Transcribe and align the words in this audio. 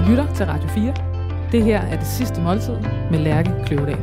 Du 0.00 0.04
lytter 0.10 0.34
til 0.34 0.46
Radio 0.46 0.68
4. 0.68 0.94
Det 1.52 1.64
her 1.64 1.80
er 1.80 1.96
det 1.98 2.06
sidste 2.06 2.40
måltid 2.40 2.74
med 3.10 3.18
Lærke 3.18 3.50
Kløvedal. 3.66 3.96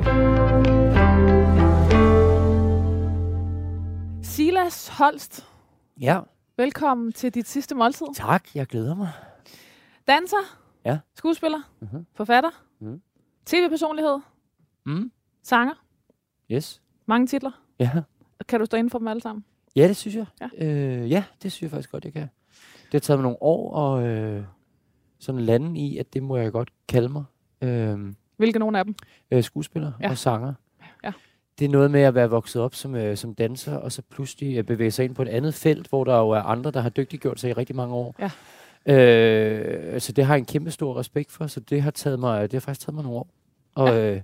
Silas 4.23 4.87
Holst, 4.87 5.47
Ja, 6.01 6.19
velkommen 6.57 7.11
til 7.11 7.33
dit 7.33 7.47
sidste 7.47 7.75
måltid. 7.75 8.05
tak. 8.15 8.55
Jeg 8.55 8.67
glæder 8.67 8.95
mig. 8.95 9.09
Danser, 10.07 10.37
Ja. 10.85 10.97
skuespiller, 11.15 11.59
Mhm. 11.79 12.05
forfatter, 12.15 12.49
Mhm. 12.79 13.01
tv-personlighed, 13.45 14.17
Mm. 14.85 15.11
sanger, 15.43 15.73
Yes. 16.51 16.81
mange 17.05 17.27
titler. 17.27 17.51
Ja. 17.79 17.91
Kan 18.47 18.59
du 18.59 18.65
stå 18.65 18.77
inden 18.77 18.91
for 18.91 18.97
dem 18.99 19.07
alle 19.07 19.21
sammen? 19.21 19.45
ja, 19.75 19.87
det 19.87 19.95
synes 19.95 20.15
jeg. 20.15 20.25
Ja. 20.41 20.65
Øh, 20.65 21.11
ja, 21.11 21.23
det 21.43 21.51
synes 21.51 21.61
jeg 21.61 21.71
faktisk 21.71 21.91
godt, 21.91 22.05
jeg 22.05 22.13
kan. 22.13 22.21
Det 22.85 22.91
har 22.93 22.99
taget 22.99 23.19
mig 23.19 23.23
nogle 23.23 23.37
år 23.41 23.73
og 23.73 24.07
øh, 24.07 24.43
sådan 25.19 25.41
lande 25.41 25.79
i, 25.79 25.97
at 25.97 26.13
det 26.13 26.23
må 26.23 26.37
jeg 26.37 26.51
godt 26.51 26.69
kalde 26.87 27.09
mig. 27.09 27.23
Øh, 27.61 27.99
Hvilke 28.37 28.59
nogle 28.59 28.79
af 28.79 28.85
dem? 28.85 28.95
øh, 29.31 29.43
skuespiller 29.43 29.91
Ja. 30.01 30.09
og 30.09 30.17
sanger. 30.17 30.53
Ja. 31.03 31.11
Det 31.59 31.65
er 31.65 31.69
noget 31.69 31.91
med 31.91 32.01
at 32.01 32.15
være 32.15 32.29
vokset 32.29 32.61
op 32.61 32.75
som, 32.75 32.95
øh, 32.95 33.17
som 33.17 33.33
danser, 33.35 33.75
og 33.75 33.91
så 33.91 34.01
pludselig 34.09 34.57
øh, 34.57 34.63
bevæge 34.63 34.91
sig 34.91 35.05
ind 35.05 35.15
på 35.15 35.21
et 35.21 35.27
andet 35.27 35.53
felt, 35.53 35.87
hvor 35.89 36.03
der 36.03 36.17
jo 36.19 36.29
er 36.29 36.39
andre, 36.41 36.71
der 36.71 36.79
har 36.81 36.89
dygtiggjort 36.89 37.39
sig 37.39 37.49
i 37.49 37.53
rigtig 37.53 37.75
mange 37.75 37.95
år. 37.95 38.15
Ja. 38.19 38.31
Øh, 38.93 40.01
så 40.01 40.11
det 40.11 40.25
har 40.25 40.33
jeg 40.33 40.39
en 40.39 40.45
kæmpe 40.45 40.71
stor 40.71 40.99
respekt 40.99 41.31
for, 41.31 41.47
så 41.47 41.59
det 41.59 41.81
har, 41.81 41.91
taget 41.91 42.19
mig, 42.19 42.41
det 42.41 42.53
har 42.53 42.59
faktisk 42.59 42.85
taget 42.85 42.95
mig 42.95 43.03
nogle 43.03 43.19
år. 43.19 43.27
Og 43.75 43.87
ja. 43.87 44.11
øh, 44.15 44.21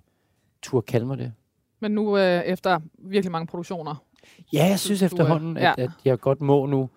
turde 0.61 0.85
kalde 0.85 1.05
mig 1.05 1.17
det. 1.17 1.33
Men 1.79 1.91
nu 1.91 2.17
øh, 2.17 2.41
efter 2.41 2.79
virkelig 2.97 3.31
mange 3.31 3.47
produktioner. 3.47 3.95
Ja, 4.53 4.65
jeg 4.65 4.79
synes 4.79 4.99
du 4.99 5.03
er- 5.03 5.07
efterhånden, 5.07 5.57
at, 5.57 5.63
ja. 5.63 5.73
at 5.83 5.89
jeg 6.05 6.19
godt 6.19 6.41
må 6.41 6.65
nu. 6.65 6.89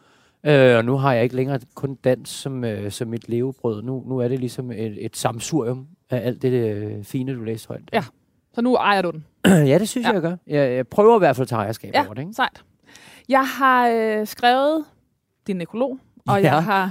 Øh, 0.46 0.77
og 0.77 0.84
nu 0.84 0.96
har 0.96 1.12
jeg 1.12 1.23
ikke 1.23 1.36
længere 1.36 1.60
kun 1.74 1.95
dans 1.95 2.28
som, 2.28 2.64
øh, 2.64 2.91
som 2.91 3.09
mit 3.09 3.28
levebrød. 3.28 3.82
Nu, 3.82 4.05
nu 4.09 4.18
er 4.18 4.28
det 4.28 4.41
ligesom 4.41 4.70
et, 4.70 5.05
et 5.05 5.16
samsurium 5.16 5.86
af 6.10 6.27
alt 6.27 6.42
det 6.42 6.52
øh, 6.52 7.05
fine, 7.05 7.34
du 7.34 7.42
læser 7.44 7.69
højt. 7.69 7.83
Ja. 7.92 8.05
Så 8.55 8.61
nu 8.62 8.75
ejer 8.75 9.03
du 9.03 9.11
den. 9.11 9.25
ja, 9.70 9.78
det 9.78 9.88
synes 9.88 10.05
Ja. 10.05 10.08
jeg, 10.08 10.14
jeg 10.14 10.22
gør. 10.22 10.36
Jeg, 10.47 10.72
jeg 10.77 10.86
prøver 10.88 11.16
i 11.16 11.19
hvert 11.19 11.36
fald 11.36 11.44
at 11.44 11.48
tage 11.48 11.61
ejerskab 11.62 11.91
Ja, 11.94 12.05
over 12.05 12.14
det. 12.14 12.22
Ikke? 12.22 12.33
sejt. 12.34 12.64
Jeg 13.28 13.47
har 13.47 13.88
øh, 13.88 14.27
skrevet 14.27 14.84
din 15.47 15.56
nekrolog, 15.56 15.98
og 16.28 16.42
Ja. 16.42 16.53
jeg 16.55 16.64
har... 16.64 16.91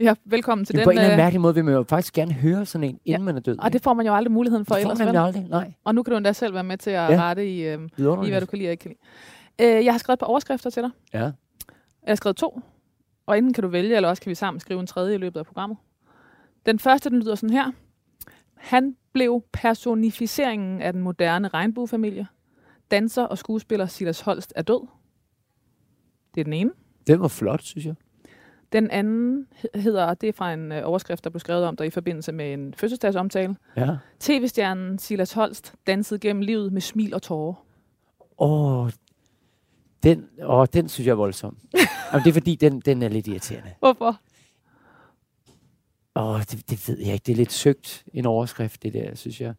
Ja, 0.00 0.14
velkommen 0.24 0.64
til 0.64 0.74
Men 0.74 0.78
den. 0.78 0.84
på 0.84 0.90
en 0.90 0.96
eller 0.98 1.04
anden 1.04 1.18
øh, 1.20 1.24
mærkelig 1.24 1.40
måde 1.40 1.54
vil 1.54 1.64
man 1.64 1.74
jo 1.74 1.84
faktisk 1.88 2.14
gerne 2.14 2.32
høre 2.32 2.66
sådan 2.66 2.84
en, 2.88 2.98
inden 3.04 3.20
Ja. 3.20 3.24
man 3.24 3.36
er 3.36 3.40
død. 3.40 3.58
og 3.58 3.72
det 3.72 3.82
får 3.82 3.94
man 3.94 4.06
jo 4.06 4.14
aldrig 4.14 4.32
muligheden 4.32 4.66
for 4.66 4.74
det 4.74 4.82
får 4.82 4.90
ellers. 4.90 4.98
man 4.98 5.06
nemlig 5.08 5.22
aldrig. 5.22 5.46
Nej, 5.50 5.72
Og 5.84 5.94
nu 5.94 6.02
kan 6.02 6.10
du 6.10 6.16
endda 6.16 6.32
selv 6.32 6.54
være 6.54 6.64
med 6.64 6.78
til 6.78 6.90
at 6.90 7.10
Ja. 7.12 7.22
rette 7.22 7.48
i, 7.48 7.60
øh, 7.66 7.78
i, 7.98 8.30
hvad 8.30 8.40
du 8.40 8.46
kan 8.46 8.58
lide 8.58 8.68
og 8.68 8.72
ikke 8.72 8.82
kan 8.82 8.94
lide. 9.60 9.78
Øh, 9.78 9.84
jeg 9.84 9.92
har 9.92 9.98
skrevet 9.98 10.16
et 10.16 10.20
par 10.20 10.26
overskrifter 10.26 10.70
til 10.70 10.82
dig. 10.82 10.90
Ja. 11.14 11.18
Jeg 11.22 11.32
har 12.08 12.14
skrevet 12.14 12.36
to. 12.36 12.60
Og 13.26 13.38
enten 13.38 13.52
kan 13.52 13.62
du 13.62 13.68
vælge, 13.68 13.96
eller 13.96 14.08
også 14.08 14.22
kan 14.22 14.30
vi 14.30 14.34
sammen 14.34 14.60
skrive 14.60 14.80
en 14.80 14.86
tredje 14.86 15.14
i 15.14 15.18
løbet 15.18 15.40
af 15.40 15.46
programmet. 15.46 15.78
Den 16.66 16.78
første, 16.78 17.10
den 17.10 17.20
lyder 17.20 17.34
sådan 17.34 17.50
her. 17.56 17.72
Han 18.54 18.96
blev 19.12 19.44
personificeringen 19.52 20.82
af 20.82 20.92
den 20.92 21.02
moderne 21.02 21.48
regnbuefamilie. 21.48 22.26
Danser 22.90 23.22
og 23.22 23.38
skuespiller 23.38 23.86
Silas 23.86 24.20
Holst 24.20 24.52
er 24.56 24.62
død. 24.62 24.86
Det 26.34 26.40
er 26.40 26.44
den 26.44 26.52
ene. 26.52 26.70
Den 27.06 27.20
var 27.20 27.28
flot, 27.28 27.62
synes 27.62 27.86
jeg. 27.86 27.94
Den 28.72 28.90
anden 28.90 29.46
hed- 29.54 29.80
hedder, 29.80 30.14
det 30.14 30.28
er 30.28 30.32
fra 30.32 30.52
en 30.52 30.72
øh, 30.72 30.82
overskrift, 30.84 31.24
der 31.24 31.30
blev 31.30 31.40
skrevet 31.40 31.64
om 31.64 31.76
dig 31.76 31.86
i 31.86 31.90
forbindelse 31.90 32.32
med 32.32 32.52
en 32.52 32.74
fødselsdagsomtale. 32.74 33.56
Ja. 33.76 33.96
TV-stjernen 34.20 34.98
Silas 34.98 35.32
Holst 35.32 35.74
dansede 35.86 36.20
gennem 36.20 36.42
livet 36.42 36.72
med 36.72 36.80
smil 36.80 37.14
og 37.14 37.22
tårer. 37.22 37.54
Åh, 38.38 38.90
den, 40.04 40.28
åh, 40.42 40.66
den 40.72 40.88
synes 40.88 41.06
jeg 41.06 41.12
er 41.12 41.16
voldsom. 41.16 41.56
Jamen, 42.12 42.24
det 42.24 42.30
er 42.30 42.34
fordi, 42.34 42.54
den, 42.54 42.80
den 42.80 43.02
er 43.02 43.08
lidt 43.08 43.26
irriterende. 43.26 43.70
Hvorfor? 43.78 44.20
Åh, 46.16 46.40
det, 46.40 46.70
det 46.70 46.88
ved 46.88 46.98
jeg 46.98 47.12
ikke. 47.12 47.24
Det 47.26 47.32
er 47.32 47.36
lidt 47.36 47.52
søgt 47.52 48.04
en 48.14 48.26
overskrift, 48.26 48.82
det 48.82 48.92
der, 48.92 49.14
synes 49.14 49.40
jeg. 49.40 49.54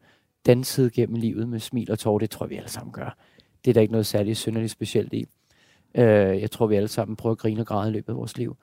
Dansede 0.45 0.89
gennem 0.89 1.15
livet 1.15 1.49
med 1.49 1.59
smil 1.59 1.91
og 1.91 1.99
tårer, 1.99 2.19
det 2.19 2.29
tror 2.29 2.45
vi 2.45 2.55
alle 2.55 2.69
sammen 2.69 2.93
gør. 2.93 3.17
Det 3.65 3.71
er 3.71 3.73
der 3.73 3.81
ikke 3.81 3.91
noget 3.91 4.05
særligt 4.05 4.37
synderligt 4.37 4.71
specielt 4.71 5.13
i. 5.13 5.25
Uh, 5.97 6.01
jeg 6.01 6.51
tror, 6.51 6.67
vi 6.67 6.75
alle 6.75 6.87
sammen 6.87 7.15
prøver 7.15 7.31
at 7.31 7.37
grine 7.39 7.61
og 7.61 7.67
græde 7.67 7.89
i 7.89 7.93
løbet 7.93 8.09
af 8.09 8.15
vores 8.17 8.37
liv. 8.37 8.57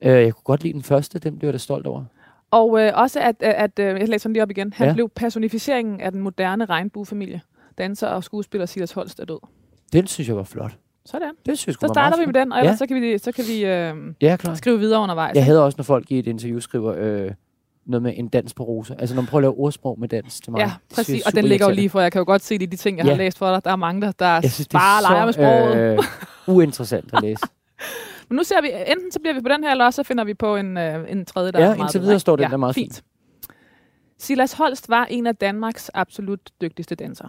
Uh, 0.00 0.08
jeg 0.08 0.34
kunne 0.34 0.42
godt 0.44 0.62
lide 0.62 0.72
den 0.72 0.82
første, 0.82 1.18
den 1.18 1.38
blev 1.38 1.48
jeg 1.48 1.52
da 1.52 1.58
stolt 1.58 1.86
over. 1.86 2.04
Og 2.50 2.80
øh, 2.80 2.92
også, 2.94 3.20
at, 3.20 3.36
at, 3.40 3.54
at 3.54 3.78
øh, 3.78 4.00
jeg 4.00 4.08
læser 4.08 4.28
den 4.28 4.32
lige 4.32 4.42
op 4.42 4.50
igen. 4.50 4.72
Han. 4.72 4.88
Ja. 4.88 4.94
blev 4.94 5.08
personificeringen 5.08 6.00
af 6.00 6.12
den 6.12 6.20
moderne 6.20 6.64
regnbuefamilie. 6.64 7.40
Danser 7.78 8.08
og 8.08 8.24
skuespiller 8.24 8.66
Silas 8.66 8.92
Holst 8.92 9.20
er 9.20 9.24
død. 9.24 9.38
Den 9.92 10.06
synes 10.06 10.28
jeg 10.28 10.36
var 10.36 10.42
flot. 10.42 10.78
Sådan. 11.06 11.30
Det 11.46 11.58
synes 11.58 11.76
Så 11.80 11.88
starter 11.88 12.16
vi 12.18 12.26
med 12.26 12.34
den, 12.34 12.52
og 12.52 12.58
ellers 12.58 12.72
Ja. 12.72 12.76
så 12.76 12.86
kan 12.86 13.02
vi, 13.02 13.18
så 13.18 13.32
kan 13.32 13.44
vi 13.48 13.64
øh, 13.64 13.94
Ja, 14.20 14.36
klar. 14.36 14.54
skrive 14.54 14.78
videre 14.78 15.00
undervejs. 15.00 15.34
Jeg 15.34 15.44
hader 15.44 15.60
også, 15.62 15.76
når 15.78 15.82
folk 15.82 16.10
i 16.10 16.18
et 16.18 16.26
interview 16.26 16.58
skriver 16.60 16.94
øh, 16.98 17.30
noget 17.86 18.02
med 18.02 18.12
en 18.16 18.28
dans 18.28 18.54
på 18.54 18.62
roser. 18.64 18.94
Altså, 18.98 19.14
når 19.14 19.22
man 19.22 19.26
prøver 19.28 19.38
at 19.40 19.42
lave 19.42 19.54
ordsprog 19.54 20.00
med 20.00 20.08
dans 20.08 20.40
til 20.40 20.52
mig. 20.52 20.58
Ja, 20.58 20.72
præcis. 20.94 21.26
Og 21.26 21.34
den 21.34 21.44
ligger 21.44 21.66
jo 21.68 21.74
lige 21.74 21.90
for, 21.90 22.00
jeg 22.00 22.12
kan 22.12 22.18
jo 22.18 22.24
godt 22.24 22.42
se 22.42 22.54
det 22.54 22.62
i 22.62 22.66
de 22.66 22.76
ting, 22.76 22.98
jeg 22.98 23.06
Ja. 23.06 23.10
har 23.12 23.18
læst 23.18 23.38
for 23.38 23.52
dig. 23.54 23.64
Der 23.64 23.70
er 23.70 23.76
mange, 23.76 24.02
der, 24.02 24.12
der 24.12 24.26
Jeg 24.42 24.50
synes, 24.52 24.68
bare 24.68 25.02
leger 25.02 25.24
med 25.24 25.32
sproget. 25.32 25.72
så 25.72 26.04
øh, 26.48 26.56
uinteressant 26.56 27.10
at 27.14 27.22
læse. 27.22 27.42
Men 28.28 28.36
nu 28.36 28.42
ser 28.44 28.60
vi, 28.62 28.68
enten 28.86 29.12
så 29.12 29.20
bliver 29.20 29.34
vi 29.34 29.40
på 29.40 29.48
den 29.48 29.64
her, 29.64 29.70
eller 29.70 29.84
også 29.84 29.96
så 30.02 30.06
finder 30.08 30.24
vi 30.24 30.34
på 30.34 30.56
en, 30.56 30.76
øh, 30.78 31.10
en 31.10 31.24
tredje, 31.24 31.52
der 31.52 31.58
Ja, 31.58 31.64
er 31.64 31.68
meget 31.68 31.78
indtil 31.80 32.00
videre 32.00 32.18
står 32.20 32.36
den 32.36 32.42
ja, 32.44 32.50
der 32.50 32.56
meget 32.56 32.74
fint. 32.74 33.02
Silas 34.18 34.52
Holst 34.52 34.88
var 34.88 35.04
en 35.10 35.26
af 35.26 35.36
Danmarks 35.36 35.90
absolut 35.94 36.40
dygtigste 36.60 36.94
dansere. 36.94 37.28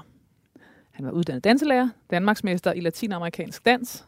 Han 0.95 1.05
var 1.05 1.11
uddannet 1.11 1.43
danselærer, 1.43 1.89
Danmarksmester 2.11 2.73
i 2.73 2.79
latinamerikansk 2.79 3.65
dans, 3.65 4.05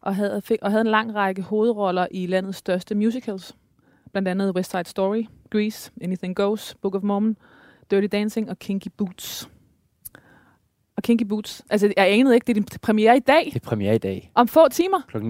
og 0.00 0.16
havde, 0.16 0.40
fik, 0.42 0.58
og 0.62 0.70
havde 0.70 0.80
en 0.80 0.86
lang 0.86 1.14
række 1.14 1.42
hovedroller 1.42 2.06
i 2.10 2.26
landets 2.26 2.58
største 2.58 2.94
musicals. 2.94 3.56
Blandt 4.12 4.28
andet 4.28 4.56
West 4.56 4.70
Side 4.70 4.84
Story, 4.86 5.26
Grease, 5.50 5.90
Anything 6.02 6.36
Goes, 6.36 6.74
Book 6.82 6.94
of 6.94 7.02
Mormon, 7.02 7.36
Dirty 7.90 8.06
Dancing 8.12 8.50
og 8.50 8.58
Kinky 8.58 8.88
Boots. 8.96 9.50
Og 10.96 11.02
Kinky 11.02 11.22
Boots, 11.22 11.62
altså 11.70 11.92
jeg 11.96 12.08
anede 12.12 12.34
ikke, 12.34 12.44
det 12.44 12.50
er 12.50 12.54
din 12.60 12.66
premiere 12.82 13.16
i 13.16 13.20
dag, 13.20 13.44
Det 13.44 13.56
er 13.62 13.68
premiere 13.68 13.94
i 13.94 13.98
dag, 13.98 14.30
om 14.34 14.48
få 14.48 14.68
timer. 14.68 14.98
kl. 15.08 15.16
19.30. 15.16 15.22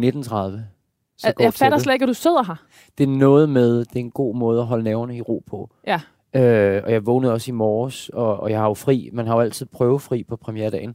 Så 1.19 1.27
Jeg, 1.27 1.35
jeg 1.41 1.55
fatter 1.55 1.79
slet 1.79 1.95
ikke, 1.95 2.03
at 2.03 2.09
du 2.09 2.15
sidder 2.15 2.43
her. 2.45 2.57
Det 2.99 3.05
er 3.05 3.09
noget 3.09 3.49
med, 3.49 3.79
det 3.79 3.97
er 3.97 4.01
en 4.01 4.11
god 4.11 4.35
måde 4.37 4.61
at 4.61 4.67
holde 4.67 4.85
nerverne 4.85 5.17
i 5.17 5.21
ro 5.21 5.43
på. 5.47 5.71
Ja. 5.87 6.01
Øh, 6.37 6.83
og 6.85 6.93
jeg 6.93 7.07
vågnede 7.07 7.33
også 7.33 7.51
i 7.51 7.55
morges, 7.55 8.09
og, 8.09 8.41
og 8.41 8.51
jeg 8.51 8.59
har 8.59 8.67
jo 8.69 8.75
fri. 8.75 9.11
Man 9.13 9.27
har 9.27 9.35
jo 9.35 9.41
altid 9.41 9.67
prøvefri 9.67 10.23
på 10.25 10.37
premieredagen. 10.37 10.95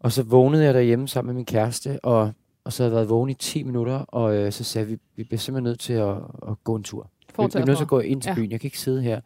Og 0.00 0.12
så 0.12 0.22
vågnede 0.22 0.64
jeg 0.64 0.74
derhjemme 0.74 1.08
sammen 1.08 1.26
med 1.28 1.34
min 1.34 1.44
kæreste, 1.44 1.98
og, 2.02 2.32
og 2.64 2.72
så 2.72 2.82
havde 2.82 2.92
jeg 2.92 2.96
været 2.96 3.08
vågen 3.10 3.30
i 3.30 3.34
10 3.34 3.62
minutter, 3.62 3.94
og 3.98 4.36
øh, 4.36 4.52
så 4.52 4.64
sagde 4.64 4.88
vi, 4.88 4.98
vi 5.16 5.24
bliver 5.24 5.38
simpelthen 5.38 5.64
nødt 5.64 5.80
til 5.80 5.92
at, 5.92 6.14
at 6.48 6.64
gå 6.64 6.74
en 6.76 6.82
tur. 6.82 7.10
Vi, 7.38 7.44
vi 7.54 7.60
er 7.60 7.66
nødt 7.66 7.76
til 7.78 7.84
at 7.84 7.88
gå 7.88 8.00
ind 8.00 8.22
til 8.22 8.28
Ja. 8.30 8.34
byen. 8.34 8.50
Jeg 8.50 8.60
kan 8.60 8.66
ikke 8.66 8.80
sidde 8.80 9.02
her. 9.02 9.20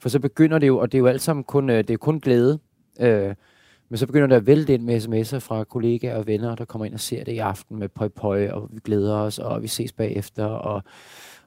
For 0.00 0.08
så 0.08 0.20
begynder 0.20 0.58
det 0.58 0.66
jo, 0.66 0.78
og 0.78 0.92
det 0.92 0.98
er 0.98 1.00
jo 1.00 1.06
alt 1.06 1.22
sammen 1.22 1.44
kun, 1.44 1.70
øh, 1.70 1.78
det 1.78 1.90
er 1.90 1.96
kun 1.96 2.20
glæde. 2.20 2.58
Øh, 3.00 3.34
men 3.88 3.98
så 3.98 4.06
begynder 4.06 4.26
det 4.26 4.36
at 4.36 4.46
vælte 4.46 4.74
ind 4.74 4.82
med 4.82 4.96
sms'er 5.02 5.38
fra 5.38 5.64
kollegaer 5.64 6.16
og 6.16 6.26
venner, 6.26 6.54
der 6.54 6.64
kommer 6.64 6.84
ind 6.86 6.94
og 6.94 7.00
ser 7.00 7.24
det 7.24 7.32
i 7.32 7.38
aften 7.38 7.78
med 7.78 7.88
pøj 7.88 8.08
pøj, 8.08 8.48
og 8.48 8.68
vi 8.72 8.80
glæder 8.84 9.14
os, 9.14 9.38
og 9.38 9.62
vi 9.62 9.68
ses 9.68 9.92
bagefter, 9.92 10.44
og, 10.44 10.82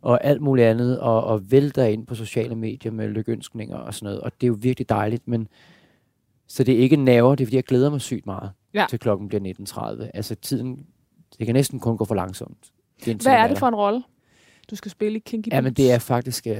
og 0.02 0.24
alt 0.24 0.42
muligt 0.42 0.68
andet, 0.68 1.00
og, 1.00 1.24
og 1.24 1.52
vælter 1.52 1.84
ind 1.86 2.08
på 2.08 2.16
sociale 2.16 2.56
medier 2.56 2.92
med 2.92 3.08
lykønskninger 3.08 3.76
og 3.78 3.94
sådan 3.94 4.06
noget. 4.06 4.22
Og 4.22 4.32
det 4.42 4.48
er 4.48 4.50
jo 4.50 4.58
virkelig 4.60 4.90
dejligt, 4.90 5.28
men 5.28 5.48
så 6.48 6.64
det 6.64 6.76
er 6.76 6.80
ikke 6.80 6.96
nerver, 6.96 7.36
det 7.36 7.44
er 7.44 7.48
fordi, 7.48 7.56
jeg 7.56 7.64
glæder 7.64 7.90
mig 7.90 8.02
sygt 8.02 8.26
meget 8.26 8.52
Ja. 8.74 8.86
til 8.90 9.00
klokken 9.00 9.28
bliver 9.28 9.54
19.30. 10.02 10.10
Altså 10.14 10.36
tiden, 10.36 10.86
det 11.40 11.46
kan 11.46 11.56
næsten 11.56 11.80
kun 11.80 11.98
gå 11.98 12.06
for 12.06 12.16
langsomt. 12.16 12.72
Hvad 13.06 13.16
er 13.34 13.42
det 13.42 13.50
der. 13.50 13.60
for 13.60 13.68
en 13.68 13.76
rolle, 13.76 14.04
du 14.70 14.76
skal 14.76 14.92
spille 14.92 15.18
i 15.18 15.22
Kinky? 15.26 15.48
Ja, 15.52 15.62
men 15.62 15.74
det 15.74 15.92
er 15.92 16.00
faktisk... 16.00 16.48
Øh, 16.48 16.56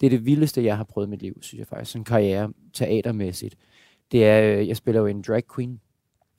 det 0.00 0.06
er 0.06 0.10
det 0.10 0.26
vildeste, 0.26 0.64
jeg 0.64 0.76
har 0.76 0.84
prøvet 0.84 1.06
i 1.06 1.10
mit 1.10 1.22
liv, 1.22 1.38
synes 1.42 1.58
jeg 1.58 1.66
faktisk. 1.66 1.90
Sådan 1.92 2.00
en 2.00 2.04
karriere, 2.04 2.52
teatermæssigt. 2.72 3.56
Det 4.12 4.24
er, 4.26 4.58
øh, 4.58 4.68
jeg 4.68 4.76
spiller 4.76 5.00
jo 5.00 5.06
en 5.06 5.22
drag 5.22 5.42
queen. 5.56 5.80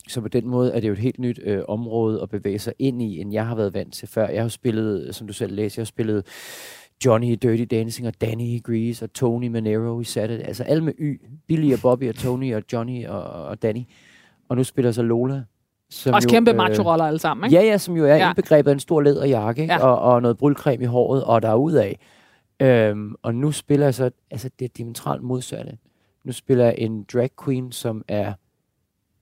Så 0.07 0.21
på 0.21 0.27
den 0.27 0.47
måde 0.47 0.73
er 0.73 0.79
det 0.79 0.87
jo 0.87 0.93
et 0.93 0.99
helt 0.99 1.19
nyt 1.19 1.39
øh, 1.43 1.61
område 1.67 2.21
at 2.21 2.29
bevæge 2.29 2.59
sig 2.59 2.73
ind 2.79 3.01
i, 3.01 3.19
end 3.21 3.33
jeg 3.33 3.47
har 3.47 3.55
været 3.55 3.73
vant 3.73 3.93
til 3.93 4.07
før. 4.07 4.27
Jeg 4.27 4.41
har 4.41 4.49
spillet, 4.49 5.15
som 5.15 5.27
du 5.27 5.33
selv 5.33 5.55
læste, 5.55 5.79
jeg 5.79 5.81
har 5.81 5.85
spillet 5.85 6.25
Johnny 7.05 7.27
i 7.27 7.35
Dirty 7.35 7.75
Dancing, 7.75 8.07
og 8.07 8.21
Danny 8.21 8.43
i 8.43 8.59
Grease, 8.63 9.05
og 9.05 9.13
Tony 9.13 9.47
Manero 9.47 9.99
i 10.01 10.03
Saturday. 10.03 10.43
Altså 10.43 10.63
alle 10.63 10.83
med 10.83 10.93
Y. 10.99 11.21
Billy 11.47 11.73
og 11.73 11.79
Bobby 11.81 12.09
og 12.09 12.15
Tony 12.15 12.55
og 12.55 12.63
Johnny 12.73 13.07
og, 13.07 13.23
og 13.23 13.61
Danny. 13.61 13.81
Og 14.49 14.55
nu 14.57 14.63
spiller 14.63 14.91
så 14.91 15.01
Lola. 15.01 15.43
Som 15.89 16.13
Også 16.13 16.27
jo, 16.27 16.31
kæmpe 16.31 16.51
øh, 16.51 16.57
macho-roller 16.57 17.05
alle 17.05 17.19
sammen, 17.19 17.45
ikke? 17.45 17.55
Ja, 17.55 17.63
ja, 17.71 17.77
som 17.77 17.95
jo 17.97 18.05
er 18.05 18.15
Ja. 18.15 18.27
indbegrebet 18.29 18.69
af 18.71 18.73
en 18.73 18.79
stor 18.79 19.01
læderjakke? 19.01 19.63
Ja. 19.63 19.85
Og, 19.87 19.99
og 19.99 20.21
noget 20.21 20.37
brylcreme 20.37 20.83
i 20.83 20.87
håret, 20.87 21.23
og 21.23 21.41
der 21.41 21.49
er 21.49 21.55
ud 21.55 21.73
af. 21.73 21.99
Øhm, 22.59 23.15
og 23.21 23.35
nu 23.35 23.51
spiller 23.51 23.85
jeg 23.85 23.93
så, 23.93 24.09
altså 24.31 24.49
det 24.59 24.65
er 24.65 24.69
diametralt 24.77 25.23
modsatte. 25.23 25.77
Nu 26.23 26.31
spiller 26.31 26.65
jeg 26.65 26.75
en 26.77 27.03
drag 27.13 27.29
queen, 27.45 27.71
som 27.71 28.03
er 28.07 28.33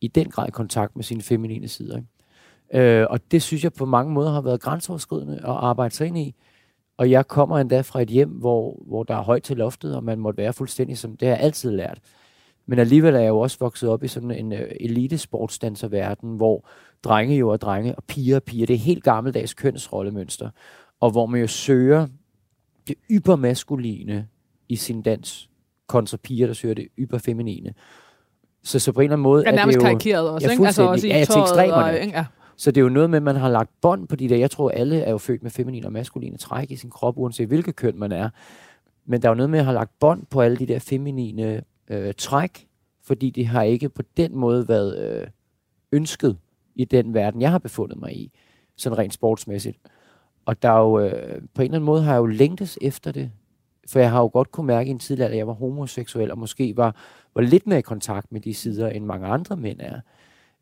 i 0.01 0.07
den 0.07 0.29
grad 0.29 0.47
i 0.47 0.51
kontakt 0.51 0.95
med 0.95 1.03
sine 1.03 1.21
feminine 1.21 1.67
sider. 1.67 1.97
Ikke? 1.97 2.99
Øh, 3.01 3.07
og 3.09 3.31
det 3.31 3.41
synes 3.41 3.63
jeg 3.63 3.73
på 3.73 3.85
mange 3.85 4.13
måder 4.13 4.31
har 4.31 4.41
været 4.41 4.61
grænseoverskridende 4.61 5.35
at 5.35 5.43
arbejde 5.45 5.95
sig 5.95 6.07
ind 6.07 6.17
i. 6.17 6.35
Og 6.97 7.11
jeg 7.11 7.27
kommer 7.27 7.59
endda 7.59 7.81
fra 7.81 8.01
et 8.01 8.09
hjem, 8.09 8.29
hvor, 8.29 8.83
hvor 8.87 9.03
der 9.03 9.15
er 9.15 9.21
højt 9.21 9.43
til 9.43 9.57
loftet, 9.57 9.95
og 9.95 10.03
man 10.03 10.19
måtte 10.19 10.37
være 10.37 10.53
fuldstændig 10.53 10.97
som, 10.97 11.17
det 11.17 11.27
har 11.27 11.35
jeg 11.35 11.43
altid 11.43 11.71
lært. 11.71 11.99
Men 12.65 12.79
alligevel 12.79 13.15
er 13.15 13.19
jeg 13.19 13.29
jo 13.29 13.39
også 13.39 13.57
vokset 13.59 13.89
op 13.89 14.03
i 14.03 14.07
sådan 14.07 14.31
en 14.31 14.53
uh, 14.53 14.59
elitesportsdanserverden, 14.79 16.35
hvor 16.35 16.67
drenge 17.03 17.35
jo 17.35 17.49
er 17.49 17.57
drenge, 17.57 17.95
og 17.95 18.03
piger 18.03 18.35
er 18.35 18.39
piger. 18.39 18.65
Det 18.65 18.73
er 18.73 18.77
helt 18.77 19.03
gammeldags 19.03 19.53
kønsrollemønster. 19.53 20.49
Og 20.99 21.11
hvor 21.11 21.25
man 21.25 21.41
jo 21.41 21.47
søger 21.47 22.07
det 22.87 22.95
ybermaskuline 23.11 24.27
i 24.69 24.75
sin 24.75 25.01
dans, 25.01 25.49
kontra 25.89 26.17
piger, 26.17 26.47
der 26.47 26.53
søger 26.53 26.75
det 26.75 26.87
yberfeminine. 26.99 27.73
Så, 28.63 28.79
så 28.79 28.91
på 28.91 28.99
en 28.99 29.03
eller 29.03 29.13
anden 29.13 29.23
måde 29.23 29.43
Ja, 29.43 29.47
er 29.47 29.51
det 29.51 29.57
nærmest 29.59 29.75
jo... 29.75 29.81
karikeret 29.81 30.29
også, 30.29 30.47
Ja, 30.47 30.51
ikke? 30.51 30.65
Altså 30.65 30.83
også 30.83 31.07
i 31.07 31.09
Ja, 31.09 31.25
til 31.25 31.41
ekstremerne. 31.41 31.99
og, 31.99 32.07
ja. 32.07 32.25
Så 32.57 32.71
det 32.71 32.81
er 32.81 32.83
jo 32.83 32.89
noget 32.89 33.09
med, 33.09 33.17
at 33.17 33.23
man 33.23 33.35
har 33.35 33.49
lagt 33.49 33.69
bånd 33.81 34.07
på 34.07 34.15
de 34.15 34.29
der. 34.29 34.37
Jeg 34.37 34.51
tror, 34.51 34.69
alle 34.69 34.99
er 35.01 35.11
jo 35.11 35.17
født 35.17 35.43
med 35.43 35.51
feminine 35.51 35.87
og 35.87 35.93
maskuline 35.93 36.37
træk 36.37 36.71
i 36.71 36.75
sin 36.75 36.89
krop, 36.89 37.17
uanset 37.17 37.47
hvilket 37.47 37.75
køn 37.75 37.99
man 37.99 38.11
er. 38.11 38.29
Men 39.05 39.21
der 39.21 39.27
er 39.27 39.31
jo 39.31 39.35
noget 39.35 39.49
med, 39.49 39.59
at 39.59 39.65
have 39.65 39.73
lagt 39.75 39.99
bånd 39.99 40.25
på 40.29 40.41
alle 40.41 40.57
de 40.57 40.65
der 40.65 40.79
feminine 40.79 41.61
øh, 41.89 42.13
træk, 42.17 42.67
fordi 43.03 43.29
de 43.29 43.45
har 43.45 43.63
ikke 43.63 43.89
på 43.89 44.01
den 44.17 44.35
måde 44.35 44.67
været 44.67 44.99
øh, 44.99 45.27
ønsket 45.91 46.37
i 46.75 46.85
den 46.85 47.13
verden, 47.13 47.41
jeg 47.41 47.51
har 47.51 47.57
befundet 47.59 47.99
mig 47.99 48.15
i, 48.17 48.31
sådan 48.77 48.97
rent 48.97 49.13
sportsmæssigt. 49.13 49.77
Og 50.45 50.61
der 50.61 50.69
er 50.69 50.79
jo, 50.79 50.99
øh, 50.99 51.11
på 51.53 51.61
en 51.61 51.65
eller 51.65 51.75
anden 51.75 51.83
måde 51.85 52.01
har 52.03 52.11
jeg 52.13 52.19
jo 52.19 52.25
længtes 52.25 52.77
efter 52.81 53.11
det, 53.11 53.31
for 53.87 53.99
jeg 53.99 54.11
har 54.11 54.19
jo 54.19 54.29
godt 54.33 54.51
kunne 54.51 54.67
mærke 54.67 54.87
i 54.87 54.91
en 54.91 54.99
tidligere, 54.99 55.31
at 55.31 55.37
jeg 55.37 55.47
var 55.47 55.53
homoseksuel, 55.53 56.31
og 56.31 56.37
måske 56.37 56.77
var, 56.77 56.95
var 57.35 57.41
lidt 57.41 57.67
mere 57.67 57.79
i 57.79 57.81
kontakt 57.81 58.31
med 58.31 58.41
de 58.41 58.53
sider, 58.53 58.89
end 58.89 59.05
mange 59.05 59.27
andre 59.27 59.57
mænd 59.57 59.79
er. 59.81 59.99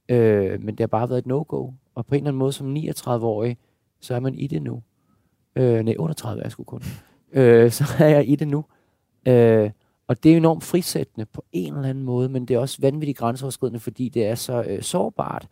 Øh, 0.10 0.62
men 0.62 0.68
det 0.76 0.80
har 0.80 0.88
bare 0.88 1.10
været 1.10 1.20
et 1.20 1.26
no-go. 1.26 1.72
Og 1.96 2.06
på 2.06 2.16
en 2.16 2.20
eller 2.20 2.28
anden 2.28 2.40
måde 2.40 2.54
som 2.54 2.76
39-årig, 2.76 3.58
så 4.02 4.16
er 4.16 4.20
man 4.20 4.36
i 4.36 4.48
det 4.48 4.62
nu. 4.62 4.84
Øh, 5.56 5.84
nej, 5.84 5.96
38 6.00 6.40
er 6.40 6.46
jeg 6.46 6.52
sgu 6.52 6.64
kun. 6.64 6.84
Øh, 7.34 7.72
så 7.72 7.84
er 8.00 8.08
jeg 8.08 8.30
i 8.30 8.36
det 8.36 8.48
nu. 8.48 8.66
Øh, 9.28 9.72
og 10.08 10.24
det 10.24 10.34
er 10.34 10.38
enormt 10.38 10.64
frisættende 10.64 11.26
på 11.26 11.46
en 11.52 11.76
eller 11.76 11.90
anden 11.90 12.04
måde, 12.04 12.30
men 12.30 12.46
det 12.46 12.54
er 12.54 12.60
også 12.60 12.78
vanvittigt 12.82 13.18
grænseoverskridende, 13.18 13.80
fordi 13.80 14.10
det 14.10 14.26
er 14.26 14.36
så 14.36 14.64
øh, 14.68 14.82
sårbart 14.82 15.48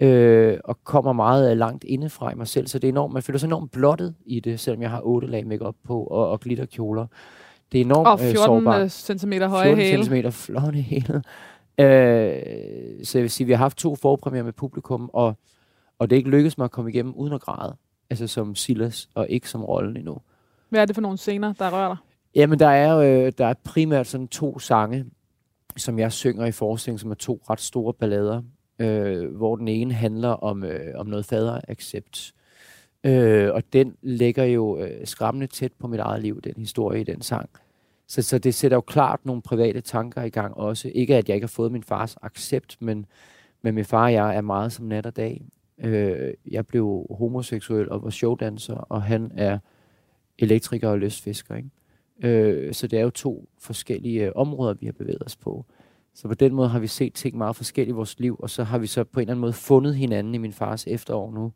øh, 0.00 0.58
og 0.64 0.84
kommer 0.84 1.12
meget 1.12 1.50
øh, 1.50 1.56
langt 1.56 1.84
indefra 1.84 2.32
i 2.32 2.34
mig 2.34 2.48
selv. 2.48 2.66
Så 2.66 2.78
det 2.78 2.88
er 2.88 2.92
enormt, 2.92 3.14
man 3.14 3.22
føler 3.22 3.38
sig 3.38 3.46
enormt 3.46 3.70
blottet 3.70 4.14
i 4.26 4.40
det, 4.40 4.60
selvom 4.60 4.82
jeg 4.82 4.90
har 4.90 5.00
8 5.04 5.28
lag 5.28 5.46
makeup 5.46 5.74
på 5.84 6.02
og, 6.04 6.30
og 6.30 6.40
glitterkjoler. 6.40 7.06
Det 7.72 7.80
er 7.80 7.84
enormt 7.84 8.08
Og 8.08 8.12
øh, 8.12 8.18
14 8.18 8.36
sårbart. 8.36 8.92
cm 8.92 9.32
høje 9.32 9.76
14 9.76 9.84
hæle. 9.84 10.04
cm 10.04 10.30
flotte 10.30 10.78
hæle. 10.80 11.22
Øh, 11.78 13.04
så 13.04 13.18
jeg 13.18 13.22
vil 13.22 13.30
sige, 13.30 13.46
vi 13.46 13.52
har 13.52 13.58
haft 13.58 13.76
to 13.78 13.96
forpremiere 13.96 14.44
med 14.44 14.52
publikum, 14.52 15.10
og, 15.12 15.36
og 15.98 16.10
det 16.10 16.16
er 16.16 16.18
ikke 16.18 16.30
lykkedes 16.30 16.58
mig 16.58 16.64
at 16.64 16.70
komme 16.70 16.90
igennem 16.90 17.14
uden 17.14 17.32
at 17.32 17.40
græde. 17.40 17.76
Altså 18.10 18.26
som 18.26 18.54
Silas, 18.54 19.08
og 19.14 19.26
ikke 19.28 19.48
som 19.50 19.64
rollen 19.64 19.96
endnu. 19.96 20.18
Hvad 20.68 20.80
er 20.80 20.84
det 20.84 20.94
for 20.94 21.02
nogle 21.02 21.18
scener, 21.18 21.52
der 21.52 21.70
rører 21.72 21.88
dig? 21.88 21.96
Jamen, 22.34 22.58
der 22.58 22.68
er, 22.68 22.96
øh, 22.98 23.32
der 23.38 23.46
er 23.46 23.54
primært 23.64 24.06
sådan 24.06 24.28
to 24.28 24.58
sange, 24.58 25.04
som 25.76 25.98
jeg 25.98 26.12
synger 26.12 26.46
i 26.46 26.52
forestillingen, 26.52 26.98
som 26.98 27.10
er 27.10 27.14
to 27.14 27.42
ret 27.50 27.60
store 27.60 27.92
ballader, 27.94 28.42
øh, 28.78 29.36
hvor 29.36 29.56
den 29.56 29.68
ene 29.68 29.94
handler 29.94 30.28
om, 30.28 30.64
øh, 30.64 30.94
om 30.94 31.06
noget 31.06 31.24
faderaccept. 31.24 32.34
Øh, 33.04 33.52
og 33.52 33.62
den 33.72 33.96
ligger 34.02 34.44
jo 34.44 34.78
øh, 34.78 35.06
skræmmende 35.06 35.46
tæt 35.46 35.72
på 35.78 35.86
mit 35.86 36.00
eget 36.00 36.22
liv, 36.22 36.40
den 36.40 36.54
historie 36.56 37.00
i 37.00 37.04
den 37.04 37.22
sang. 37.22 37.50
Så, 38.06 38.22
så 38.22 38.38
det 38.38 38.54
sætter 38.54 38.76
jo 38.76 38.80
klart 38.80 39.20
nogle 39.24 39.42
private 39.42 39.80
tanker 39.80 40.22
i 40.22 40.28
gang 40.28 40.56
også. 40.56 40.90
Ikke 40.94 41.16
at 41.16 41.28
jeg 41.28 41.34
ikke 41.34 41.44
har 41.44 41.48
fået 41.48 41.72
min 41.72 41.82
fars 41.82 42.16
accept, 42.22 42.76
men, 42.80 43.06
men 43.62 43.74
min 43.74 43.84
far 43.84 44.04
og 44.04 44.12
jeg 44.12 44.36
er 44.36 44.40
meget 44.40 44.72
som 44.72 44.86
nat 44.86 45.06
og 45.06 45.16
dag. 45.16 45.42
Øh, 45.78 46.34
jeg 46.50 46.66
blev 46.66 47.06
homoseksuel 47.10 47.90
og 47.90 48.02
var 48.02 48.10
showdanser, 48.10 48.74
og 48.74 49.02
han 49.02 49.32
er 49.34 49.58
elektriker 50.38 50.88
og 50.88 50.98
lystfisker. 50.98 51.54
Ikke? 51.54 51.70
Øh, 52.22 52.74
så 52.74 52.86
det 52.86 52.98
er 52.98 53.02
jo 53.02 53.10
to 53.10 53.48
forskellige 53.58 54.26
øh, 54.26 54.32
områder, 54.34 54.74
vi 54.74 54.86
har 54.86 54.92
bevæget 54.92 55.22
os 55.22 55.36
på. 55.36 55.64
Så 56.16 56.28
på 56.28 56.34
den 56.34 56.54
måde 56.54 56.68
har 56.68 56.78
vi 56.78 56.86
set 56.86 57.14
ting 57.14 57.36
meget 57.36 57.56
forskelligt 57.56 57.94
i 57.94 57.96
vores 57.96 58.18
liv, 58.18 58.36
og 58.38 58.50
så 58.50 58.64
har 58.64 58.78
vi 58.78 58.86
så 58.86 59.04
på 59.04 59.20
en 59.20 59.22
eller 59.22 59.32
anden 59.32 59.40
måde 59.40 59.52
fundet 59.52 59.96
hinanden 59.96 60.34
i 60.34 60.38
min 60.38 60.52
fars 60.52 60.86
efterår 60.86 61.32
nu. 61.32 61.52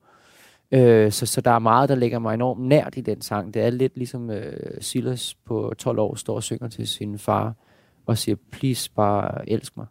Øh, 0.72 1.12
så, 1.12 1.26
så 1.26 1.40
der 1.40 1.50
er 1.50 1.58
meget, 1.58 1.88
der 1.88 1.94
ligger 1.94 2.18
mig 2.18 2.34
enormt 2.34 2.60
nært 2.60 2.96
i 2.96 3.00
den 3.00 3.22
sang. 3.22 3.54
Det 3.54 3.62
er 3.62 3.70
lidt 3.70 3.96
ligesom 3.96 4.30
øh, 4.30 4.80
Silas 4.80 5.34
på 5.34 5.72
12 5.78 5.98
år 5.98 6.14
står 6.14 6.34
og 6.34 6.42
synger 6.42 6.68
til 6.68 6.88
sin 6.88 7.18
far 7.18 7.54
og 8.06 8.18
siger, 8.18 8.36
please 8.50 8.90
bare 8.92 9.50
elsk 9.50 9.76
mig. 9.76 9.86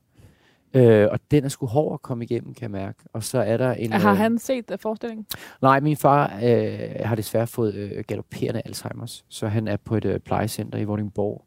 Øh, 0.74 1.08
og 1.12 1.20
den 1.32 1.46
er 1.46 1.50
sgu 1.50 1.66
hård 1.66 1.94
at 1.94 2.02
komme 2.02 2.24
igennem, 2.24 2.54
kan 2.54 2.62
jeg 2.62 2.72
mærke. 2.72 3.00
Og 3.14 3.24
så 3.24 3.40
er 3.40 3.58
der 3.58 3.74
en... 3.74 3.92
Har 3.92 4.12
øh, 4.12 4.18
han 4.18 4.40
set 4.40 4.72
uh, 4.72 4.80
forestillingen? 4.80 5.26
Nej, 5.62 5.80
min 5.80 5.98
far 5.98 6.40
øh, 6.44 6.80
har 7.06 7.16
desværre 7.16 7.48
fået 7.48 7.76
øh, 7.76 8.04
galopperende 8.08 8.62
Alzheimer's, 8.68 9.24
så 9.30 9.48
han 9.48 9.68
er 9.68 9.78
på 9.78 9.96
et 9.96 10.06
øh, 10.06 10.20
plejecenter 10.20 10.78
i 10.78 10.84
Vordingborg, 10.84 11.46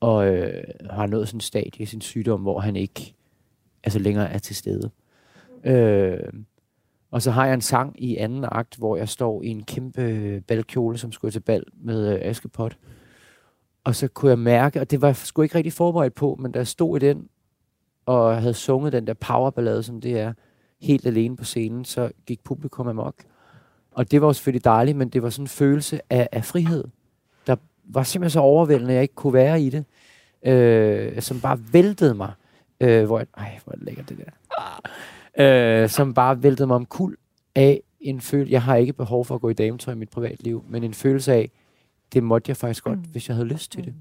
og 0.00 0.26
øh, 0.26 0.64
har 0.90 1.06
nået 1.06 1.28
sådan 1.28 1.36
en 1.36 1.40
stadie 1.40 1.82
i 1.82 1.86
sin 1.86 2.00
sygdom, 2.00 2.40
hvor 2.40 2.60
han 2.60 2.76
ikke 2.76 3.14
altså 3.84 3.98
længere 3.98 4.30
er 4.30 4.38
til 4.38 4.56
stede. 4.56 4.90
Øh, 5.64 6.32
og 7.10 7.22
så 7.22 7.30
har 7.30 7.46
jeg 7.46 7.54
en 7.54 7.60
sang 7.60 8.02
i 8.02 8.16
anden 8.16 8.44
akt, 8.52 8.76
hvor 8.76 8.96
jeg 8.96 9.08
står 9.08 9.42
i 9.42 9.46
en 9.48 9.62
kæmpe 9.62 10.02
øh, 10.02 10.42
balkjole, 10.42 10.98
som 10.98 11.12
skulle 11.12 11.32
til 11.32 11.40
bal 11.40 11.64
med 11.74 12.14
øh, 12.14 12.20
Askepot. 12.22 12.76
Og 13.84 13.94
så 13.94 14.08
kunne 14.08 14.30
jeg 14.30 14.38
mærke, 14.38 14.80
og 14.80 14.90
det 14.90 15.02
var 15.02 15.08
jeg 15.08 15.16
sgu 15.16 15.42
ikke 15.42 15.54
rigtig 15.54 15.72
forberedt 15.72 16.14
på, 16.14 16.38
men 16.40 16.52
da 16.52 16.58
jeg 16.58 16.66
stod 16.66 17.02
i 17.02 17.06
den, 17.06 17.28
og 18.06 18.40
havde 18.40 18.54
sunget 18.54 18.92
den 18.92 19.06
der 19.06 19.14
powerballade, 19.14 19.82
som 19.82 20.00
det 20.00 20.20
er, 20.20 20.32
helt 20.80 21.06
alene 21.06 21.36
på 21.36 21.44
scenen, 21.44 21.84
så 21.84 22.10
gik 22.26 22.44
publikum 22.44 22.88
amok. 22.88 23.14
Og 23.90 24.10
det 24.10 24.20
var 24.20 24.26
jo 24.26 24.32
selvfølgelig 24.32 24.64
dejligt, 24.64 24.96
men 24.96 25.08
det 25.08 25.22
var 25.22 25.30
sådan 25.30 25.44
en 25.44 25.48
følelse 25.48 26.00
af, 26.10 26.28
af 26.32 26.44
frihed, 26.44 26.84
var 27.84 28.02
simpelthen 28.02 28.30
så 28.30 28.40
overvældende, 28.40 28.90
at 28.92 28.94
jeg 28.94 29.02
ikke 29.02 29.14
kunne 29.14 29.32
være 29.32 29.62
i 29.62 29.70
det, 29.70 29.84
øh, 30.52 31.22
som 31.22 31.40
bare 31.40 31.58
væltede 31.72 32.14
mig. 32.14 32.32
Øh, 32.80 33.04
hvor 33.04 33.18
jeg, 33.18 33.26
ej, 33.36 33.58
hvor 33.64 33.72
er 33.72 33.76
det 33.94 34.08
det 34.08 34.18
der. 34.18 35.82
Øh, 35.82 35.88
som 35.88 36.14
bare 36.14 36.42
væltede 36.42 36.66
mig 36.66 36.76
om 36.76 36.86
kul 36.86 37.16
af 37.54 37.80
en 38.00 38.20
følelse, 38.20 38.52
jeg 38.52 38.62
har 38.62 38.76
ikke 38.76 38.92
behov 38.92 39.24
for 39.24 39.34
at 39.34 39.40
gå 39.40 39.48
i 39.48 39.52
dametøj 39.52 39.94
i 39.94 39.96
mit 39.96 40.08
privatliv, 40.10 40.64
men 40.68 40.84
en 40.84 40.94
følelse 40.94 41.32
af, 41.32 41.50
det 42.12 42.22
måtte 42.22 42.50
jeg 42.50 42.56
faktisk 42.56 42.84
godt, 42.84 42.98
Mm. 42.98 43.04
mm. 43.04 43.10
hvis 43.10 43.28
jeg 43.28 43.36
havde 43.36 43.48
lyst 43.48 43.72
til 43.72 43.80
Mm. 43.80 43.84
det. 43.84 43.94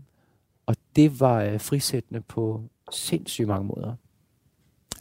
Og 0.66 0.76
det 0.96 1.20
var 1.20 1.44
øh, 1.44 1.60
frisættende 1.60 2.22
på 2.22 2.62
sindssygt 2.92 3.48
mange 3.48 3.66
måder. 3.68 3.94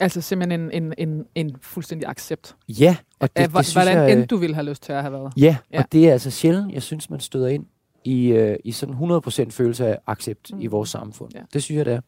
Altså 0.01 0.21
simpelthen 0.21 0.61
en, 0.61 0.83
en, 0.83 0.95
en, 0.99 1.25
en 1.35 1.57
fuldstændig 1.61 2.09
accept. 2.09 2.57
Ja, 2.69 2.97
og 3.21 3.29
det, 3.29 3.37
Af, 3.43 3.45
det, 3.45 3.51
hvor- 3.51 3.63
synes 3.63 3.75
hvordan 3.75 3.97
jeg... 3.97 4.13
end 4.13 4.21
øh, 4.21 4.31
du 4.31 4.37
ville 4.37 4.55
have 4.55 4.67
lyst 4.69 4.83
til 4.83 4.93
at 4.93 5.01
have 5.03 5.13
været. 5.13 5.33
Ja, 5.37 5.43
Ja. 5.43 5.57
ja, 5.73 5.79
og 5.79 5.93
det 5.93 6.09
er 6.09 6.13
altså 6.13 6.31
sjældent, 6.31 6.73
jeg 6.73 6.83
synes, 6.83 7.11
man 7.11 7.21
støder 7.21 7.49
ind 7.49 7.67
i, 8.05 8.27
øh, 8.29 8.57
i 8.65 8.73
sådan 8.73 8.95
100% 8.95 9.51
følelse 9.51 9.87
af 9.87 9.99
accept 10.07 10.53
Mm. 10.55 10.61
i 10.61 10.67
vores 10.67 10.89
samfund. 10.91 11.31
Ja. 11.35 11.41
Det 11.53 11.63
synes 11.63 11.77
jeg, 11.79 11.87
det 11.87 11.95
er. 11.95 12.01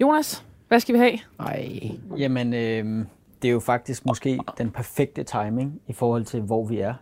Jonas, 0.00 0.44
hvad 0.68 0.80
skal 0.80 0.92
vi 0.94 0.98
have? 0.98 1.18
Ej. 1.40 1.90
Jamen, 2.16 2.54
øh, 2.54 3.06
det 3.42 3.48
er 3.48 3.52
jo 3.52 3.60
faktisk 3.60 4.06
måske 4.06 4.38
den 4.58 4.70
perfekte 4.70 5.24
timing 5.24 5.80
i 5.86 5.92
forhold 5.92 6.24
til, 6.24 6.40
hvor 6.40 6.64
vi 6.66 6.78
er. 6.78 6.94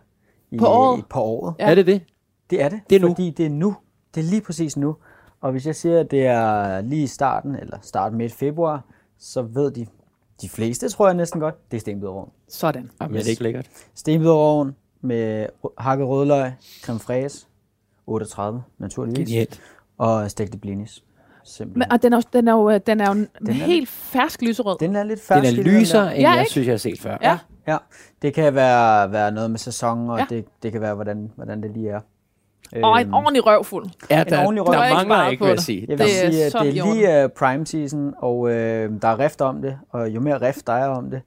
I, 0.51 0.57
På 0.57 0.65
året? 0.65 1.05
På 1.09 1.19
året. 1.21 1.55
Ja. 1.59 1.69
Er 1.71 1.75
det 1.75 1.85
det? 1.87 2.01
Det 2.49 2.61
er 2.61 2.69
det. 2.69 2.79
Det 2.89 2.95
er 2.95 2.99
nu. 2.99 3.07
Fordi 3.07 3.29
det 3.29 3.45
er 3.45 3.49
nu. 3.49 3.75
Det 4.15 4.25
er 4.25 4.29
lige 4.29 4.41
præcis 4.41 4.77
nu. 4.77 4.95
Og 5.41 5.51
hvis 5.51 5.65
jeg 5.67 5.75
siger, 5.75 5.99
at 5.99 6.11
det 6.11 6.25
er 6.25 6.81
lige 6.81 7.03
i 7.03 7.07
starten, 7.07 7.55
eller 7.55 7.77
starten 7.81 8.17
midt 8.17 8.33
februar, 8.33 8.83
så 9.17 9.41
ved 9.41 9.71
de, 9.71 9.85
de 10.41 10.49
fleste, 10.49 10.89
tror 10.89 11.07
jeg 11.07 11.15
næsten 11.15 11.39
godt, 11.39 11.71
det 11.71 11.77
er 11.77 11.81
stenbiderovn. 11.81 12.29
Sådan. 12.47 12.91
Jamen, 13.01 13.15
Yes. 13.15 13.21
er 13.21 13.23
det 13.23 13.29
ikke 13.31 13.43
lækkert? 13.43 13.67
Stenbiderovn 13.95 14.75
med 15.01 15.47
hakket 15.77 16.07
rødløg, 16.07 16.51
creme 16.83 16.99
fraise, 16.99 17.47
38 18.07 18.63
naturligvis, 18.79 19.27
Genialt. 19.29 19.61
og 19.97 20.31
stegte 20.31 20.57
blinis. 20.57 21.03
Simpelthen. 21.43 21.79
Men, 21.79 21.91
og 21.91 22.03
den 22.03 22.13
er, 22.13 22.17
jo- 22.17 22.21
den 22.33 22.47
er 22.47 22.53
jo, 22.53 22.69
øh, 22.69 22.79
den 22.87 23.01
er 23.01 23.07
jo 23.07 23.13
den 23.13 23.27
er- 23.49 23.51
helt 23.53 23.89
fersk 23.89 24.41
lyserød. 24.41 24.77
den 24.79 24.95
er 24.95 25.03
lidt 25.03 25.19
Den 25.19 25.25
fersk. 25.25 25.51
er 25.51 25.63
den 25.63 25.63
lysere, 25.63 26.03
der. 26.05 26.09
end 26.11 26.19
Ja, 26.19 26.29
jeg 26.31 26.39
ikke? 26.39 26.51
synes, 26.51 26.67
jeg 26.67 26.73
har 26.73 26.77
set 26.77 26.99
før. 27.01 27.17
Ja. 27.21 27.37
Ja, 27.67 27.77
det 28.21 28.33
kan 28.33 28.55
være, 28.55 29.11
være 29.11 29.31
noget 29.31 29.51
med 29.51 29.59
sæson, 29.59 30.09
og 30.09 30.19
Ja. 30.19 30.25
det, 30.29 30.45
det 30.63 30.71
kan 30.71 30.81
være, 30.81 30.95
hvordan, 30.95 31.31
hvordan 31.35 31.63
det 31.63 31.71
lige 31.71 31.89
er. 31.89 31.99
Og 32.83 33.01
en 33.01 33.05
Øhm, 33.07 33.13
ordentlig 33.13 33.45
røvfuld. 33.45 33.85
Ja, 34.09 34.21
En 34.21 34.27
der, 34.29 34.45
ordentlig 34.45 34.59
der, 34.65 34.71
røv. 34.71 34.73
Der 34.73 34.79
er 34.81 34.99
ikke 34.99 35.09
mangler 35.09 35.29
ikke, 35.29 35.39
på 35.41 35.45
vil 35.45 35.49
jeg 35.49 35.57
det. 35.57 35.65
sige. 35.65 35.79
Jeg 35.81 35.87
Det 35.87 35.99
vil 35.99 36.05
er 36.05 36.31
sige, 36.31 36.45
at 36.45 36.53
det 36.53 36.77
er 36.79 36.93
lige 36.93 37.25
uh, 37.25 37.29
prime 37.31 37.65
season, 37.67 38.13
og 38.17 38.49
øh, 38.51 38.91
der 39.01 39.07
er 39.07 39.19
rift 39.19 39.41
om 39.41 39.61
det, 39.61 39.77
og 39.89 40.09
jo 40.09 40.19
mere 40.19 40.41
rift 40.41 40.67
der 40.67 40.73
er 40.73 40.87
om 40.87 41.09
det, 41.09 41.21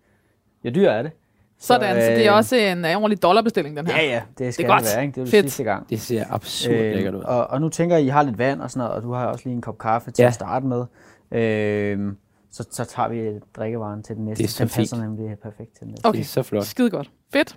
jo 0.64 0.70
dyrere 0.70 0.98
er 0.98 1.02
det. 1.02 1.12
Sådan, 1.60 1.96
så, 1.96 2.06
Så, 2.06 2.10
det 2.12 2.26
er 2.26 2.32
øh, 2.32 2.36
også 2.36 2.56
en 2.56 2.84
øh, 2.84 2.96
ordentlig 2.96 3.22
dollarbestilling, 3.22 3.76
den 3.76 3.86
her. 3.86 3.96
Ja, 3.96 4.06
ja, 4.06 4.22
det 4.38 4.38
skal 4.38 4.46
Det 4.46 4.56
det, 4.56 4.64
er 4.64 4.68
godt. 4.68 4.84
være, 4.94 5.02
ikke? 5.02 5.14
Det 5.14 5.20
er 5.20 5.22
jo 5.22 5.30
Fedt. 5.30 5.44
det 5.44 5.52
sidste 5.52 5.64
gang. 5.64 5.90
Det 5.90 6.00
ser 6.00 6.24
absurd 6.30 6.74
øh, 6.74 6.94
lækkert 6.94 7.14
ud. 7.14 7.20
og, 7.20 7.46
og 7.46 7.60
nu 7.60 7.68
tænker 7.68 7.96
jeg, 7.96 8.04
I 8.04 8.08
har 8.08 8.22
lidt 8.22 8.38
vand 8.38 8.60
og 8.62 8.70
sådan 8.70 8.78
noget, 8.78 8.94
og 8.96 9.02
du 9.02 9.12
har 9.12 9.26
også 9.26 9.44
lige 9.44 9.54
en 9.54 9.60
kop 9.62 9.78
kaffe 9.78 10.10
til 10.10 10.22
Ja. 10.22 10.28
at 10.28 10.34
starte 10.34 10.66
med. 10.66 10.84
Øh, 11.32 12.12
så, 12.52 12.64
så 12.70 12.84
tager 12.84 13.08
vi 13.08 13.38
drikkevaren 13.56 14.02
til 14.02 14.16
den 14.16 14.24
næste. 14.24 14.42
Det 14.42 14.48
er 14.48 14.52
så 14.52 14.64
den 14.64 14.70
passer 14.70 14.96
fint. 14.96 15.08
nemlig 15.18 15.36
perfekt 15.42 15.70
til 15.76 15.80
den 15.80 15.88
næste. 15.88 16.06
Okay, 16.06 16.18
Det 16.18 16.24
er 16.24 16.28
så 16.28 16.42
flot. 16.42 16.64
skide 16.64 16.90
godt. 16.90 17.10
Fedt. 17.32 17.56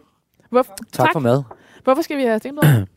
Hvor, 0.50 0.62
tak. 0.63 0.77
Tak, 0.91 1.10
for 1.13 1.20
mad. 1.20 1.43
Hvorfor 1.84 2.01
skal 2.01 2.17
vi 2.17 2.24
have 2.24 2.39
stenbider? 2.39 2.86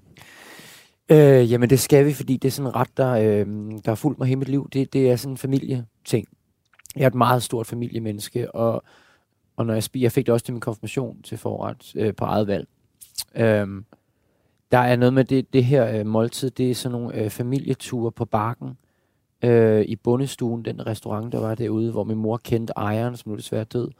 Øh, 1.09 1.53
jamen, 1.53 1.71
det 1.71 1.81
skal 1.81 2.07
vi, 2.07 2.13
fordi 2.13 2.37
det 2.37 2.49
er 2.49 2.53
sådan 2.53 2.69
en 2.71 2.77
ret, 2.77 2.89
der, 2.97 3.11
øh, 3.13 3.47
der 3.85 3.89
har 3.91 3.95
fulgt 3.95 4.19
mig 4.19 4.29
hele 4.29 4.39
mit 4.39 4.49
liv. 4.49 4.69
Det, 4.73 4.93
det 4.93 5.11
er 5.11 5.17
sådan 5.17 5.33
en 5.33 5.37
familieting. 5.37 6.27
Jeg 6.97 7.03
er 7.03 7.07
et 7.07 7.15
meget 7.15 7.43
stort 7.43 7.67
familiemenneske, 7.67 8.55
og, 8.55 8.83
og 9.57 9.67
når 9.67 9.75
jeg 9.75 9.83
spiser, 9.83 10.05
jeg 10.05 10.13
fik 10.13 10.27
det 10.27 10.33
også 10.33 10.45
til 10.45 10.55
min 10.55 10.61
konfirmation 10.61 11.23
til 11.23 11.39
forret 11.39 11.93
øh, 11.97 12.15
på 12.15 12.25
eget 12.25 12.47
valg. 12.47 12.69
Øhm, 13.37 13.85
der 14.73 14.79
er 14.79 14.97
noget 14.97 15.15
med 15.15 15.25
det, 15.25 15.53
det 15.53 15.65
her 15.65 15.99
øh, 15.99 16.07
måltid, 16.07 16.51
det 16.51 16.71
er 16.71 16.75
sådan 16.75 16.99
nogle 16.99 17.15
øh, 17.15 17.31
familieture 17.31 18.13
på 18.13 18.25
Bakken, 18.25 18.79
øh, 19.45 19.85
i 19.85 19.97
bundestuen, 19.97 20.65
den 20.65 20.87
restaurant, 20.87 21.33
der 21.33 21.41
var 21.41 21.55
derude, 21.55 21.93
hvor 21.93 22.05
min 22.05 22.19
mor 22.19 22.37
kendte 22.37 22.73
ejeren, 22.77 23.17
som 23.17 23.31
nu 23.31 23.37
desværre 23.37 23.65
død. 23.65 23.91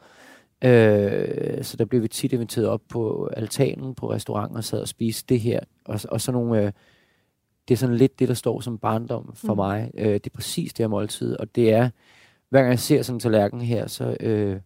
Øh, 0.63 1.63
så 1.63 1.77
der 1.77 1.85
blev 1.85 2.01
vi 2.01 2.07
tit 2.07 2.33
inviteret 2.33 2.67
op 2.67 2.81
på 2.89 3.29
altanen 3.37 3.95
på 3.95 4.11
restauranten 4.11 4.57
og 4.57 4.63
sad 4.63 4.81
og 4.81 4.87
spiste 4.87 5.33
det 5.33 5.41
her. 5.41 5.59
Og, 5.85 5.99
og 6.09 6.21
sådan 6.21 6.41
nogle 6.41 6.65
øh, 6.65 6.71
det 7.67 7.73
er 7.73 7.77
sådan 7.77 7.95
lidt 7.95 8.19
det, 8.19 8.27
der 8.27 8.33
står 8.33 8.59
som 8.61 8.77
barndom 8.77 9.31
for 9.35 9.53
mm. 9.53 9.57
mig. 9.57 9.91
Øh, 9.97 10.13
det 10.13 10.25
er 10.25 10.35
præcis 10.35 10.73
det 10.73 10.83
her 10.83 10.87
måltid, 10.87 11.35
og 11.39 11.55
det 11.55 11.73
er, 11.73 11.89
hver 12.49 12.59
gang 12.59 12.69
jeg 12.69 12.79
ser 12.79 13.01
sådan 13.01 13.15
en 13.15 13.19
tallerken 13.19 13.61
her, 13.61 13.87
så, 13.87 14.17
øh, 14.19 14.59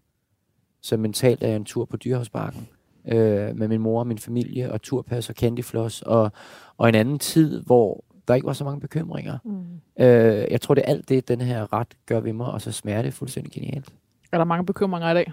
så 0.81 0.97
mentalt 0.97 1.43
er 1.43 1.47
jeg 1.47 1.55
en 1.55 1.65
tur 1.65 1.85
på 1.85 1.97
Dyrehavsbakken 1.97 2.67
øh, 3.07 3.57
med 3.57 3.67
min 3.67 3.81
mor 3.81 3.99
og 3.99 4.07
min 4.07 4.17
familie, 4.17 4.71
og 4.71 4.81
turpas 4.81 5.29
og 5.29 5.35
candyfloss, 5.35 6.01
og, 6.01 6.31
og 6.77 6.89
en 6.89 6.95
anden 6.95 7.19
tid, 7.19 7.61
hvor 7.61 8.03
der 8.27 8.35
ikke 8.35 8.47
var 8.47 8.53
så 8.53 8.63
mange 8.63 8.79
bekymringer. 8.79 9.37
Mm. 9.45 10.03
Øh, 10.03 10.45
jeg 10.51 10.61
tror, 10.61 10.75
det 10.75 10.83
er 10.87 10.91
alt 10.91 11.09
det, 11.09 11.27
den 11.27 11.41
her 11.41 11.73
ret 11.73 11.87
gør 12.05 12.19
ved 12.19 12.33
mig, 12.33 12.47
og 12.47 12.61
så 12.61 12.71
smager 12.71 13.01
det 13.01 13.13
fuldstændig 13.13 13.53
genialt. 13.53 13.89
Er 14.31 14.37
der 14.37 14.45
mange 14.45 14.65
bekymringer 14.65 15.11
i 15.11 15.13
dag? 15.13 15.31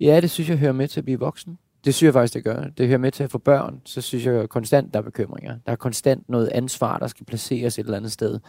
Ja, 0.00 0.20
det 0.20 0.30
synes 0.30 0.50
jeg 0.50 0.58
hører 0.58 0.72
med 0.72 0.88
til 0.88 1.00
at 1.00 1.04
blive 1.04 1.18
voksen. 1.18 1.58
Det 1.84 1.94
synes 1.94 2.06
jeg 2.06 2.12
faktisk, 2.12 2.34
det 2.34 2.44
gør. 2.44 2.64
Det 2.78 2.86
hører 2.86 2.98
med 2.98 3.12
til 3.12 3.24
at 3.24 3.30
få 3.30 3.38
børn. 3.38 3.80
Så 3.84 4.00
synes 4.00 4.26
jeg 4.26 4.48
konstant, 4.48 4.94
der 4.94 5.00
er 5.00 5.04
bekymringer. 5.04 5.58
Der 5.66 5.72
er 5.72 5.76
konstant 5.76 6.28
noget 6.28 6.48
ansvar, 6.48 6.98
der 6.98 7.06
skal 7.06 7.26
placeres 7.26 7.78
et 7.78 7.84
eller 7.84 7.96
andet 7.96 8.12
sted, 8.12 8.40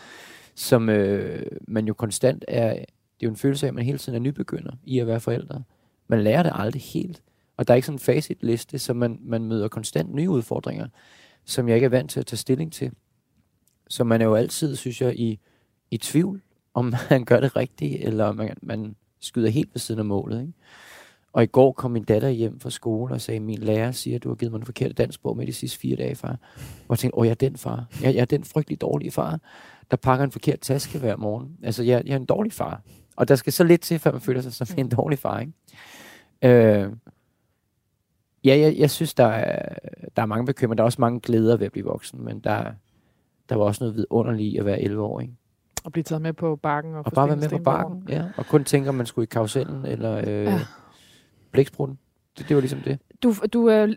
som 0.56 0.90
øh, 0.90 1.46
man 1.68 1.88
jo 1.88 1.94
konstant 1.94 2.46
er... 2.48 2.70
Det 2.70 3.26
er 3.26 3.28
jo 3.28 3.30
en 3.30 3.36
følelse 3.36 3.66
af, 3.66 3.68
at 3.68 3.76
man 3.76 3.86
hele 3.86 3.98
tiden 3.98 4.16
er 4.16 4.20
nybegynder 4.20 4.72
i 4.84 5.00
at 5.00 5.08
være 5.08 5.20
forældre. 5.20 5.64
Man 6.08 6.24
lærer 6.24 6.44
det 6.44 6.52
aldrig 6.56 6.82
helt. 6.82 7.24
Og 7.58 7.68
der 7.68 7.74
er 7.74 7.76
ikke 7.76 7.86
sådan 7.86 7.96
en 7.96 8.00
facitliste, 8.00 8.80
så 8.80 8.94
man, 8.94 9.20
man 9.22 9.44
møder 9.44 9.68
konstant 9.68 10.14
nye 10.14 10.30
udfordringer, 10.30 10.88
som 11.46 11.68
jeg 11.68 11.76
ikke 11.76 11.86
er 11.86 11.90
vant 11.90 12.12
til 12.12 12.20
at 12.20 12.26
tage 12.26 12.38
stilling 12.38 12.74
til. 12.74 12.92
Så 13.88 14.04
man 14.04 14.22
er 14.22 14.26
jo 14.26 14.36
altid, 14.36 14.76
synes 14.76 15.02
jeg, 15.02 15.20
i, 15.20 15.40
i 15.92 15.98
tvivl, 15.98 16.42
om 16.74 16.86
man 17.10 17.26
gør 17.26 17.40
det 17.40 17.56
rigtigt, 17.56 18.04
eller 18.04 18.26
om 18.26 18.36
man, 18.36 18.58
man 18.62 18.96
skyder 19.20 19.50
helt 19.50 19.70
ved 19.74 19.80
siden 19.80 20.00
af 20.00 20.06
målet. 20.06 20.42
Ikke? 20.42 20.54
Og 21.34 21.44
i 21.44 21.46
går 21.46 21.72
kom 21.72 21.92
min 21.92 22.04
datter 22.04 22.30
hjem 22.30 22.60
fra 22.60 22.70
skole 22.70 23.14
og 23.14 23.22
sagde, 23.22 23.40
min 23.40 23.58
lærer 23.58 23.92
siger, 23.92 24.16
at 24.16 24.24
du 24.24 24.30
har 24.30 24.36
givet 24.36 24.52
mig 24.52 24.60
en 24.60 24.66
forkert 24.66 25.18
bog 25.24 25.38
med 25.38 25.48
de 25.48 25.54
sidste 25.54 25.80
fire 25.80 25.96
dage, 25.96 26.16
far. 26.16 26.38
Og 26.58 26.90
jeg 26.90 27.00
tænkte, 27.00 27.18
åh, 27.18 27.26
jeg 27.26 27.32
er 27.32 27.36
den 27.36 27.58
far. 27.58 27.86
Jeg, 28.02 28.16
jeg 28.16 28.22
er 28.22 28.26
den 28.26 28.44
frygtelig 28.44 28.82
dårlige 28.82 29.12
far, 29.12 29.40
der 29.92 29.98
pakker 29.98 30.26
en 30.26 30.32
forkert 30.32 30.60
taske 30.60 31.00
hver 31.00 31.16
morgen. 31.16 31.58
Altså, 31.64 31.84
jeg, 31.84 32.04
jeg 32.06 32.14
er 32.14 32.18
en 32.18 32.26
dårlig 32.26 32.54
far. 32.54 32.82
Og 33.16 33.28
der 33.28 33.36
skal 33.36 33.54
så 33.54 33.64
lidt 33.64 33.82
til, 33.82 34.00
før 34.00 34.12
man 34.12 34.22
føler 34.22 34.42
sig 34.42 34.54
som 34.54 34.68
en 34.78 34.90
dårlig 34.90 35.20
far, 35.20 35.40
ikke? 35.40 35.54
Øh, 36.42 36.92
ja, 38.44 38.60
jeg, 38.60 38.76
jeg 38.78 38.92
synes, 38.92 39.14
der 39.14 39.26
er, 39.26 39.76
der 40.16 40.22
er 40.22 40.26
mange 40.26 40.46
bekymringer. 40.46 40.76
Der 40.76 40.84
er 40.84 40.86
også 40.86 41.02
mange 41.02 41.20
glæder 41.20 41.58
ved 41.58 41.66
at 41.66 41.72
blive 41.72 41.86
voksen, 41.86 42.26
men 42.26 42.40
der, 42.40 42.72
der 43.50 43.56
var 43.56 43.66
også 43.66 43.84
noget 43.84 43.96
vidunderligt 43.96 44.60
at 44.60 44.66
være 44.66 44.82
11 44.82 45.04
år, 45.04 45.20
ikke? 45.20 45.34
At 45.86 45.92
blive 45.92 46.04
taget 46.04 46.22
med 46.22 46.34
på 46.34 46.56
bakken 46.56 46.96
og, 46.96 47.04
Og 47.06 47.12
bare 47.12 47.28
være 47.28 47.38
med 47.38 47.50
på 47.50 47.58
bakken, 47.58 48.04
ja. 48.10 48.26
Og 48.38 48.46
kun 48.46 48.64
tænke, 48.64 48.90
om 48.90 48.96
man 48.96 49.06
skulle 49.06 49.24
i 49.24 49.32
karusellen 49.32 49.86
eller 49.86 50.18
øh, 50.18 50.44
ja. 50.44 50.60
blæksprutten. 51.52 52.00
Det, 52.38 52.50
det 52.50 52.56
var 52.56 52.62
ligesom 52.62 52.80
det. 52.80 53.00
Du, 53.24 53.34
du 53.54 53.70
øh, 53.70 53.90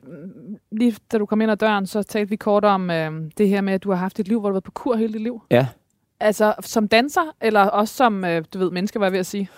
lige 0.73 0.97
da 1.13 1.19
du 1.19 1.27
kom 1.27 1.41
ind 1.41 1.51
ad 1.51 1.57
døren, 1.57 1.87
så 1.87 2.03
talte 2.03 2.31
vi 2.31 2.37
kort 2.37 2.65
om 2.65 2.91
øh, 2.91 3.31
det 3.39 3.49
her 3.49 3.61
med, 3.61 3.73
at 3.73 3.83
du 3.83 3.91
har 3.91 3.97
haft 3.97 4.21
et 4.21 4.29
liv, 4.29 4.41
hvor 4.41 4.49
du 4.49 4.53
har 4.53 4.55
været 4.55 4.65
på 4.65 4.71
kur 4.71 4.97
hele 4.97 5.13
dit 5.13 5.23
liv. 5.23 5.43
Ja. 5.51 5.67
Altså 6.21 6.55
som 6.61 6.89
danser, 6.89 7.35
eller 7.41 7.61
også 7.61 7.95
som, 7.95 8.25
øh, 8.25 8.45
du 8.55 8.59
ved, 8.59 8.71
menneske, 8.71 8.99
hvad 8.99 9.07
jeg 9.09 9.13
ved 9.13 9.21
at 9.21 9.27
sige? 9.27 9.49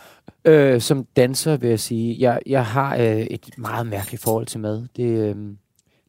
Øh, 0.44 0.80
som 0.80 1.04
danser 1.04 1.56
vil 1.56 1.68
jeg 1.68 1.80
sige, 1.80 2.16
jeg, 2.20 2.40
jeg 2.46 2.66
har 2.66 2.96
øh, 2.96 3.20
et 3.20 3.58
meget 3.58 3.86
mærkeligt 3.86 4.22
forhold 4.22 4.46
til 4.46 4.60
mad. 4.60 4.86
Det, 4.96 5.04
øh, 5.04 5.36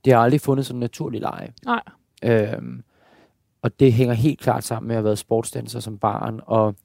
det 0.06 0.14
har 0.14 0.20
aldrig 0.20 0.42
fundet 0.42 0.66
sådan 0.66 0.78
en 0.78 0.80
naturlig 0.80 1.22
leje. 1.22 1.54
Nej. 1.66 1.82
Øh, 2.24 2.62
og 3.62 3.80
det 3.80 3.94
hænger 3.94 4.14
helt 4.14 4.40
klart 4.40 4.64
sammen 4.64 4.88
med 4.88 4.96
at 4.96 4.98
have 4.98 5.06
været 5.06 5.18
sportsdanser 5.18 5.80
som 5.80 5.98
barn, 5.98 6.40
og, 6.46 6.76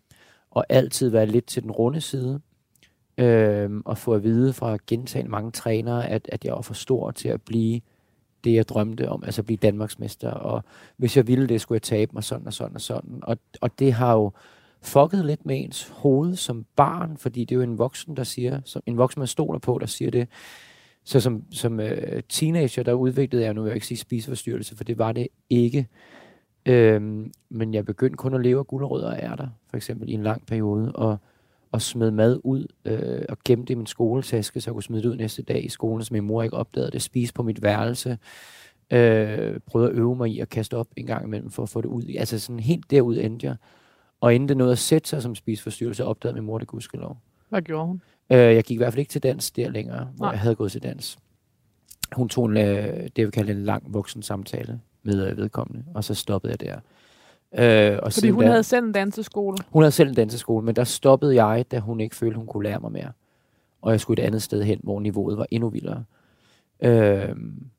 og 0.50 0.64
altid 0.68 1.08
være 1.08 1.26
lidt 1.26 1.46
til 1.46 1.62
den 1.62 1.70
runde 1.70 2.00
side. 2.00 2.40
Øh, 3.18 3.70
og 3.84 3.98
få 3.98 4.14
at 4.14 4.22
vide 4.22 4.52
fra 4.52 4.76
gentagende 4.87 5.30
mange 5.30 5.50
trænere, 5.50 6.08
at, 6.08 6.28
at 6.32 6.44
jeg 6.44 6.54
var 6.54 6.62
for 6.62 6.75
stor 6.75 7.10
til 7.10 7.28
at 7.28 7.42
blive 7.42 7.80
det, 8.45 8.54
jeg 8.54 8.68
drømte 8.68 9.09
om, 9.09 9.25
altså 9.25 9.42
at 9.42 9.47
blive 9.47 9.59
Danmarksmester. 9.62 10.30
Og 10.30 10.64
hvis 10.97 11.16
jeg 11.16 11.26
ville 11.26 11.47
det, 11.47 11.61
skulle 11.61 11.76
jeg 11.76 11.83
tabe 11.83 12.11
mig 12.14 12.25
sådan 12.25 12.47
og 12.47 12.52
sådan 12.52 12.75
og 12.75 12.80
sådan. 12.80 13.18
Og, 13.23 13.38
og 13.61 13.78
det 13.78 13.92
har 13.92 14.12
jo 14.12 14.33
fucket 14.83 15.25
lidt 15.25 15.47
med 15.47 15.64
ens 15.64 15.92
hoved 15.95 16.37
som 16.37 16.66
barn, 16.76 17.16
fordi 17.16 17.40
det 17.40 17.54
er 17.54 17.57
jo 17.57 17.62
en 17.62 17.78
voksen, 17.78 18.16
der 18.16 18.25
siger, 18.25 18.61
som, 18.64 18.83
en 18.87 18.97
voksen, 18.97 19.21
man 19.21 19.26
stoler 19.26 19.59
på, 19.59 19.78
der 19.80 19.87
siger 19.87 20.11
det. 20.11 20.28
Så 21.04 21.21
som, 21.21 21.45
som 21.52 21.80
øh, 21.80 22.23
teenager, 22.28 22.83
der 22.83 22.92
udviklede 22.92 23.45
jeg, 23.45 23.54
nu 23.54 23.62
vil 23.62 23.68
jeg 23.68 23.76
ikke 23.76 23.87
sige 23.87 23.99
spiseforstyrrelse, 23.99 24.76
for 24.76 24.85
det 24.85 24.99
var 24.99 25.12
det 25.12 25.28
ikke. 25.50 25.88
Øhm, 26.66 27.33
men 27.49 27.75
jeg 27.75 27.85
begyndte 27.85 28.16
kun 28.16 28.35
at 28.35 28.40
leve 28.40 28.59
af 28.59 28.66
gulerødder 28.66 29.11
og 29.11 29.18
ærter, 29.18 29.49
for 29.71 29.76
eksempel 29.76 30.09
i 30.09 30.12
en 30.12 30.23
lang 30.23 30.47
periode, 30.47 30.92
og, 30.92 31.18
og 31.72 31.82
smed 31.82 32.10
mad 32.10 32.40
ud 32.44 32.66
øh, 32.84 33.22
og 33.28 33.38
gemte 33.44 33.68
det 33.68 33.75
i 33.75 33.75
min 33.75 33.87
skoletaske, 33.87 34.60
så 34.60 34.70
jeg 34.70 34.75
kunne 34.75 34.82
smide 34.82 35.02
det 35.02 35.08
ud 35.08 35.16
næste 35.16 35.42
dag 35.42 35.64
i 35.64 35.68
skolen, 35.68 36.04
så 36.04 36.14
min 36.14 36.25
mor 36.25 36.42
ikke 36.42 36.56
opdagede 36.56 36.90
det. 36.90 37.02
Spise 37.02 37.34
på 37.34 37.42
mit 37.42 37.62
værelse. 37.62 38.18
Øh, 38.90 39.60
prøvede 39.66 39.90
at 39.90 39.96
øve 39.96 40.16
mig 40.16 40.30
i 40.30 40.40
at 40.40 40.48
kaste 40.48 40.76
op 40.76 40.88
en 40.96 41.06
gang 41.06 41.25
imellem 41.26 41.50
for 41.50 41.62
at 41.62 41.68
få 41.68 41.80
det 41.80 41.88
ud. 41.88 42.02
Altså 42.18 42.38
sådan 42.38 42.60
helt 42.60 42.90
derud 42.90 43.16
endte 43.16 43.46
jeg. 43.46 43.56
Og 44.20 44.34
inden 44.34 44.48
det 44.48 44.56
nåede 44.56 44.72
at 44.72 44.78
sætte 44.78 45.08
sig 45.08 45.22
som 45.22 45.34
spiseforstyrrelse, 45.34 46.04
opdagede 46.04 46.34
min 46.34 46.44
mor 46.44 46.58
det 46.58 46.68
gudskelov. 46.68 47.16
Hvad 47.48 47.62
gjorde 47.62 47.87
hun? 47.87 48.02
Øh, 48.32 48.38
jeg 48.38 48.64
gik 48.64 48.75
i 48.75 48.78
hvert 48.78 48.92
fald 48.92 48.98
ikke 48.98 49.10
til 49.10 49.22
dans 49.22 49.50
der 49.50 49.70
længere, 49.70 50.08
hvor 50.16 50.26
Nej. 50.26 50.30
jeg 50.30 50.40
havde 50.40 50.54
gået 50.54 50.72
til 50.72 50.82
dans. 50.82 51.18
Hun 52.12 52.28
tog 52.28 52.46
en, 52.46 52.56
øh, 52.56 53.08
det, 53.16 53.26
vi 53.26 53.30
kalder 53.30 53.54
en 53.54 53.64
lang 53.64 53.94
voksen 53.94 54.22
samtale 54.22 54.80
med 55.02 55.30
øh, 55.30 55.37
vedkommende, 55.37 55.84
og 55.94 56.04
så 56.04 56.14
stoppede 56.14 56.50
jeg 56.50 56.60
der. 56.60 56.80
Øh, 57.58 57.98
og 58.02 58.12
Fordi 58.12 58.30
hun 58.30 58.42
da, 58.42 58.48
havde 58.48 58.62
selv 58.62 58.84
en 58.86 58.92
danseskole. 58.92 59.56
hun 59.70 59.82
havde 59.82 59.92
selv 59.92 60.08
en 60.08 60.14
danseskole, 60.14 60.64
men 60.64 60.76
der 60.76 60.84
stoppede 60.84 61.44
jeg, 61.44 61.64
da 61.70 61.78
hun 61.78 62.00
ikke 62.00 62.16
følte, 62.16 62.36
hun 62.38 62.46
kunne 62.46 62.64
lære 62.64 62.80
mig 62.80 62.92
mere. 62.92 63.12
Og 63.82 63.92
jeg 63.92 64.00
skulle 64.00 64.22
et 64.22 64.26
andet 64.26 64.42
sted 64.42 64.62
hen, 64.62 64.80
hvor 64.82 65.00
niveauet 65.00 65.38
var 65.38 65.46
endnu 65.50 65.68
vildere. 65.68 66.04
Øh, 66.82 67.28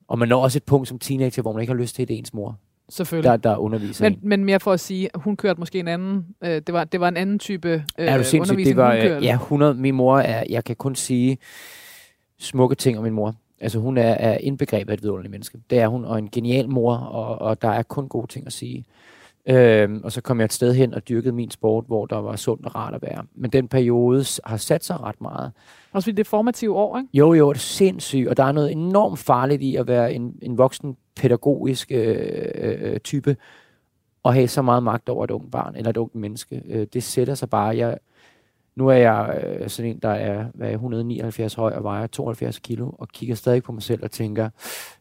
og 0.08 0.18
man 0.18 0.28
når 0.28 0.42
også 0.42 0.58
et 0.58 0.64
punkt 0.64 0.88
som 0.88 0.98
teenager, 0.98 1.42
hvor 1.42 1.52
man 1.52 1.60
ikke 1.60 1.72
har 1.72 1.80
lyst 1.80 1.94
til 1.94 2.08
det 2.08 2.18
ens 2.18 2.34
mor, 2.34 2.58
Selvfølgelig. 2.88 3.30
der, 3.30 3.36
der 3.36 3.56
underviser 3.56 4.04
Men, 4.04 4.12
en. 4.12 4.18
men 4.22 4.44
mere 4.44 4.60
for 4.60 4.72
at 4.72 4.80
sige, 4.80 5.10
at 5.14 5.20
hun 5.22 5.36
kørte 5.36 5.60
måske 5.60 5.78
en 5.80 5.88
anden, 5.88 6.26
øh, 6.44 6.50
det, 6.50 6.72
var, 6.72 6.84
det 6.84 7.00
var 7.00 7.08
en 7.08 7.16
anden 7.16 7.38
type 7.38 7.68
øh, 7.98 8.06
er 8.06 8.16
du 8.16 8.24
sindssygt? 8.24 8.40
undervisning, 8.40 8.76
Det 8.76 8.84
var, 8.84 8.92
hun 8.92 9.00
kørte. 9.02 9.24
ja, 9.26 9.34
100. 9.34 9.74
Min 9.74 9.94
mor 9.94 10.18
er, 10.18 10.44
jeg 10.50 10.64
kan 10.64 10.76
kun 10.76 10.94
sige 10.94 11.38
smukke 12.38 12.74
ting 12.76 12.98
om 12.98 13.04
min 13.04 13.12
mor. 13.12 13.34
Altså 13.60 13.78
hun 13.78 13.98
er, 13.98 14.02
er 14.12 14.38
indbegrebet 14.38 14.90
af 14.90 14.94
et 14.96 15.02
vidunderligt 15.02 15.30
menneske. 15.30 15.58
Det 15.70 15.78
er 15.78 15.88
hun, 15.88 16.04
og 16.04 16.18
en 16.18 16.30
genial 16.30 16.68
mor, 16.68 16.94
og, 16.96 17.38
og 17.48 17.62
der 17.62 17.68
er 17.68 17.82
kun 17.82 18.08
gode 18.08 18.26
ting 18.26 18.46
at 18.46 18.52
sige. 18.52 18.84
Øhm, 19.46 20.00
og 20.04 20.12
så 20.12 20.20
kom 20.20 20.40
jeg 20.40 20.44
et 20.44 20.52
sted 20.52 20.74
hen 20.74 20.94
og 20.94 21.08
dyrkede 21.08 21.34
min 21.34 21.50
sport, 21.50 21.84
hvor 21.86 22.06
der 22.06 22.16
var 22.16 22.36
sundt 22.36 22.66
og 22.66 22.74
rart 22.74 22.94
at 22.94 23.02
være. 23.02 23.24
Men 23.34 23.50
den 23.50 23.68
periode 23.68 24.24
har 24.44 24.56
sat 24.56 24.84
sig 24.84 25.00
ret 25.00 25.20
meget. 25.20 25.52
Også 25.92 26.06
fordi 26.06 26.16
det 26.16 26.26
er 26.26 26.28
formative 26.28 26.76
år, 26.76 26.98
ikke? 26.98 27.08
Jo, 27.14 27.32
jo, 27.32 27.48
det 27.52 27.58
er 27.58 27.60
sindssygt, 27.60 28.28
og 28.28 28.36
der 28.36 28.44
er 28.44 28.52
noget 28.52 28.72
enormt 28.72 29.18
farligt 29.18 29.62
i 29.62 29.76
at 29.76 29.86
være 29.86 30.12
en, 30.12 30.34
en 30.42 30.58
voksen 30.58 30.96
pædagogisk 31.16 31.92
øh, 31.92 32.46
øh, 32.54 33.00
type, 33.00 33.36
og 34.22 34.34
have 34.34 34.48
så 34.48 34.62
meget 34.62 34.82
magt 34.82 35.08
over 35.08 35.24
et 35.24 35.30
ungt 35.30 35.50
barn, 35.52 35.76
eller 35.76 35.90
et 35.90 35.96
ungt 35.96 36.14
menneske. 36.14 36.62
Øh, 36.68 36.86
det 36.92 37.02
sætter 37.02 37.34
sig 37.34 37.50
bare. 37.50 37.76
Jeg, 37.76 37.98
nu 38.76 38.88
er 38.88 38.94
jeg 38.94 39.42
øh, 39.44 39.68
sådan 39.68 39.90
en, 39.90 39.98
der 39.98 40.08
er, 40.08 40.44
hvad 40.54 40.66
er 40.66 40.70
jeg, 40.70 40.74
179 40.74 41.54
høj 41.54 41.72
og 41.72 41.84
vejer 41.84 42.06
72 42.06 42.58
kilo, 42.58 42.90
og 42.98 43.08
kigger 43.08 43.34
stadig 43.34 43.62
på 43.62 43.72
mig 43.72 43.82
selv 43.82 44.04
og 44.04 44.10
tænker, 44.10 44.48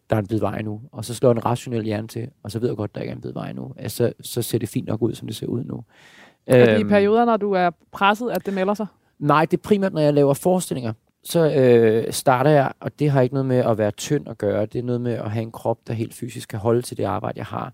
der 0.10 0.16
er 0.16 0.20
en 0.20 0.28
bid 0.28 0.40
vej 0.40 0.62
nu. 0.62 0.82
Og 0.92 1.06
så 1.06 1.14
slår 1.16 1.32
en 1.32 1.46
rationel 1.46 1.84
hjerne 1.84 2.08
til, 2.08 2.30
og 2.44 2.52
så 2.52 2.60
ved 2.60 2.68
jeg 2.68 2.78
godt, 2.78 2.96
der 2.96 3.02
ikke 3.02 3.12
er 3.12 3.16
en 3.16 3.22
bid 3.22 3.34
vej 3.34 3.54
nu. 3.54 3.74
Altså, 3.78 4.14
så 4.22 4.42
ser 4.42 4.58
det 4.58 4.70
fint 4.70 4.88
nok 4.88 5.02
ud, 5.02 5.14
som 5.14 5.28
det 5.28 5.36
ser 5.36 5.48
ud 5.48 5.64
nu. 5.64 5.84
Er 6.48 6.66
det 6.66 6.78
i 6.78 6.82
Øhm, 6.82 6.90
perioder, 6.90 7.26
når 7.26 7.38
du 7.38 7.52
er 7.52 7.70
presset, 7.92 8.30
at 8.30 8.46
det 8.46 8.54
melder 8.54 8.74
sig? 8.74 8.88
Nej, 9.20 9.46
det 9.46 9.58
er 9.58 9.62
primært, 9.62 9.94
når 9.94 10.02
jeg 10.02 10.14
laver 10.14 10.34
forestillinger. 10.34 10.94
Så 11.24 11.54
øh, 11.54 12.14
starter 12.14 12.52
jeg, 12.52 12.72
og 12.80 13.00
det 13.00 13.10
har 13.10 13.22
ikke 13.22 13.36
noget 13.36 13.46
med 13.46 13.58
at 13.58 13.78
være 13.78 13.92
tynd 13.92 14.30
at 14.30 14.38
gøre. 14.38 14.66
Det 14.66 14.80
er 14.80 14.84
noget 14.84 15.02
med 15.02 15.14
at 15.14 15.32
have 15.32 15.44
en 15.44 15.52
krop, 15.52 15.78
der 15.88 15.94
helt 15.94 16.14
fysisk 16.14 16.50
kan 16.50 16.60
holde 16.60 16.82
til 16.82 16.98
det 16.98 17.04
arbejde, 17.04 17.38
jeg 17.38 17.46
har. 17.46 17.74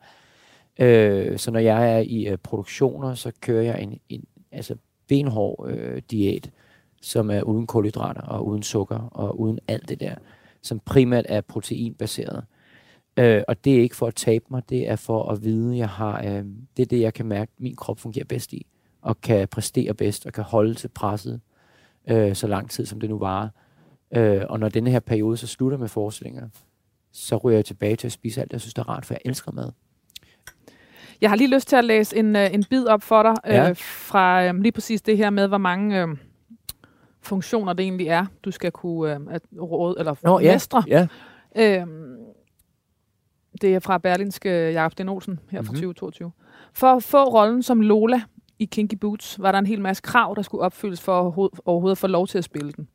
Øh, 0.79 1.37
så 1.37 1.51
når 1.51 1.59
jeg 1.59 1.93
er 1.93 1.97
i 1.97 2.27
øh, 2.27 2.37
produktioner, 2.37 3.13
så 3.13 3.31
kører 3.41 3.63
jeg 3.63 3.81
en, 3.81 3.99
en 4.09 4.23
altså 4.51 4.75
benhård 5.07 5.69
øh, 5.69 6.01
diæt, 6.11 6.51
som 7.01 7.31
er 7.31 7.41
uden 7.41 7.67
kulhydrater 7.67 8.21
og 8.21 8.47
uden 8.47 8.63
sukker 8.63 8.99
og 9.11 9.39
uden 9.39 9.59
alt 9.67 9.89
det 9.89 9.99
der, 9.99 10.15
som 10.61 10.79
primært 10.79 11.25
er 11.29 11.41
proteinbaseret. 11.41 12.43
Øh, 13.17 13.43
og 13.47 13.65
det 13.65 13.75
er 13.75 13.81
ikke 13.81 13.95
for 13.95 14.07
at 14.07 14.15
tabe 14.15 14.45
mig, 14.49 14.69
det 14.69 14.89
er 14.89 14.95
for 14.95 15.31
at 15.31 15.43
vide, 15.43 15.77
jeg 15.77 15.89
har, 15.89 16.23
øh, 16.23 16.45
det 16.77 16.83
er 16.83 16.87
det, 16.89 17.01
jeg 17.01 17.13
kan 17.13 17.25
mærke, 17.25 17.51
min 17.57 17.75
krop 17.75 17.99
fungerer 17.99 18.25
bedst 18.25 18.53
i, 18.53 18.65
og 19.01 19.21
kan 19.21 19.47
præstere 19.47 19.93
bedst, 19.93 20.25
og 20.25 20.33
kan 20.33 20.43
holde 20.43 20.73
til 20.73 20.87
presset 20.87 21.41
øh, 22.07 22.35
så 22.35 22.47
lang 22.47 22.69
tid, 22.69 22.85
som 22.85 22.99
det 22.99 23.09
nu 23.09 23.17
varer. 23.17 23.49
Øh, 24.11 24.41
og 24.49 24.59
når 24.59 24.69
denne 24.69 24.91
her 24.91 24.99
periode 24.99 25.37
så 25.37 25.47
slutter 25.47 25.77
med 25.77 25.87
forestillinger, 25.87 26.49
så 27.11 27.37
ryger 27.37 27.57
jeg 27.57 27.65
tilbage 27.65 27.95
til 27.95 28.07
at 28.07 28.11
spise 28.11 28.41
alt, 28.41 28.51
jeg 28.51 28.61
synes, 28.61 28.73
det 28.73 28.81
er 28.81 28.89
rart, 28.89 29.05
for 29.05 29.13
jeg 29.13 29.21
elsker 29.25 29.51
mad. 29.51 29.71
Jeg 31.21 31.29
har 31.29 31.37
lige 31.37 31.53
lyst 31.55 31.67
til 31.67 31.75
at 31.75 31.85
læse 31.85 32.17
en, 32.17 32.35
øh, 32.35 32.53
en 32.53 32.63
bid 32.69 32.85
op 32.87 33.01
for 33.01 33.23
dig, 33.23 33.35
Ja. 33.45 33.69
øh, 33.69 33.75
fra 33.79 34.45
øh, 34.45 34.55
lige 34.55 34.71
præcis 34.71 35.01
det 35.01 35.17
her 35.17 35.29
med, 35.29 35.47
hvor 35.47 35.57
mange 35.57 36.01
øh, 36.01 36.07
funktioner 37.21 37.73
det 37.73 37.83
egentlig 37.83 38.07
er, 38.07 38.25
du 38.45 38.51
skal 38.51 38.71
kunne 38.71 39.13
øh, 39.13 39.19
at 39.29 39.41
råde, 39.61 39.95
eller 39.99 40.15
Nå, 40.23 40.39
ja. 40.39 40.51
mestre. 40.53 40.83
Ja. 40.87 41.07
Øhm, 41.57 42.15
det 43.61 43.75
er 43.75 43.79
fra 43.79 43.97
Berlinske 43.97 44.49
Jakob 44.71 44.91
Sten 44.91 45.09
Olsen 45.09 45.39
her 45.51 45.61
fra 45.61 45.71
Mhm. 45.71 45.75
2022. 45.81 46.31
For 46.73 46.87
at 46.87 47.03
få 47.03 47.23
rollen 47.23 47.63
som 47.63 47.81
Lola 47.81 48.21
i 48.59 48.65
Kinky 48.65 48.95
Boots, 48.95 49.41
var 49.41 49.51
der 49.51 49.59
en 49.59 49.65
hel 49.65 49.81
masse 49.81 50.01
krav, 50.03 50.33
der 50.35 50.41
skulle 50.41 50.61
opfyldes 50.61 51.01
for 51.01 51.21
overho- 51.21 51.59
overhovedet 51.65 51.95
at 51.95 51.97
få 51.97 52.07
lov 52.07 52.27
til 52.27 52.37
at 52.37 52.43
spille 52.43 52.71
den. 52.71 52.87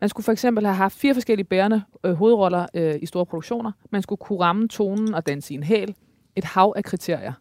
Man 0.00 0.08
skulle 0.08 0.24
for 0.24 0.32
eksempel 0.32 0.66
have 0.66 0.76
haft 0.76 0.94
fire 0.94 1.14
forskellige 1.14 1.44
bærende 1.46 1.82
øh, 2.04 2.12
hovedroller 2.12 2.66
øh, 2.74 2.94
i 3.02 3.06
store 3.06 3.26
produktioner. 3.26 3.72
Man 3.90 4.02
skulle 4.02 4.16
kunne 4.18 4.40
ramme 4.40 4.68
tonen 4.68 5.14
og 5.14 5.26
danse 5.26 5.54
i 5.54 5.56
en 5.56 5.62
hæl. 5.62 5.94
Et 6.36 6.44
hav 6.44 6.72
af 6.76 6.84
kriterier. 6.84 7.32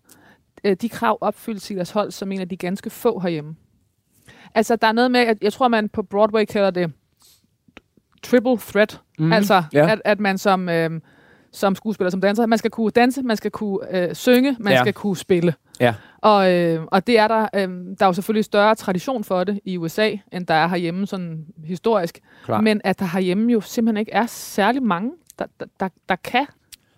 Øh, 0.63 0.75
de 0.81 0.89
krav 0.89 1.17
opfyldt 1.21 1.61
Silas 1.61 1.91
Holt 1.91 2.13
som 2.13 2.31
en 2.31 2.41
af 2.41 2.49
de 2.49 2.57
ganske 2.57 2.89
få 2.89 3.19
herhjemme. 3.19 3.55
Altså, 4.55 4.75
der 4.75 4.87
er 4.87 4.91
noget 4.91 5.11
med, 5.11 5.19
at 5.19 5.37
jeg 5.41 5.53
tror, 5.53 5.67
man 5.67 5.89
på 5.89 6.03
Broadway 6.03 6.45
kalder 6.45 6.71
det 6.71 6.91
triple 8.23 8.57
threat. 8.57 9.01
Mm, 9.19 9.33
altså, 9.33 9.63
ja. 9.73 9.91
at, 9.91 10.01
at 10.05 10.19
man 10.19 10.37
som, 10.37 10.69
øh, 10.69 11.01
som 11.51 11.75
skuespiller, 11.75 12.09
som 12.09 12.21
danser, 12.21 12.45
man 12.45 12.57
skal 12.57 12.71
kunne 12.71 12.89
danse, 12.91 13.23
man 13.23 13.37
skal 13.37 13.51
kunne 13.51 13.97
øh, 14.09 14.15
synge, 14.15 14.55
man 14.59 14.73
Ja. 14.73 14.79
skal 14.79 14.93
kunne 14.93 15.17
spille. 15.17 15.53
Ja. 15.79 15.93
Og, 16.21 16.53
øh, 16.53 16.83
og 16.91 17.07
det 17.07 17.19
er 17.19 17.27
der, 17.27 17.41
øh, 17.55 17.69
der 17.69 17.95
er 17.99 18.05
jo 18.05 18.13
selvfølgelig 18.13 18.45
større 18.45 18.75
tradition 18.75 19.23
for 19.23 19.43
det 19.43 19.59
i 19.65 19.77
USA, 19.77 20.11
end 20.33 20.47
der 20.47 20.53
er 20.53 20.67
herhjemme 20.67 21.07
sådan 21.07 21.45
historisk. 21.65 22.19
Klar. 22.45 22.61
Men 22.61 22.81
at 22.83 22.99
der 22.99 23.05
herhjemme 23.05 23.51
jo 23.51 23.61
simpelthen 23.61 23.97
ikke 23.99 24.11
er 24.11 24.25
særlig 24.25 24.83
mange, 24.83 25.11
der, 25.39 25.45
der, 25.59 25.65
der, 25.79 25.89
der 26.09 26.15
kan 26.15 26.45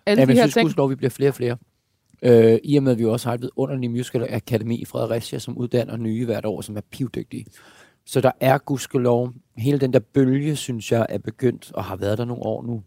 alle 0.06 0.20
Ja, 0.20 0.26
de 0.26 0.32
her 0.32 0.40
jeg 0.42 0.50
synes, 0.52 0.74
ting. 0.74 0.90
vi 0.90 0.94
bliver 0.94 1.10
flere 1.10 1.30
og 1.30 1.34
flere. 1.34 1.56
Øh, 2.22 2.58
I 2.64 2.76
og 2.76 2.82
med, 2.82 2.92
at 2.92 2.98
vi 2.98 3.04
også 3.04 3.28
har 3.28 3.34
et 3.34 3.42
vidunderligt 3.42 3.92
musical 3.92 4.34
akademi 4.34 4.76
i 4.76 4.84
Fredericia, 4.84 5.38
som 5.38 5.58
uddanner 5.58 5.96
nye 5.96 6.24
hvert 6.24 6.44
år, 6.44 6.60
som 6.60 6.76
er 6.76 6.80
pivdygtige. 6.90 7.46
Så 8.06 8.20
der 8.20 8.30
er 8.40 8.58
gudskelov, 8.58 9.32
hele 9.56 9.78
den 9.78 9.92
der 9.92 9.98
bølge, 9.98 10.56
synes 10.56 10.92
jeg, 10.92 11.06
er 11.08 11.18
begyndt 11.18 11.72
og 11.74 11.84
har 11.84 11.96
været 11.96 12.18
der 12.18 12.24
nogle 12.24 12.42
år 12.42 12.62
nu, 12.62 12.82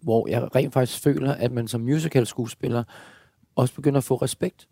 hvor 0.00 0.28
jeg 0.28 0.54
rent 0.54 0.72
faktisk 0.72 1.02
føler, 1.02 1.34
at 1.34 1.52
man 1.52 1.68
som 1.68 1.80
musical 1.80 2.26
skuespiller 2.26 2.84
også 3.54 3.74
begynder 3.74 3.98
at 3.98 4.04
få 4.04 4.16
respekt 4.16 4.68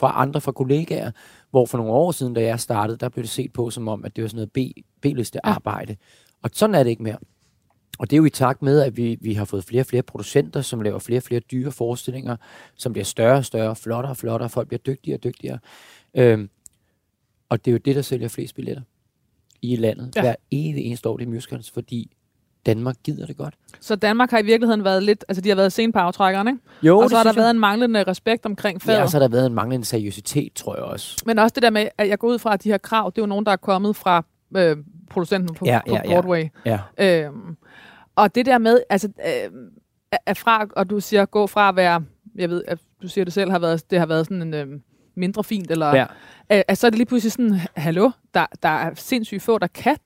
fra 0.00 0.12
andre, 0.22 0.40
fra 0.40 0.52
kollegaer, 0.52 1.10
hvor 1.50 1.66
for 1.66 1.78
nogle 1.78 1.92
år 1.92 2.12
siden, 2.12 2.34
da 2.34 2.42
jeg 2.42 2.60
startede, 2.60 2.98
der 2.98 3.08
blev 3.08 3.22
det 3.22 3.30
set 3.30 3.52
på 3.52 3.70
som 3.70 3.88
om, 3.88 4.04
at 4.04 4.16
det 4.16 4.22
var 4.22 4.28
sådan 4.28 4.48
noget 4.54 4.74
B- 4.74 4.80
B-liste 5.02 5.46
arbejde. 5.46 5.96
Og 6.42 6.50
sådan 6.52 6.74
er 6.74 6.82
det 6.82 6.90
ikke 6.90 7.02
mere. 7.02 7.18
Og 7.98 8.10
det 8.10 8.16
er 8.16 8.18
jo 8.18 8.24
i 8.24 8.30
takt 8.30 8.62
med, 8.62 8.80
at 8.80 8.96
vi, 8.96 9.18
vi 9.20 9.34
har 9.34 9.44
fået 9.44 9.64
flere 9.64 9.82
og 9.82 9.86
flere 9.86 10.02
producenter, 10.02 10.60
som 10.62 10.80
laver 10.80 10.98
flere 10.98 11.18
og 11.18 11.22
flere 11.22 11.40
dyre 11.40 11.72
forestillinger, 11.72 12.36
som 12.74 12.92
bliver 12.92 13.04
større 13.04 13.36
og 13.36 13.44
større, 13.44 13.76
flottere 13.76 14.12
og 14.12 14.16
flottere, 14.16 14.48
folk 14.48 14.68
bliver 14.68 14.80
dygtigere 14.86 15.18
og 15.18 15.24
dygtigere. 15.24 15.58
Øhm, 16.14 16.50
og 17.48 17.64
det 17.64 17.70
er 17.70 17.72
jo 17.72 17.78
det, 17.78 17.96
der 17.96 18.02
sælger 18.02 18.28
flest 18.28 18.54
billetter 18.54 18.82
i 19.62 19.76
landet. 19.76 20.12
Ja. 20.16 20.20
Hver 20.20 20.34
evig 20.50 20.84
eneste 20.84 21.08
år, 21.08 21.16
det 21.16 21.26
er 21.26 21.30
musicals, 21.30 21.70
fordi 21.70 22.16
Danmark 22.66 22.96
gider 23.04 23.26
det 23.26 23.36
godt. 23.36 23.54
Så 23.80 23.96
Danmark 23.96 24.30
har 24.30 24.38
i 24.38 24.44
virkeligheden 24.44 24.84
været 24.84 25.02
lidt, 25.02 25.24
altså 25.28 25.40
de 25.40 25.48
har 25.48 25.56
været 25.56 25.72
sen 25.72 25.92
på 25.92 25.98
aftrækkeren, 25.98 26.48
ikke? 26.48 26.60
Jo, 26.82 26.98
og 26.98 27.10
så 27.10 27.16
har 27.16 27.24
der 27.24 27.32
været 27.32 27.50
en 27.50 27.58
manglende 27.58 28.02
respekt 28.02 28.46
omkring 28.46 28.82
faget. 28.82 28.98
Ja, 28.98 29.02
og 29.02 29.10
så 29.10 29.16
har 29.16 29.20
der 29.20 29.28
været 29.28 29.46
en 29.46 29.54
manglende 29.54 29.86
seriøsitet, 29.86 30.52
tror 30.54 30.74
jeg 30.74 30.84
også. 30.84 31.22
Men 31.26 31.38
også 31.38 31.54
det 31.54 31.62
der 31.62 31.70
med, 31.70 31.88
at 31.98 32.08
jeg 32.08 32.18
går 32.18 32.28
ud 32.28 32.38
fra, 32.38 32.54
at 32.54 32.64
de 32.64 32.68
her 32.68 32.78
krav, 32.78 33.12
det 33.16 33.18
er 33.18 33.22
jo 33.22 33.26
nogen, 33.26 33.46
der 33.46 33.52
er 33.52 33.56
kommet 33.56 33.96
fra 33.96 34.24
øh, 34.56 34.76
producenten 35.10 35.54
på, 35.54 35.64
Ja, 35.66 35.80
på 35.88 35.94
ja, 35.94 36.00
ja. 36.04 36.08
Broadway. 36.20 36.44
Ja. 36.64 36.80
Øhm, 36.98 37.56
og 38.16 38.34
det 38.34 38.46
der 38.46 38.58
med, 38.58 38.80
altså, 38.90 39.08
øh, 39.26 39.50
at 40.26 40.38
fra, 40.38 40.66
og 40.76 40.90
du 40.90 41.00
siger, 41.00 41.24
gå 41.24 41.46
fra 41.46 41.68
at 41.68 41.76
være, 41.76 42.04
jeg 42.34 42.50
ved, 42.50 42.64
at 42.68 42.78
du 43.02 43.08
siger 43.08 43.24
det 43.24 43.32
selv, 43.34 43.50
har 43.50 43.58
været, 43.58 43.90
det 43.90 43.98
har 43.98 44.06
været 44.06 44.26
sådan 44.26 44.42
en 44.42 44.54
øh, 44.54 44.80
mindre 45.14 45.44
fint, 45.44 45.70
eller, 45.70 45.94
Ja. 45.96 46.02
øh, 46.52 46.62
at 46.68 46.78
så 46.78 46.86
er 46.86 46.90
det 46.90 46.98
lige 46.98 47.06
pludselig 47.06 47.32
sådan, 47.32 47.60
hallo, 47.76 48.10
der, 48.34 48.46
der 48.62 48.68
er 48.68 48.94
sindssygt 48.94 49.42
få, 49.42 49.58
der 49.58 49.66
kan 49.66 49.96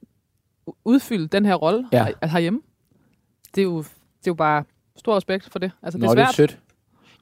udfylde 0.84 1.28
den 1.28 1.44
her 1.44 1.54
rolle 1.54 1.88
Ja. 1.92 2.04
her- 2.04 2.28
herhjemme. 2.28 2.60
Det 3.54 3.60
er 3.60 3.64
jo, 3.64 3.78
det 3.78 3.86
er 4.26 4.30
jo 4.30 4.34
bare 4.34 4.64
stor 4.96 5.16
respekt 5.16 5.48
for 5.52 5.58
det. 5.58 5.72
Altså, 5.82 5.98
det 5.98 6.04
Nå, 6.04 6.10
er 6.10 6.14
det 6.14 6.22
er 6.22 6.26
svært. 6.26 6.34
sødt. 6.34 6.58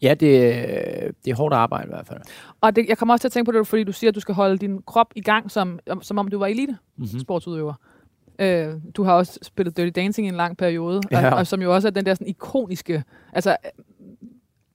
Ja, 0.03 0.15
det, 0.15 0.45
er- 0.47 1.11
det 1.25 1.31
er 1.31 1.35
hårdt 1.35 1.55
arbejde 1.55 1.87
i 1.87 1.89
hvert 1.89 2.07
fald. 2.07 2.21
Og 2.61 2.77
det, 2.77 2.87
jeg 2.89 2.99
kommer 2.99 3.15
også 3.15 3.23
til 3.23 3.29
at 3.29 3.33
tænke 3.33 3.53
på 3.53 3.59
det, 3.59 3.67
fordi 3.67 3.85
du 3.85 3.93
siger, 3.93 4.09
at 4.11 4.15
du 4.15 4.21
skal 4.21 4.35
holde 4.35 4.59
din 4.59 4.83
krop 4.83 5.13
i 5.17 5.21
gang, 5.21 5.51
som, 5.51 5.79
som 6.03 6.19
om 6.19 6.29
du 6.29 6.39
var 6.39 6.47
elite 6.47 6.77
Mm-hmm. 6.97 7.21
sportsudøver. 7.21 7.75
Øh, 8.39 8.75
du 8.97 9.03
har 9.03 9.13
også 9.13 9.39
spillet 9.43 9.77
Dirty 9.77 10.01
Dancing 10.01 10.27
i 10.27 10.29
en 10.29 10.35
lang 10.37 10.57
periode, 10.57 11.01
ja. 11.11 11.31
Og, 11.31 11.39
og 11.39 11.47
som 11.47 11.63
jo 11.63 11.75
også 11.75 11.89
er 11.89 11.93
den 11.93 12.07
der 12.07 12.15
sådan 12.15 12.27
ikoniske... 12.27 13.05
Altså, 13.33 13.57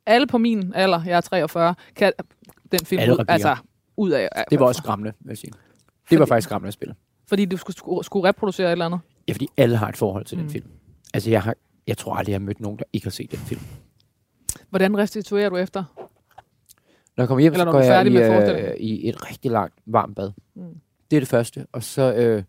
alle 0.06 0.28
på 0.28 0.38
min 0.38 0.72
alder, 0.76 1.02
jeg 1.06 1.18
er 1.18 1.22
43, 1.22 1.76
kan 1.96 2.14
den 2.72 2.80
film 2.86 3.02
ud, 3.12 3.26
altså, 3.28 3.56
ud 3.98 4.12
af... 4.12 4.30
Det 4.50 4.60
var 4.60 4.66
også 4.66 4.82
skræmmende, 4.84 5.14
vil 5.20 5.30
jeg 5.30 5.38
sige. 5.38 5.52
Det 6.10 6.20
var 6.20 6.26
faktisk 6.26 6.48
skræmmende 6.48 6.68
at 6.68 6.74
spille. 6.74 6.96
Fordi 7.28 7.46
du 7.46 7.58
skulle, 7.58 8.04
skulle, 8.04 8.28
reproducere 8.30 8.68
et 8.68 8.72
eller 8.72 8.86
andet. 8.86 9.00
Ja, 9.28 9.34
fordi 9.34 9.48
alle 9.58 9.78
har 9.78 9.88
et 9.90 9.98
forhold 9.98 10.26
til. 10.26 10.38
Mm. 10.38 10.44
den 10.44 10.52
film. 10.52 10.66
Altså, 11.14 11.30
jeg, 11.30 11.42
har, 11.42 11.56
jeg 11.88 11.98
tror 11.98 12.14
aldrig, 12.16 12.32
jeg 12.32 12.40
har 12.40 12.46
mødt 12.46 12.60
nogen, 12.60 12.78
der 12.78 12.84
ikke 12.94 13.06
har 13.06 13.12
set 13.12 13.32
den 13.32 13.40
film. 13.40 13.62
Hvordan 14.74 14.98
restituerer 14.98 15.50
du 15.50 15.56
efter? 15.58 15.84
Når 17.18 17.22
jeg 17.24 17.28
kommer 17.28 17.42
hjem, 17.42 17.54
Eller 17.54 17.66
så 17.66 17.72
går 17.72 17.80
jeg 17.80 18.08
i, 18.08 18.18
øh, 18.18 18.74
i 18.80 19.10
et 19.10 19.30
rigtig 19.30 19.52
langt 19.52 19.74
varmt 19.86 20.16
bad. 20.16 20.32
Mm. 20.56 20.64
Det 21.12 21.18
er 21.18 21.22
det 21.22 21.30
første. 21.30 21.66
Og 21.72 21.84
så, 21.84 22.14
øh, 22.14 22.44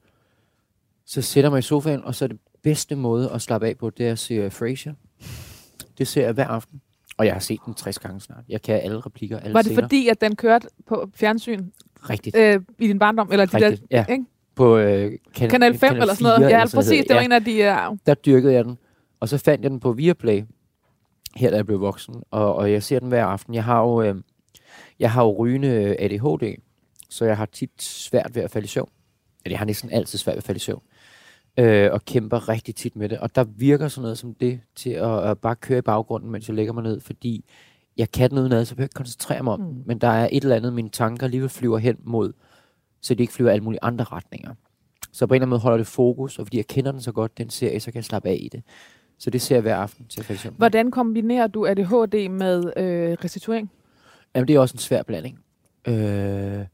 så 1.07 1.23
sætter 1.23 1.47
jeg 1.49 1.53
mig 1.53 1.59
i 1.59 1.63
sofaen, 1.63 2.05
og 2.05 2.15
så 2.15 2.25
er 2.25 2.27
det 2.29 2.39
bedste 2.63 2.97
måde 2.97 3.31
at 3.31 3.43
slappe 3.43 3.67
af 3.69 3.79
på, 3.79 3.91
det 3.91 4.09
er 4.09 4.13
at 4.13 4.19
se 4.19 4.47
uh, 4.47 4.53
Frasier. 4.53 4.95
Det 5.99 6.09
ser 6.09 6.25
jeg 6.25 6.33
hver 6.33 6.47
aften. 6.47 6.81
Og 7.17 7.27
jeg 7.27 7.33
har 7.35 7.41
set 7.41 7.59
den 7.67 7.75
60 7.75 7.99
gange 7.99 8.21
snart. 8.21 8.45
Jeg 8.49 8.63
kan 8.63 8.81
alle 8.83 9.01
replikker, 9.01 9.39
alle 9.39 9.55
Var 9.55 9.63
det 9.63 9.71
scener. 9.71 9.83
fordi, 9.83 10.09
at 10.09 10.21
den 10.21 10.37
kørte 10.37 10.69
på 10.87 11.11
fjernsyn 11.15 11.65
Rigtigt. 12.11 12.37
øh, 12.37 12.61
i 12.79 12.87
din 12.89 12.99
barndom? 12.99 13.29
Eller 13.33 13.47
de 13.47 13.57
Rigtigt, 13.57 13.91
der, 13.91 13.97
ja. 14.09 14.13
ikke? 14.13 14.25
På 14.55 14.77
øh, 14.79 15.13
kan, 15.35 15.51
Kanal 15.51 15.79
5 15.79 15.93
eller 15.93 16.15
sådan 16.15 16.23
noget? 16.25 16.39
4 16.39 16.49
Ja, 16.49 16.63
eller 16.63 16.75
præcis. 16.75 17.05
Det 17.09 17.15
var 17.15 17.21
Ja. 17.21 17.25
en 17.25 17.33
af 17.33 17.45
de... 17.45 17.91
Uh, 17.91 17.99
der 18.07 18.15
dyrkede 18.15 18.53
jeg 18.53 18.65
den. 18.65 18.79
Og 19.21 19.29
så 19.29 19.39
fandt 19.39 19.63
jeg 19.63 19.71
den 19.71 19.81
på 19.81 19.93
Viaplay, 19.93 20.43
her 21.37 21.51
da 21.51 21.57
jeg 21.57 21.67
blev 21.67 21.81
voksen. 21.81 22.23
Og, 22.31 22.55
og 22.55 22.73
jeg 22.73 22.83
ser 22.83 22.99
den 22.99 23.09
hver 23.09 23.25
aften. 23.25 23.55
Jeg 23.55 23.65
har 23.65 23.81
jo, 23.81 24.03
øh, 24.03 24.15
jeg 24.99 25.13
har 25.13 25.25
jo 25.25 25.37
rygende 25.39 25.97
ADHD, 26.01 26.57
så 27.11 27.25
jeg 27.25 27.37
har 27.37 27.47
tit 27.47 27.83
svært 27.83 28.35
ved 28.35 28.43
at 28.43 28.51
falde 28.51 28.65
i 28.65 28.69
søvn. 28.69 28.91
Eller 29.45 29.55
jeg 29.55 29.59
har 29.59 29.67
næsten 29.67 29.91
altid 29.91 30.19
svært 30.19 30.35
ved 30.35 30.39
at 30.39 30.45
falde 30.45 30.57
i 30.57 30.61
søvn. 30.61 30.83
Øh, 31.59 31.93
og 31.93 32.05
kæmper 32.05 32.49
rigtig 32.49 32.75
tit 32.75 32.97
med 32.97 33.09
det. 33.09 33.19
Og 33.19 33.35
der 33.35 33.45
virker 33.45 33.89
sådan 33.89 34.03
noget 34.03 34.19
som 34.19 34.35
det 34.35 34.61
til 34.77 34.91
at, 34.91 35.31
at 35.31 35.39
bare 35.39 35.57
køre 35.57 35.79
i 35.79 35.83
baggrunden, 35.83 36.31
mens 36.31 36.49
jeg 36.49 36.57
lægger 36.57 36.73
mig 36.73 36.83
ned, 36.83 37.01
fordi 37.01 37.45
jeg 37.97 38.13
kan 38.13 38.31
noget 38.33 38.53
ad, 38.53 38.65
så 38.65 38.75
jeg 38.79 38.83
ikke 38.83 38.95
koncentrere 38.95 39.43
mig 39.43 39.53
om. 39.53 39.61
Mm. 39.61 39.83
Men 39.87 39.99
der 39.99 40.09
er 40.09 40.29
et 40.33 40.43
eller 40.43 40.57
andet, 40.57 40.73
mine 40.73 40.89
tanker 40.89 41.25
alligevel 41.25 41.49
flyver 41.49 41.79
hen 41.79 41.97
mod, 42.05 42.33
så 43.01 43.15
de 43.15 43.23
ikke 43.23 43.33
flyver 43.33 43.51
alle 43.51 43.65
mulige 43.65 43.79
andre 43.83 44.05
retninger. 44.05 44.55
Så 45.13 45.27
på 45.27 45.35
en 45.35 45.37
eller 45.37 45.43
anden 45.43 45.51
måde 45.51 45.61
holder 45.61 45.77
det 45.77 45.87
fokus, 45.87 46.39
og 46.39 46.47
fordi 46.47 46.57
jeg 46.57 46.67
kender 46.67 46.93
den 46.93 47.01
så 47.01 47.13
godt, 47.13 47.39
den 47.39 47.51
serie, 47.51 47.81
så 47.81 47.93
kan 47.93 47.97
jeg 47.97 48.05
slappe 48.05 48.29
af 48.29 48.39
i 48.41 48.49
det. 48.53 48.63
Så 49.19 49.31
det 49.31 49.43
ser 49.43 49.55
jeg 49.55 49.63
hver 49.63 49.77
aften 49.77 50.07
til 50.07 50.39
søvn. 50.39 50.55
hvordan 50.59 50.91
kombinerer 50.91 51.47
du 51.47 51.67
ADHD 51.67 52.29
med 52.29 52.73
øh, 52.77 53.17
restituering? 53.25 53.71
Jamen, 54.35 54.49
det 54.49 54.57
er 54.57 54.61
også 54.61 54.75
en 54.75 54.79
svær 54.79 55.03
blanding. 55.03 55.39
Øh, 55.89 56.65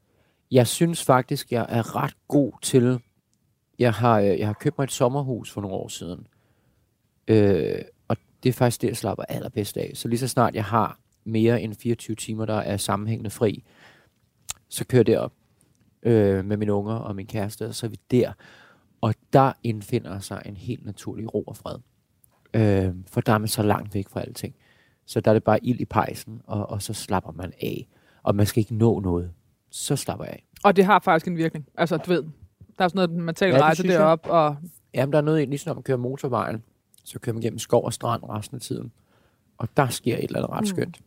jeg 0.51 0.67
synes 0.67 1.05
faktisk, 1.05 1.53
jeg 1.53 1.67
er 1.69 1.97
ret 1.97 2.15
god 2.29 2.53
til... 2.63 3.01
Jeg 3.79 3.93
har, 3.93 4.21
øh, 4.21 4.39
jeg 4.39 4.47
har 4.47 4.55
købt 4.61 4.79
mig 4.79 4.85
et 4.85 4.93
sommerhus 4.93 5.51
for 5.51 5.61
nogle 5.61 5.77
år 5.77 5.89
siden. 5.89 6.27
Øh, 7.29 7.83
og 8.09 8.17
det 8.43 8.49
er 8.49 8.53
faktisk 8.53 8.83
det, 8.83 8.89
jeg 8.89 8.97
slapper 8.97 9.25
allerbedst 9.29 9.77
af. 9.77 9.93
Så 9.95 10.09
lige 10.09 10.19
så 10.19 10.29
snart 10.29 10.55
jeg 10.55 10.65
har 10.65 10.99
mere 11.25 11.63
end 11.63 11.75
24 11.75 12.17
timer, 12.17 12.47
der 12.47 12.55
er 12.55 12.77
sammenhængende 12.77 13.31
fri, 13.31 13.65
så 14.69 14.85
kører 14.87 15.01
jeg 15.01 15.07
derop 15.07 15.33
øh, 16.03 16.45
med 16.45 16.57
mine 16.57 16.73
unger 16.73 16.95
og 16.95 17.17
min 17.17 17.27
kæreste, 17.27 17.67
og 17.67 17.75
så 17.75 17.87
er 17.87 17.91
vi 17.91 17.99
der. 18.11 18.33
Og 19.01 19.15
der 19.33 19.53
indfinder 19.63 20.19
sig 20.19 20.43
en 20.47 20.57
helt 20.57 20.87
naturlig 20.87 21.35
ro 21.35 21.43
og 21.43 21.57
fred. 21.57 21.79
Øh, 22.55 22.95
for 23.07 23.21
der 23.21 23.33
er 23.33 23.39
man 23.39 23.49
så 23.49 23.63
langt 23.63 23.95
væk 23.95 24.09
fra 24.09 24.21
alting. 24.21 24.55
Så 25.07 25.21
der 25.21 25.31
er 25.31 25.35
det 25.35 25.45
bare 25.45 25.65
ild 25.65 25.81
i 25.81 25.85
pejsen, 25.85 26.41
og, 26.47 26.71
og 26.71 26.83
så 26.83 26.93
slapper 26.93 27.33
man 27.33 27.53
af. 27.63 27.89
Og 28.23 28.35
man 28.35 28.47
skal 28.47 28.61
ikke 28.61 28.75
nå 28.75 29.01
noget. 29.01 29.33
Så 29.71 29.97
slapper 29.97 30.25
jeg 30.25 30.33
af. 30.35 30.45
Og 30.65 30.77
det 30.77 30.85
har 30.85 30.99
faktisk 30.99 31.29
en 31.29 31.37
virkning. 31.37 31.67
Altså, 31.79 31.97
du 31.97 32.11
ved, 32.11 32.23
der 32.79 32.85
er 32.85 32.89
sådan 32.89 33.09
noget 33.09 33.25
mental 33.25 33.49
Ja, 33.49 33.57
ja, 33.57 33.63
rejse 33.63 33.83
derop, 33.83 34.27
og 34.31 34.57
Jamen, 34.95 35.13
der 35.13 35.19
er 35.19 35.23
noget, 35.23 35.43
i- 35.43 35.45
ligesom 35.45 35.71
når 35.71 35.75
man 35.75 35.83
kører 35.83 35.99
motorvejen, 35.99 36.63
så 37.05 37.19
kører 37.19 37.35
man 37.35 37.43
gennem 37.43 37.59
skov 37.59 37.85
og 37.85 37.93
strand 37.93 38.23
resten 38.29 38.55
af 38.55 38.61
tiden. 38.61 38.93
Og 39.59 39.69
der 39.77 39.89
sker 39.89 40.17
et 40.17 40.25
eller 40.25 40.39
andet 40.39 40.51
ret 40.51 40.61
Mm. 40.63 40.67
skønt, 40.67 41.01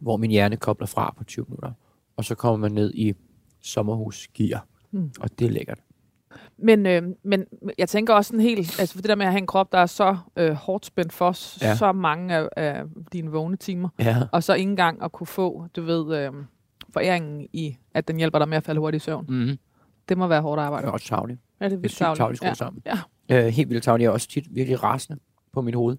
hvor 0.00 0.16
min 0.16 0.30
hjerne 0.30 0.56
kobler 0.56 0.86
fra 0.86 1.14
på 1.18 1.24
20 1.24 1.44
minutter. 1.48 1.72
Og 2.16 2.24
så 2.24 2.34
kommer 2.34 2.56
man 2.56 2.72
ned 2.72 2.94
i 2.94 3.14
sommerhusgear, 3.60 4.66
Mm. 4.90 5.10
og 5.20 5.38
det 5.38 5.46
er 5.46 5.50
lækkert. 5.50 5.78
Men, 6.62 6.86
øh, 6.86 7.02
men 7.24 7.44
jeg 7.78 7.88
tænker 7.88 8.14
også 8.14 8.28
sådan 8.28 8.40
helt, 8.40 8.80
altså 8.80 8.94
for 8.94 9.02
det 9.02 9.08
der 9.08 9.14
med 9.14 9.26
at 9.26 9.32
have 9.32 9.40
en 9.40 9.46
krop, 9.46 9.72
der 9.72 9.78
er 9.78 9.86
så 9.86 10.16
øh, 10.36 10.52
hårdt 10.52 10.86
spændt 10.86 11.12
for 11.12 11.26
Ja. 11.64 11.76
så 11.76 11.92
mange 11.92 12.34
af, 12.34 12.48
af 12.56 12.82
dine 13.12 13.30
vågne 13.30 13.56
timer, 13.56 13.88
Ja, 13.98 14.16
og 14.32 14.42
så 14.42 14.54
ikke 14.54 14.70
engang 14.70 15.02
at 15.02 15.12
kunne 15.12 15.26
få, 15.26 15.66
du 15.76 15.82
ved, 15.82 16.16
øh, 16.18 16.32
foræringen 16.92 17.46
i, 17.52 17.76
at 17.94 18.08
den 18.08 18.16
hjælper 18.16 18.38
dig 18.38 18.48
med 18.48 18.56
at 18.56 18.64
falde 18.64 18.80
hurtigt 18.80 19.02
i 19.02 19.04
søvn. 19.04 19.24
mm-hmm. 19.28 19.58
Det 20.08 20.18
må 20.18 20.26
være 20.26 20.40
hårdt 20.40 20.58
det 20.58 20.64
arbejde. 20.64 20.86
er 20.86 20.90
også 20.90 21.06
tavligt. 21.08 21.40
Ja, 21.60 21.64
det 21.64 21.72
er 21.72 21.76
Det 21.76 21.76
er 21.76 21.80
vildt 21.80 21.96
tavligt 22.18 22.36
skruet 22.36 22.48
Ja. 22.50 22.54
sammen. 22.54 22.82
Ja. 22.86 22.98
Øh, 23.46 23.46
helt 23.46 23.68
vildt 23.68 23.84
tavligt. 23.84 24.04
Jeg 24.04 24.08
er 24.10 24.12
også 24.12 24.28
tit 24.28 24.44
virkelig 24.50 24.82
rasende 24.82 25.18
på 25.52 25.60
mit 25.62 25.74
hoved. 25.74 25.96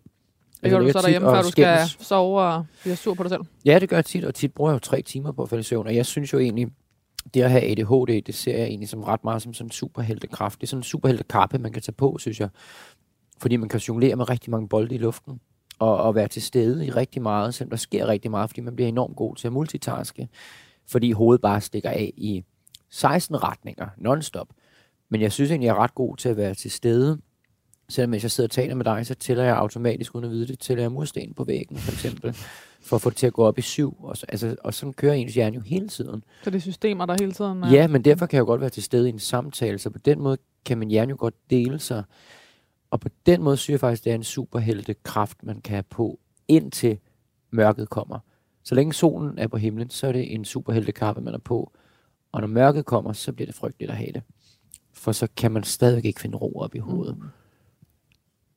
Hvad 0.60 0.69
gør 0.69 0.78
du 0.78 0.84
ligger 0.86 1.00
så 1.02 1.06
derhjemme, 1.06 1.28
før 1.30 1.41
du 1.41 1.48
skal 1.50 1.78
sove 2.00 2.41
og 2.41 2.65
blive 2.82 2.95
sur 2.95 3.13
på 3.13 3.24
dig 3.24 3.30
selv? 3.30 3.41
Ja, 3.65 3.80
det 3.80 3.89
gør 3.89 3.98
jeg 3.98 4.06
tit, 4.06 4.26
og 4.26 4.36
tit 4.36 4.54
bruger 4.54 4.72
jeg 4.72 4.74
jo 4.74 4.80
tre 4.80 5.02
timer 5.02 5.32
på 5.32 5.43
at 5.43 5.50
falde 5.50 5.60
i 5.60 5.63
søvn, 5.63 5.88
og 5.88 5.95
jeg 5.95 6.06
synes 6.06 6.34
jo 6.34 6.39
egentlig, 6.39 6.67
det 7.34 7.42
at 7.42 7.52
have 7.52 7.63
ADHD, 7.63 8.22
det 8.22 8.36
ser 8.36 8.58
jeg 8.58 8.68
egentlig 8.68 8.89
som 8.89 9.04
ret 9.04 9.24
meget 9.24 9.42
som 9.42 9.54
sådan 9.54 9.68
en 9.68 9.72
superheltekraft. 9.72 10.62
Det 10.62 10.68
er 10.68 10.70
sådan 10.70 10.80
en 10.80 10.84
superheltekappe, 10.84 11.58
man 11.58 11.74
kan 11.74 11.82
tage 11.82 11.94
på, 11.94 12.18
synes 12.20 12.39
jeg. 12.39 12.50
Fordi 13.38 13.56
man 13.56 13.70
kan 13.70 13.80
jonglere 13.80 14.15
med 14.15 14.30
rigtig 14.30 14.52
mange 14.52 14.68
bolde 14.68 14.96
i 14.96 14.98
luften, 14.98 15.39
og, 15.80 15.98
og 15.98 16.15
være 16.15 16.28
til 16.28 16.42
stede 16.42 16.86
i 16.86 16.92
rigtig 16.92 17.22
meget, 17.22 17.54
selvom 17.54 17.70
der 17.70 17.78
sker 17.78 18.08
rigtig 18.08 18.32
meget, 18.32 18.50
fordi 18.50 18.62
man 18.62 18.76
bliver 18.76 18.89
enormt 18.89 19.15
god 19.15 19.36
til 19.36 19.48
at 19.48 19.54
multitaske, 19.54 20.30
fordi 20.88 21.12
hovedet 21.12 21.42
bare 21.42 21.62
stikker 21.62 21.89
af 21.89 22.13
i 22.18 22.44
16 22.89 23.44
retninger, 23.44 23.88
non-stop. 23.98 24.48
Men 25.10 25.22
jeg 25.22 25.32
synes 25.32 25.52
egentlig, 25.52 25.68
jeg 25.68 25.76
er 25.76 25.84
ret 25.84 25.96
god 25.96 26.18
til 26.18 26.30
at 26.30 26.38
være 26.38 26.54
til 26.54 26.72
stede 26.72 27.20
Selvom 27.89 28.10
hvis 28.10 28.23
jeg 28.23 28.32
sidder 28.32 28.47
og 28.47 28.52
taler 28.52 28.75
med 28.75 28.86
dig, 28.86 29.06
så 29.06 29.15
tæller 29.15 29.43
jeg 29.43 29.58
automatisk, 29.58 30.15
uden 30.15 30.25
at 30.25 30.32
vide 30.32 30.47
det, 30.47 30.60
tæller 30.60 30.84
jeg 30.84 30.91
mursten 30.91 31.34
på 31.34 31.43
væggen, 31.43 31.78
for 31.78 31.91
eksempel, 31.91 32.34
for 32.82 32.95
at 32.95 33.02
få 33.02 33.10
det 33.10 33.17
til 33.17 33.28
at 33.28 33.34
gå 33.34 33.43
op 33.43 33.58
i 33.58 33.62
syv. 33.62 33.95
Og, 33.99 34.17
så, 34.17 34.25
altså, 34.30 34.56
og 34.63 34.73
sådan 34.73 34.93
kører 34.93 35.13
ens 35.13 35.34
hjerne 35.34 35.56
jo 35.56 35.62
hele 35.62 35.88
tiden. 35.88 36.23
Så 36.43 36.49
det 36.49 36.56
er 36.56 36.62
systemer, 36.62 37.06
der 37.06 37.15
hele 37.19 37.32
tiden... 37.32 37.63
Ja, 37.63 37.88
men 37.88 38.06
derfor 38.06 38.25
kan 38.25 38.38
jeg 38.38 38.41
jo 38.41 38.45
godt 38.45 38.62
være 38.62 38.69
til 38.69 38.84
stede 38.84 39.10
i 39.10 39.13
en 39.13 39.19
samtale, 39.19 39.80
så 39.80 39.89
på 39.89 39.99
den 39.99 40.21
måde 40.21 40.38
kan 40.65 40.78
min 40.78 40.89
hjerne 40.89 41.10
jo 41.10 41.15
godt 41.19 41.49
dele 41.49 41.80
sig. 41.80 42.04
Og 42.91 42.99
på 42.99 43.10
den 43.25 43.43
måde 43.43 43.58
synes 43.58 43.73
jeg 43.73 43.80
faktisk, 43.80 44.04
det 44.04 44.12
er 44.12 44.15
en 44.15 44.23
superhelte 44.23 44.95
kraft, 45.04 45.43
man 45.43 45.62
kan 45.62 45.73
have 45.73 45.84
på, 45.89 46.19
indtil 46.47 46.97
mørket 47.52 47.89
kommer. 47.89 48.19
Så 48.63 48.75
længe 48.75 48.93
solen 48.93 49.39
er 49.39 49.47
på 49.47 49.58
himlen, 49.58 49.89
så 49.89 50.08
er 50.08 50.12
det 50.12 50.34
en 50.34 50.45
superheltekappe, 50.45 51.21
man 51.21 51.34
er 51.34 51.39
på. 51.39 51.71
Og 52.32 52.41
når 52.41 52.47
mørket 52.47 52.86
kommer, 52.86 53.13
så 53.13 53.32
bliver 53.32 53.45
det 53.45 53.56
frygteligt 53.56 53.91
at 53.91 53.97
have 53.97 54.12
det. 54.12 54.21
For 54.93 55.12
så 55.12 55.28
kan 55.38 55.52
man 55.52 55.63
stadig 55.63 56.06
ikke 56.06 56.21
finde 56.21 56.38
ro 56.38 56.60
op 56.60 56.75
i 56.75 56.80
hovedet. 56.80 57.17
Mm. 57.17 57.23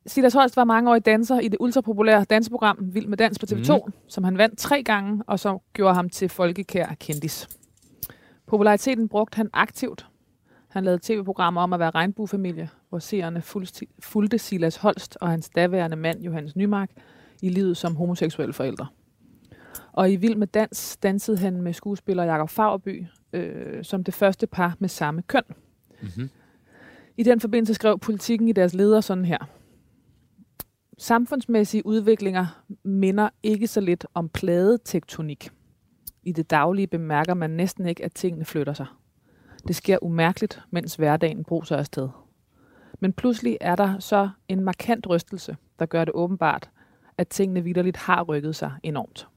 Silas 0.06 0.34
Holst 0.34 0.56
var 0.56 0.64
mange 0.64 0.90
år 0.90 0.94
i 0.94 1.00
danser 1.00 1.40
i 1.40 1.48
det 1.48 1.56
ultrapopulære 1.60 2.24
danseprogram 2.24 2.78
Vild 2.80 3.06
med 3.06 3.16
Dans 3.16 3.38
på 3.38 3.46
TV2, 3.50 3.76
mm. 3.86 3.92
som 4.08 4.24
han 4.24 4.38
vandt 4.38 4.58
tre 4.58 4.82
gange, 4.82 5.22
og 5.26 5.40
som 5.40 5.58
gjorde 5.72 5.94
ham 5.94 6.08
til 6.08 6.28
folkekær 6.28 6.94
kendis. 7.00 7.48
Populariteten 8.46 9.08
brugte 9.08 9.36
han 9.36 9.50
aktivt. 9.52 10.06
Han 10.68 10.84
lavede 10.84 11.00
tv-programmer 11.02 11.60
om 11.60 11.72
at 11.72 11.80
være 11.80 11.90
regnbuefamilie, 11.90 12.68
hvor 12.88 12.98
seerne 12.98 13.42
fulgte 14.00 14.38
Silas 14.38 14.76
Holst 14.76 15.18
og 15.20 15.28
hans 15.28 15.50
daværende 15.50 15.96
mand 15.96 16.22
Johannes 16.22 16.56
Nymark 16.56 16.90
i 17.42 17.48
livet 17.48 17.76
som 17.76 17.96
homoseksuelle 17.96 18.52
forældre. 18.52 18.86
Og 19.92 20.12
i 20.12 20.16
Vild 20.16 20.36
med 20.36 20.46
Dans 20.46 20.98
dansede 21.02 21.38
han 21.38 21.62
med 21.62 21.72
skuespiller 21.72 22.24
Jakob 22.24 22.50
Fagerby 22.50 23.06
øh, 23.32 23.84
som 23.84 24.04
det 24.04 24.14
første 24.14 24.46
par 24.46 24.76
med 24.78 24.88
samme 24.88 25.22
køn. 25.22 25.42
Mm-hmm. 26.02 26.30
I 27.16 27.22
den 27.22 27.40
forbindelse 27.40 27.74
skrev 27.74 27.98
politikken 27.98 28.48
i 28.48 28.52
deres 28.52 28.74
leder 28.74 29.00
sådan 29.00 29.24
her. 29.24 29.38
Samfundsmæssige 31.02 31.86
udviklinger 31.86 32.64
minder 32.84 33.28
ikke 33.42 33.66
så 33.66 33.80
lidt 33.80 34.06
om 34.14 34.28
pladetektonik. 34.28 35.50
I 36.22 36.32
det 36.32 36.50
daglige 36.50 36.86
bemærker 36.86 37.34
man 37.34 37.50
næsten 37.50 37.86
ikke, 37.86 38.04
at 38.04 38.12
tingene 38.12 38.44
flytter 38.44 38.72
sig. 38.72 38.86
Det 39.68 39.76
sker 39.76 39.98
umærkeligt, 40.02 40.62
mens 40.70 40.94
hverdagen 40.94 41.44
bruser 41.44 41.76
afsted. 41.76 42.08
Men 43.00 43.12
pludselig 43.12 43.58
er 43.60 43.76
der 43.76 43.98
så 43.98 44.30
en 44.48 44.60
markant 44.60 45.06
rystelse, 45.08 45.56
der 45.78 45.86
gør 45.86 46.04
det 46.04 46.14
åbenbart, 46.14 46.70
at 47.18 47.28
tingene 47.28 47.64
vidderligt 47.64 47.96
har 47.96 48.22
rykket 48.22 48.56
sig 48.56 48.72
enormt. 48.82 49.28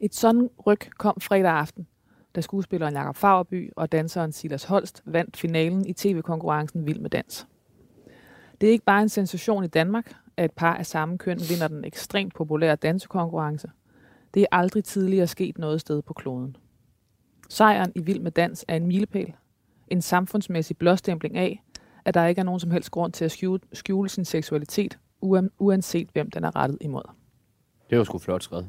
Et 0.00 0.14
sådan 0.14 0.48
ryg 0.66 0.80
kom 0.98 1.20
fredag 1.20 1.52
aften, 1.52 1.86
da 2.34 2.40
skuespilleren 2.40 2.94
Jakob 2.94 3.16
Fagerby 3.16 3.70
og 3.76 3.92
danseren 3.92 4.32
Silas 4.32 4.64
Holst 4.64 5.02
vandt 5.04 5.36
finalen 5.36 5.86
i 5.86 5.92
tv-konkurrencen 5.92 6.86
Vild 6.86 7.00
med 7.00 7.10
Dans. 7.10 7.46
Det 8.60 8.66
er 8.66 8.72
ikke 8.72 8.84
bare 8.84 9.02
en 9.02 9.08
sensation 9.08 9.64
i 9.64 9.68
Danmark, 9.68 10.16
at 10.36 10.44
et 10.44 10.52
par 10.52 10.74
af 10.74 10.86
samme 10.86 11.18
køn 11.18 11.40
vinder 11.50 11.68
den 11.68 11.84
ekstremt 11.84 12.34
populære 12.34 12.76
dansekonkurrence. 12.76 13.70
Det 14.34 14.42
er 14.42 14.46
aldrig 14.52 14.84
tidligere 14.84 15.26
sket 15.26 15.58
noget 15.58 15.80
sted 15.80 16.02
på 16.02 16.14
kloden. 16.14 16.56
Sejren 17.48 17.92
i 17.94 18.00
Vild 18.00 18.20
med 18.20 18.30
Dans 18.30 18.64
er 18.68 18.76
en 18.76 18.86
milepæl. 18.86 19.34
En 19.88 20.02
samfundsmæssig 20.02 20.76
blåstempling 20.76 21.36
af, 21.36 21.62
at 22.04 22.14
der 22.14 22.26
ikke 22.26 22.38
er 22.38 22.44
nogen 22.44 22.60
som 22.60 22.70
helst 22.70 22.90
grund 22.90 23.12
til 23.12 23.24
at 23.24 23.30
skjule, 23.30 23.60
skjule 23.72 24.08
sin 24.08 24.24
seksualitet, 24.24 24.98
uanset 25.58 26.08
hvem 26.12 26.30
den 26.30 26.44
er 26.44 26.56
rettet 26.56 26.78
imod. 26.80 27.02
Det 27.90 27.98
var 27.98 28.04
sgu 28.04 28.18
flot 28.18 28.42
skrevet. 28.42 28.68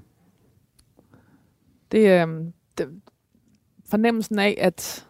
Det, 1.92 2.28
øh, 2.28 2.46
det, 2.78 3.02
fornemmelsen 3.90 4.40
af, 4.40 4.58
at, 4.58 5.08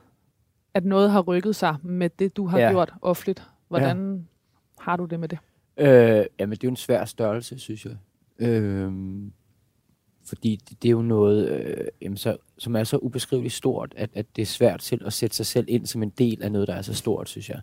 at 0.74 0.86
noget 0.86 1.12
har 1.12 1.22
rykket 1.22 1.56
sig 1.56 1.76
med 1.84 2.10
det, 2.10 2.38
du 2.38 2.48
har 2.48 2.60
ja. 2.60 2.72
gjort 2.72 2.94
offentligt. 3.02 3.48
Hvordan 3.68 4.16
ja. 4.16 4.22
har 4.84 4.98
du 4.98 5.06
det 5.06 5.20
med 5.20 5.30
det? 5.30 5.40
Øh, 5.78 6.26
jamen, 6.40 6.52
det 6.52 6.64
er 6.64 6.68
jo 6.68 6.70
en 6.70 6.76
svær 6.76 7.06
størrelse, 7.06 7.60
synes 7.60 7.86
jeg. 7.86 7.98
Øh, 8.40 8.92
fordi 10.26 10.56
det, 10.70 10.84
det 10.84 10.90
er 10.90 10.92
jo 10.92 11.02
noget, 11.02 11.50
øh, 11.50 11.88
jamen, 12.02 12.18
så, 12.18 12.38
som 12.58 12.76
er 12.76 12.84
så 12.84 12.98
ubeskriveligt 12.98 13.54
stort, 13.54 13.94
at, 13.98 14.10
at 14.14 14.26
det 14.36 14.42
er 14.42 14.46
svært 14.46 14.84
selv 14.84 15.06
at 15.06 15.14
sætte 15.14 15.36
sig 15.36 15.46
selv 15.46 15.66
ind 15.70 15.86
som 15.86 16.04
en 16.04 16.10
del 16.10 16.44
af 16.44 16.52
noget, 16.52 16.68
der 16.68 16.74
er 16.74 16.82
så 16.82 16.94
stort, 16.94 17.30
synes 17.30 17.50
jeg. 17.50 17.62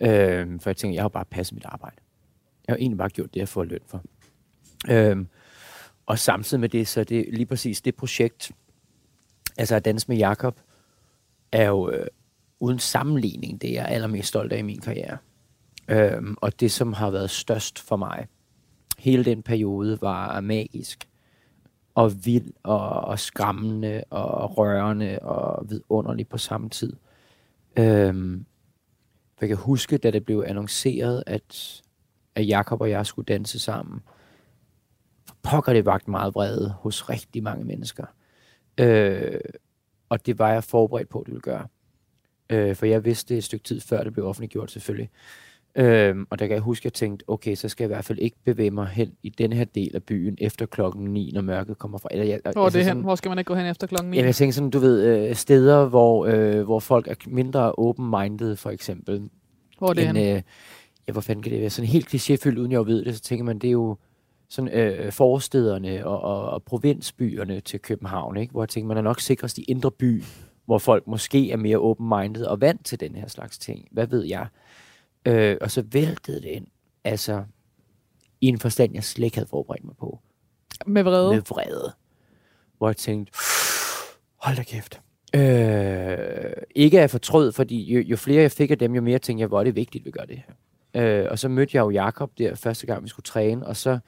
Øh, 0.00 0.60
for 0.60 0.70
jeg 0.70 0.76
tænker, 0.76 0.94
jeg 0.94 1.02
har 1.02 1.08
bare 1.08 1.24
passet 1.24 1.54
mit 1.54 1.64
arbejde. 1.64 1.96
Jeg 2.66 2.72
har 2.72 2.76
egentlig 2.76 2.98
bare 2.98 3.08
gjort 3.08 3.34
det, 3.34 3.40
jeg 3.40 3.48
får 3.48 3.64
løn 3.64 3.80
for. 3.86 4.04
Øh, 4.90 5.16
og 6.06 6.18
samtidig 6.18 6.60
med 6.60 6.68
det, 6.68 6.88
så 6.88 7.00
er 7.00 7.04
det 7.04 7.26
lige 7.32 7.46
præcis 7.46 7.80
det 7.80 7.94
projekt, 7.94 8.52
altså 9.58 9.76
at 9.76 9.84
danse 9.84 10.08
med 10.08 10.16
Jakob, 10.16 10.60
er 11.52 11.68
jo 11.68 11.90
øh, 11.90 12.06
uden 12.60 12.78
sammenligning 12.78 13.62
det, 13.62 13.72
jeg 13.72 13.82
er 13.82 13.86
allermest 13.86 14.28
stolt 14.28 14.52
af 14.52 14.58
i 14.58 14.62
min 14.62 14.80
karriere. 14.80 15.18
Øhm, 15.92 16.36
og 16.40 16.60
det, 16.60 16.72
som 16.72 16.92
har 16.92 17.10
været 17.10 17.30
størst 17.30 17.78
for 17.78 17.96
mig, 17.96 18.26
hele 18.98 19.24
den 19.24 19.42
periode, 19.42 19.98
var 20.00 20.40
magisk 20.40 21.08
og 21.94 22.24
vild 22.24 22.52
og, 22.62 22.90
og 22.90 23.18
skræmmende 23.18 24.04
og 24.10 24.58
rørende 24.58 25.18
og 25.18 25.70
vidunderlig 25.70 26.28
på 26.28 26.38
samme 26.38 26.68
tid. 26.68 26.92
Øhm, 27.76 28.46
jeg 29.40 29.48
kan 29.48 29.56
huske, 29.56 29.98
da 29.98 30.10
det 30.10 30.24
blev 30.24 30.44
annonceret, 30.46 31.24
at, 31.26 31.82
at 32.34 32.48
Jakob 32.48 32.80
og 32.80 32.90
jeg 32.90 33.06
skulle 33.06 33.26
danse 33.26 33.58
sammen, 33.58 34.00
for 35.28 35.36
pokker 35.42 35.72
det 35.72 35.84
vagt 35.84 36.08
meget 36.08 36.34
vrede 36.34 36.74
hos 36.78 37.08
rigtig 37.08 37.42
mange 37.42 37.64
mennesker. 37.64 38.04
Øh, 38.80 39.40
og 40.08 40.26
det 40.26 40.38
var 40.38 40.52
jeg 40.52 40.64
forberedt 40.64 41.08
på, 41.08 41.18
at 41.18 41.26
det 41.26 41.32
ville 41.32 41.42
gøre. 41.42 41.66
Øh, 42.50 42.76
for 42.76 42.86
jeg 42.86 43.04
vidste 43.04 43.34
det 43.34 43.38
et 43.38 43.44
stykke 43.44 43.64
tid 43.64 43.80
før 43.80 44.04
det 44.04 44.12
blev 44.12 44.26
offentliggjort 44.26 44.70
selvfølgelig. 44.70 45.10
Øhm, 45.74 46.26
og 46.30 46.38
der 46.38 46.46
kan 46.46 46.54
jeg 46.54 46.62
huske, 46.62 46.80
at 46.80 46.84
jeg 46.84 46.92
tænkte, 46.92 47.24
okay, 47.28 47.54
så 47.54 47.68
skal 47.68 47.84
jeg 47.84 47.90
i 47.90 47.94
hvert 47.94 48.04
fald 48.04 48.18
ikke 48.18 48.36
bevæge 48.44 48.70
mig 48.70 48.86
hen 48.86 49.12
i 49.22 49.28
den 49.28 49.52
her 49.52 49.64
del 49.64 49.96
af 49.96 50.02
byen 50.02 50.36
efter 50.40 50.66
klokken 50.66 51.04
9, 51.04 51.30
når 51.34 51.40
mørket 51.40 51.78
kommer 51.78 51.98
fra. 51.98 52.08
Eller, 52.10 52.26
jeg, 52.26 52.40
hvor, 52.52 52.64
altså, 52.64 52.78
det 52.78 52.86
hen? 52.86 53.00
hvor 53.00 53.14
skal 53.14 53.28
man 53.28 53.38
ikke 53.38 53.48
gå 53.48 53.54
hen 53.54 53.66
efter 53.66 53.86
klokken 53.86 54.10
9? 54.10 54.18
jeg 54.18 54.34
tænker 54.34 54.52
sådan, 54.52 54.70
du 54.70 54.78
ved, 54.78 55.28
øh, 55.28 55.34
steder, 55.34 55.88
hvor, 55.88 56.26
øh, 56.26 56.62
hvor 56.62 56.80
folk 56.80 57.08
er 57.08 57.14
mindre 57.26 57.72
open-minded, 57.72 58.56
for 58.56 58.70
eksempel. 58.70 59.30
Hvor 59.78 59.88
er 59.88 59.92
det 59.92 60.08
end, 60.08 60.18
hen? 60.18 60.36
Øh, 60.36 60.42
ja, 61.08 61.12
hvor 61.12 61.20
fanden 61.20 61.42
kan 61.42 61.52
det 61.52 61.60
være? 61.60 61.70
Sådan 61.70 61.88
helt 61.88 62.14
klichéfyldt, 62.14 62.58
uden 62.58 62.72
jeg 62.72 62.86
ved 62.86 63.04
det, 63.04 63.14
så 63.14 63.22
tænker 63.22 63.44
man, 63.44 63.58
det 63.58 63.68
er 63.68 63.72
jo 63.72 63.96
sådan 64.48 64.70
øh, 64.74 65.12
forstederne 65.12 66.06
og, 66.06 66.20
og, 66.20 66.50
og 66.50 66.62
provinsbyerne 66.62 67.60
til 67.60 67.80
København, 67.80 68.36
ikke? 68.36 68.50
hvor 68.50 68.62
jeg 68.62 68.68
tænker, 68.68 68.88
man 68.88 68.96
er 68.96 69.02
nok 69.02 69.20
sikrest 69.20 69.58
i 69.58 69.64
indre 69.68 69.90
by, 69.90 70.22
hvor 70.66 70.78
folk 70.78 71.06
måske 71.06 71.50
er 71.50 71.56
mere 71.56 71.78
open-minded 71.78 72.44
og 72.44 72.60
vant 72.60 72.86
til 72.86 73.00
den 73.00 73.14
her 73.14 73.28
slags 73.28 73.58
ting. 73.58 73.88
Hvad 73.90 74.06
ved 74.06 74.24
jeg? 74.24 74.46
Øh, 75.26 75.56
og 75.60 75.70
så 75.70 75.84
væltede 75.92 76.42
det 76.42 76.48
ind. 76.48 76.66
Altså, 77.04 77.44
i 78.40 78.46
en 78.46 78.58
forstand, 78.58 78.94
jeg 78.94 79.04
slet 79.04 79.24
ikke 79.24 79.36
havde 79.36 79.48
forberedt 79.48 79.84
mig 79.84 79.96
på. 79.96 80.20
Med 80.86 81.02
vrede? 81.02 81.34
Med 81.34 81.42
vrede. 81.48 81.92
Hvor 82.78 82.88
jeg 82.88 82.96
tænkte, 82.96 83.32
hold 84.36 84.56
da 84.56 84.62
kæft. 84.62 85.00
Øh, 85.34 86.52
ikke 86.74 87.00
af 87.00 87.10
fortrød, 87.10 87.52
fordi 87.52 87.94
jo, 87.94 88.00
jo 88.00 88.16
flere 88.16 88.42
jeg 88.42 88.52
fik 88.52 88.70
af 88.70 88.78
dem, 88.78 88.94
jo 88.94 89.00
mere 89.00 89.18
tænkte 89.18 89.40
jeg, 89.40 89.48
hvor 89.48 89.60
er 89.60 89.64
det 89.64 89.76
vigtigt, 89.76 90.02
at 90.02 90.06
vi 90.06 90.10
gør 90.10 90.24
det 90.24 90.42
her. 90.46 90.54
Øh, 91.02 91.26
og 91.30 91.38
så 91.38 91.48
mødte 91.48 91.76
jeg 91.76 91.82
jo 91.82 91.90
Jakob 91.90 92.38
der 92.38 92.54
første 92.54 92.86
gang, 92.86 93.04
vi 93.04 93.08
skulle 93.08 93.24
træne, 93.24 93.66
og 93.66 93.76
så, 93.76 93.98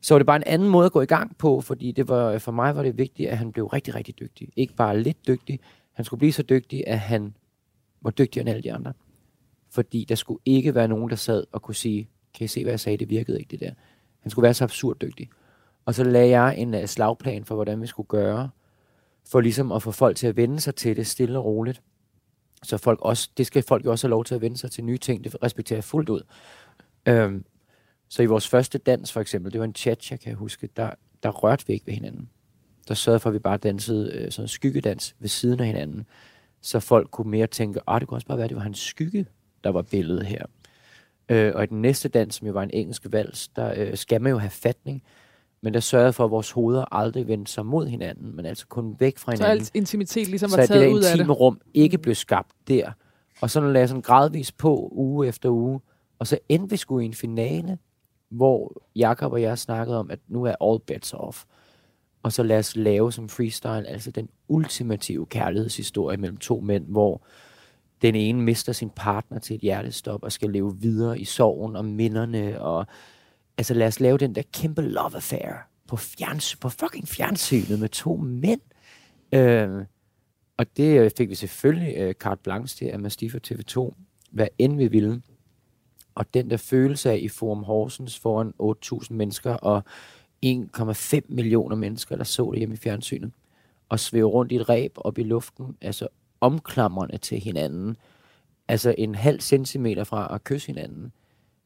så 0.00 0.14
var 0.14 0.18
det 0.18 0.26
bare 0.26 0.36
en 0.36 0.42
anden 0.46 0.68
måde 0.68 0.86
at 0.86 0.92
gå 0.92 1.00
i 1.00 1.06
gang 1.06 1.38
på, 1.38 1.60
fordi 1.60 1.92
det 1.92 2.08
var, 2.08 2.38
for 2.38 2.52
mig 2.52 2.76
var 2.76 2.82
det 2.82 2.98
vigtigt, 2.98 3.28
at 3.28 3.38
han 3.38 3.52
blev 3.52 3.66
rigtig, 3.66 3.94
rigtig 3.94 4.18
dygtig. 4.20 4.48
Ikke 4.56 4.74
bare 4.74 5.00
lidt 5.00 5.26
dygtig, 5.26 5.60
han 5.92 6.04
skulle 6.04 6.18
blive 6.18 6.32
så 6.32 6.42
dygtig, 6.42 6.84
at 6.86 6.98
han 6.98 7.34
var 8.02 8.10
dygtigere 8.10 8.42
end 8.42 8.50
alle 8.50 8.62
de 8.62 8.72
andre 8.72 8.92
fordi 9.70 10.04
der 10.08 10.14
skulle 10.14 10.40
ikke 10.44 10.74
være 10.74 10.88
nogen, 10.88 11.10
der 11.10 11.16
sad 11.16 11.44
og 11.52 11.62
kunne 11.62 11.74
sige, 11.74 12.08
kan 12.34 12.44
I 12.44 12.48
se, 12.48 12.62
hvad 12.62 12.72
jeg 12.72 12.80
sagde, 12.80 12.98
det 12.98 13.10
virkede 13.10 13.38
ikke 13.38 13.50
det 13.50 13.60
der. 13.60 13.72
Han 14.20 14.30
skulle 14.30 14.42
være 14.42 14.54
så 14.54 14.64
absurd 14.64 14.96
dygtig. 15.00 15.28
Og 15.84 15.94
så 15.94 16.04
lagde 16.04 16.28
jeg 16.28 16.58
en 16.58 16.74
øh, 16.74 16.86
slagplan 16.86 17.44
for, 17.44 17.54
hvordan 17.54 17.82
vi 17.82 17.86
skulle 17.86 18.06
gøre, 18.06 18.50
for 19.28 19.40
ligesom 19.40 19.72
at 19.72 19.82
få 19.82 19.90
folk 19.90 20.16
til 20.16 20.26
at 20.26 20.36
vende 20.36 20.60
sig 20.60 20.74
til 20.74 20.96
det 20.96 21.06
stille 21.06 21.38
og 21.38 21.44
roligt. 21.44 21.82
Så 22.62 22.76
folk 22.76 22.98
også, 23.02 23.30
det 23.36 23.46
skal 23.46 23.62
folk 23.62 23.84
jo 23.84 23.90
også 23.90 24.06
have 24.06 24.10
lov 24.10 24.24
til 24.24 24.34
at 24.34 24.40
vende 24.40 24.56
sig 24.56 24.70
til 24.70 24.84
nye 24.84 24.98
ting, 24.98 25.24
det 25.24 25.42
respekterer 25.42 25.76
jeg 25.76 25.84
fuldt 25.84 26.08
ud. 26.08 26.20
Øhm, 27.06 27.44
så 28.08 28.22
i 28.22 28.26
vores 28.26 28.48
første 28.48 28.78
dans 28.78 29.12
for 29.12 29.20
eksempel, 29.20 29.52
det 29.52 29.60
var 29.60 29.64
en 29.64 29.74
chat, 29.74 30.10
jeg 30.10 30.20
kan 30.20 30.34
huske, 30.34 30.68
der, 30.76 30.90
der 31.22 31.30
rørte 31.30 31.66
vi 31.66 31.72
ikke 31.72 31.86
ved 31.86 31.94
hinanden. 31.94 32.28
Der 32.88 32.94
sørgede 32.94 33.20
for, 33.20 33.30
at 33.30 33.34
vi 33.34 33.38
bare 33.38 33.56
dansede 33.56 34.12
øh, 34.12 34.30
sådan 34.30 34.44
en 34.44 34.48
skyggedans 34.48 35.16
ved 35.18 35.28
siden 35.28 35.60
af 35.60 35.66
hinanden, 35.66 36.06
så 36.60 36.80
folk 36.80 37.10
kunne 37.10 37.30
mere 37.30 37.46
tænke, 37.46 37.80
at 37.88 38.00
det 38.00 38.08
kunne 38.08 38.16
også 38.16 38.26
bare 38.26 38.38
være, 38.38 38.44
at 38.44 38.50
det 38.50 38.56
var 38.56 38.62
hans 38.62 38.78
skygge, 38.78 39.26
der 39.64 39.70
var 39.70 39.82
billedet 39.82 40.26
her. 40.26 40.44
Øh, 41.28 41.52
og 41.54 41.62
i 41.62 41.66
den 41.66 41.82
næste 41.82 42.08
dans, 42.08 42.34
som 42.34 42.46
jo 42.46 42.52
var 42.52 42.62
en 42.62 42.70
engelsk 42.72 43.06
vals, 43.10 43.48
der 43.48 43.74
øh, 43.76 43.96
skal 43.96 44.22
man 44.22 44.30
jo 44.30 44.38
have 44.38 44.50
fatning, 44.50 45.02
men 45.62 45.74
der 45.74 45.80
sørgede 45.80 46.12
for, 46.12 46.24
at 46.24 46.30
vores 46.30 46.50
hoveder 46.50 46.94
aldrig 46.94 47.28
vendte 47.28 47.52
sig 47.52 47.66
mod 47.66 47.86
hinanden, 47.86 48.36
men 48.36 48.46
altså 48.46 48.66
kun 48.66 48.96
væk 48.98 49.18
fra 49.18 49.32
hinanden. 49.32 49.64
Så 49.64 49.70
alt 49.70 49.70
intimitet 49.74 50.28
ligesom 50.28 50.50
var 50.50 50.66
taget 50.66 50.92
ud 50.92 51.02
af 51.02 51.16
det. 51.16 51.26
Så 51.26 51.32
rum 51.32 51.60
ikke 51.74 51.98
blev 51.98 52.14
skabt 52.14 52.52
der. 52.68 52.92
Og 53.40 53.50
så 53.50 53.60
lagde 53.60 53.78
jeg 53.78 53.88
sådan 53.88 54.02
gradvist 54.02 54.56
på, 54.56 54.88
uge 54.92 55.28
efter 55.28 55.48
uge. 55.48 55.80
Og 56.18 56.26
så 56.26 56.38
endte 56.48 56.70
vi 56.70 56.76
sgu 56.76 56.98
i 56.98 57.04
en 57.04 57.14
finale, 57.14 57.78
hvor 58.30 58.82
Jakob 58.96 59.32
og 59.32 59.42
jeg 59.42 59.58
snakkede 59.58 59.98
om, 59.98 60.10
at 60.10 60.18
nu 60.28 60.44
er 60.44 60.54
all 60.60 60.80
bets 60.86 61.12
off. 61.12 61.44
Og 62.22 62.32
så 62.32 62.42
lad 62.42 62.58
os 62.58 62.76
lave 62.76 63.12
som 63.12 63.28
freestyle, 63.28 63.88
altså 63.88 64.10
den 64.10 64.28
ultimative 64.48 65.26
kærlighedshistorie 65.26 66.16
mellem 66.16 66.36
to 66.36 66.60
mænd, 66.60 66.86
hvor 66.86 67.22
den 68.02 68.14
ene 68.14 68.42
mister 68.42 68.72
sin 68.72 68.90
partner 68.90 69.38
til 69.38 69.56
et 69.56 69.60
hjertestop 69.60 70.22
og 70.22 70.32
skal 70.32 70.50
leve 70.50 70.76
videre 70.80 71.18
i 71.18 71.24
sorgen 71.24 71.76
og 71.76 71.84
minderne. 71.84 72.60
Og, 72.60 72.86
altså 73.58 73.74
lad 73.74 73.86
os 73.86 74.00
lave 74.00 74.18
den 74.18 74.34
der 74.34 74.42
kæmpe 74.52 74.82
love 74.82 75.16
affair 75.16 75.52
på, 75.88 75.96
fjerns, 75.96 76.56
på 76.56 76.68
fucking 76.68 77.08
fjernsynet 77.08 77.78
med 77.78 77.88
to 77.88 78.16
mænd. 78.16 78.60
Øh, 79.32 79.84
og 80.56 80.76
det 80.76 81.00
øh, 81.00 81.10
fik 81.16 81.28
vi 81.28 81.34
selvfølgelig 81.34 81.96
øh, 81.96 82.14
carte 82.14 82.42
blanche 82.42 82.78
til 82.78 82.92
af 82.92 83.00
Mastiff 83.00 83.34
og 83.34 83.40
TV2, 83.46 83.94
hvad 84.30 84.48
end 84.58 84.76
vi 84.76 84.88
ville. 84.88 85.22
Og 86.14 86.34
den 86.34 86.50
der 86.50 86.56
følelse 86.56 87.10
af 87.10 87.18
i 87.22 87.28
Forum 87.28 87.62
Horsens 87.62 88.18
foran 88.18 88.52
8.000 88.62 89.14
mennesker 89.14 89.52
og 89.52 89.82
1,5 90.46 91.20
millioner 91.28 91.76
mennesker, 91.76 92.16
der 92.16 92.24
så 92.24 92.50
det 92.50 92.58
hjemme 92.58 92.74
i 92.74 92.78
fjernsynet, 92.78 93.32
og 93.88 94.00
svæve 94.00 94.28
rundt 94.28 94.52
i 94.52 94.56
et 94.56 94.68
ræb 94.68 94.92
op 94.96 95.18
i 95.18 95.22
luften, 95.22 95.76
altså 95.80 96.08
omklamrende 96.40 97.18
til 97.18 97.40
hinanden, 97.40 97.96
altså 98.68 98.94
en 98.98 99.14
halv 99.14 99.40
centimeter 99.40 100.04
fra 100.04 100.34
at 100.34 100.44
kysse 100.44 100.66
hinanden, 100.66 101.12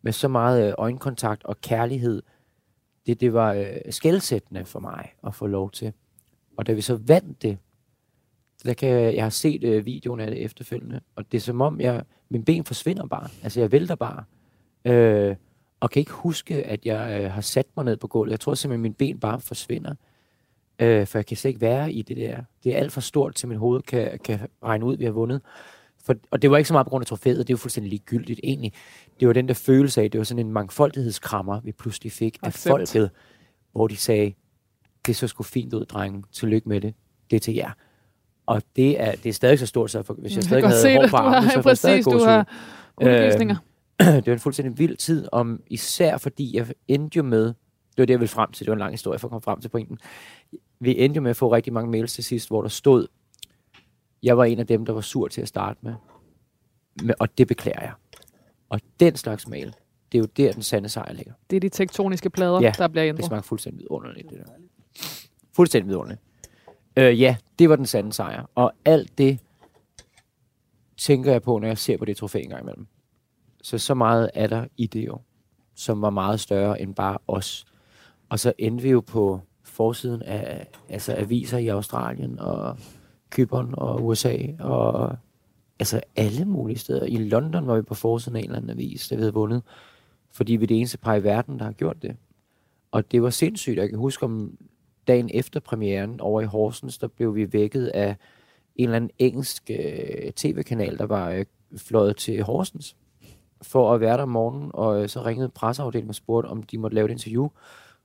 med 0.03 0.13
så 0.13 0.29
meget 0.29 0.69
øh, 0.69 0.75
øjenkontakt 0.79 1.45
og 1.45 1.61
kærlighed, 1.61 2.23
det, 3.07 3.21
det 3.21 3.33
var 3.33 3.53
øh, 3.53 3.67
skældsættende 3.91 4.65
for 4.65 4.81
mig 4.81 5.13
at 5.27 5.35
få 5.35 5.47
lov 5.47 5.71
til. 5.71 5.93
Og 6.57 6.67
da 6.67 6.73
vi 6.73 6.81
så 6.81 6.97
vandt 6.97 7.43
det, 7.43 7.59
der 8.65 8.75
kan 8.75 8.89
jeg, 8.89 9.15
jeg 9.15 9.25
har 9.25 9.31
set 9.31 9.65
øh, 9.65 9.87
videoen 9.87 10.21
af 10.21 10.31
det 10.31 10.43
efterfølgende, 10.43 11.01
og 11.17 11.33
det 11.33 11.39
er 11.39 11.43
som 11.43 11.61
om, 11.61 11.81
jeg, 11.81 12.05
min 12.29 12.45
ben 12.45 12.65
forsvinder 12.65 13.07
bare. 13.07 13.29
Altså, 13.43 13.61
jeg 13.61 13.73
vælter 13.73 13.95
bare. 13.95 14.25
Øh, 14.85 15.37
og 15.81 15.91
kan 15.91 16.01
ikke 16.01 16.13
huske, 16.13 16.65
at 16.65 16.87
jeg 16.87 17.23
øh, 17.23 17.31
har 17.33 17.41
sat 17.41 17.67
mig 17.77 17.85
ned 17.85 17.97
på 17.97 18.09
gulvet. 18.09 18.31
Jeg 18.31 18.41
tror 18.41 18.55
simpelthen, 18.55 18.81
at 18.81 18.83
mine 18.83 18.95
ben 18.95 19.21
bare 19.21 19.41
forsvinder. 19.41 19.95
Øh, 20.79 21.07
for 21.07 21.19
jeg 21.19 21.27
kan 21.27 21.37
slet 21.37 21.49
ikke 21.49 21.61
være 21.61 21.93
i 21.93 22.03
det 22.03 22.17
der. 22.17 22.37
Det 22.65 22.75
er 22.75 22.79
alt 22.79 22.93
for 22.93 23.01
stort, 23.01 23.35
til 23.35 23.49
mit 23.49 23.59
hoved 23.59 23.83
kan, 23.83 24.19
kan 24.25 24.41
regne 24.65 24.85
ud, 24.85 24.93
at 24.93 24.99
vi 24.99 25.05
har 25.05 25.13
vundet. 25.13 25.41
For, 26.05 26.15
og 26.31 26.43
det 26.43 26.51
var 26.51 26.57
ikke 26.57 26.69
så 26.69 26.75
meget 26.75 26.87
på 26.87 26.91
grund 26.91 27.03
af 27.03 27.07
trofæet, 27.07 27.39
det 27.39 27.51
jo 27.51 27.57
fuldstændig 27.57 27.91
ligegyldigt 27.91 28.41
egentlig. 28.43 28.73
Det 29.21 29.29
var 29.29 29.35
den 29.35 29.49
der 29.49 29.55
følelse 29.55 30.03
af, 30.03 30.11
det 30.11 30.19
var 30.19 30.25
sådan 30.25 30.47
en 30.47 30.53
mangfoldighedskrammer, 30.53 31.61
vi 31.61 31.73
pludselig 31.73 32.13
fik 32.13 32.39
af 32.43 32.53
folket, 32.53 33.11
hvor 33.73 33.87
de 33.89 33.97
sagde, 33.97 34.35
det 35.07 35.17
så 35.17 35.27
sgu 35.27 35.43
fint 35.43 35.75
ud, 35.75 35.85
drengen. 35.85 36.25
Tillykke 36.33 36.69
med 36.69 36.81
det. 36.81 36.95
Det 37.31 37.37
er 37.37 37.41
til 37.41 37.55
jer. 37.55 37.71
Og 38.47 38.63
det 38.77 39.01
er, 39.01 39.13
det 39.13 39.27
er 39.27 39.33
stadig 39.33 39.59
så 39.59 39.67
stort, 39.67 39.91
så 39.91 40.03
for, 40.03 40.15
hvis 40.15 40.31
jeg 40.31 40.37
Jeg 40.37 40.45
stadig 40.45 40.69
havde 40.69 40.97
hår 40.97 41.07
på 41.07 41.17
Du 41.17 41.17
armene, 41.17 41.51
så 41.51 41.63
jeg 41.69 41.77
stadig 41.77 42.05
præcis, 42.05 42.13
du 42.13 42.25
har 42.25 42.49
udvisninger. 43.01 43.57
det 44.01 44.27
var 44.27 44.33
en 44.33 44.39
fuldstændig 44.39 44.79
vild 44.79 44.97
tid, 44.97 45.29
om 45.33 45.63
især 45.67 46.17
fordi 46.17 46.57
jeg 46.57 46.67
endte 46.89 47.17
jo 47.17 47.23
med, 47.23 47.55
det 47.97 48.03
var 48.03 48.07
det, 48.07 48.13
jeg 48.13 48.21
ville 48.21 48.29
frem 48.29 48.53
til, 48.53 48.67
det 48.67 48.71
var 48.71 48.75
en 48.75 48.79
lang 48.79 48.93
historie 48.93 49.19
for 49.19 49.29
at 49.29 49.31
komme 49.31 49.43
frem 49.43 49.61
til 49.61 49.69
pointen. 49.69 49.99
Vi 50.81 50.99
endte 50.99 51.17
jo 51.19 51.23
med 51.23 51.31
at 51.31 51.37
få 51.37 51.53
rigtig 51.55 51.73
mange 51.73 51.91
mails 51.91 52.13
til 52.15 52.25
sidst, 52.25 52.49
hvor 52.49 52.63
der 52.63 52.69
stod, 52.69 53.07
jeg 54.23 54.39
var 54.39 54.45
en 54.45 54.59
af 54.59 54.67
dem, 54.67 54.87
der 54.87 54.93
var 54.93 55.01
sur 55.01 55.29
til 55.29 55.41
at 55.41 55.49
starte 55.49 55.79
med, 55.83 55.95
med 57.03 57.15
og 57.21 57.39
det 57.39 57.49
beklager 57.49 57.81
jeg. 57.81 57.93
Og 58.69 58.81
den 59.01 59.17
slags 59.17 59.49
mail, 59.49 59.75
det 60.13 60.19
er 60.19 60.23
jo 60.23 60.27
der, 60.37 60.53
den 60.53 60.63
sande 60.63 60.89
sejr 60.89 61.13
ligger. 61.13 61.33
Det 61.51 61.57
er 61.57 61.61
de 61.61 61.69
tektoniske 61.69 62.31
plader, 62.31 62.61
Ja, 62.61 62.73
der 62.79 62.89
bliver 62.89 63.03
Det 63.05 63.09
ændret. 63.09 63.25
smager 63.25 63.43
fuldstændig 63.43 63.81
vidunderligt, 63.81 64.31
det 64.31 64.39
der. 64.39 64.53
Fuldstændig 65.53 65.89
vidunderligt. 65.89 66.21
Øh, 66.97 67.21
ja, 67.21 67.37
det 67.59 67.69
var 67.69 67.77
den 67.77 67.87
sande 67.87 68.13
sejr. 68.13 68.51
Og 68.55 68.73
alt 68.85 69.19
det 69.19 69.39
tænker 70.97 71.33
jeg 71.33 71.43
på, 71.43 71.59
når 71.59 71.67
jeg 71.69 71.79
ser 71.79 71.97
på 71.97 72.05
det 72.05 72.17
trofæ 72.17 72.41
en 72.43 72.49
gang 72.49 72.63
imellem. 72.63 72.87
Så 73.63 73.79
så 73.79 73.95
meget 73.95 74.31
er 74.35 74.47
der 74.47 74.67
i 74.77 74.87
det 74.87 75.07
jo, 75.07 75.19
som 75.75 76.03
var 76.03 76.11
meget 76.11 76.41
større 76.41 76.81
end 76.83 76.95
bare 76.95 77.19
os. 77.27 77.65
Og 78.29 78.39
så 78.39 78.53
endte 78.59 78.83
vi 78.83 78.91
jo 78.91 79.01
på 79.01 79.41
forsiden 79.63 80.23
af 80.23 80.67
altså 80.89 81.15
aviser 81.17 81.59
i 81.59 81.69
Australien 81.69 82.39
og 82.39 82.77
Kypern 83.31 83.75
og 83.77 84.05
USA 84.05 84.37
og 84.61 85.17
altså 85.79 86.01
alle 86.17 86.45
mulige 86.45 86.79
steder. 86.79 87.05
I 87.07 87.17
London 87.17 87.67
var 87.67 87.77
vi 87.77 87.83
på 87.83 87.95
forsiden 87.95 88.37
af 88.37 88.41
en 88.41 88.45
eller 88.45 88.57
anden 88.57 88.71
avis, 88.71 89.09
der 89.09 89.17
vi 89.17 89.23
havde 89.23 89.35
vundet, 89.35 89.63
fordi 90.33 90.57
vi 90.57 90.65
er 90.65 90.67
det 90.67 90.77
eneste 90.77 90.99
par 90.99 91.15
i 91.15 91.25
verden, 91.25 91.59
der 91.59 91.65
har 91.65 91.73
gjort 91.73 92.03
det. 92.03 92.17
Og 92.93 93.13
det 93.13 93.23
var 93.23 93.31
sindssygt. 93.31 93.79
Jeg 93.79 93.89
kan 93.89 93.99
huske 93.99 94.25
om 94.25 94.59
dagen 95.07 95.31
efter 95.35 95.61
premieren 95.61 96.21
over 96.21 96.41
i 96.41 96.45
Horsens, 96.45 96.99
der 96.99 97.07
blev 97.07 97.35
vi 97.35 97.53
vækket 97.53 97.87
af 97.87 98.17
en 98.77 98.85
eller 98.85 98.97
anden 98.97 99.11
engelsk 99.19 99.71
øh, 99.71 100.33
tv-kanal, 100.33 100.99
der 100.99 101.07
var 101.07 101.31
øh, 101.31 101.45
fløjet 101.77 102.17
til 102.17 102.43
Horsens 102.43 102.97
for 103.63 103.95
at 103.95 104.01
være 104.01 104.17
der 104.17 104.23
om 104.23 104.29
morgenen, 104.29 104.71
og 104.75 105.03
øh, 105.03 105.09
så 105.09 105.25
ringede 105.25 105.49
presseafdelingen 105.49 106.09
og 106.09 106.15
spurgte, 106.15 106.49
om 106.49 106.63
de 106.63 106.79
måtte 106.79 106.95
lave 106.95 107.05
et 107.05 107.11
interview. 107.11 107.49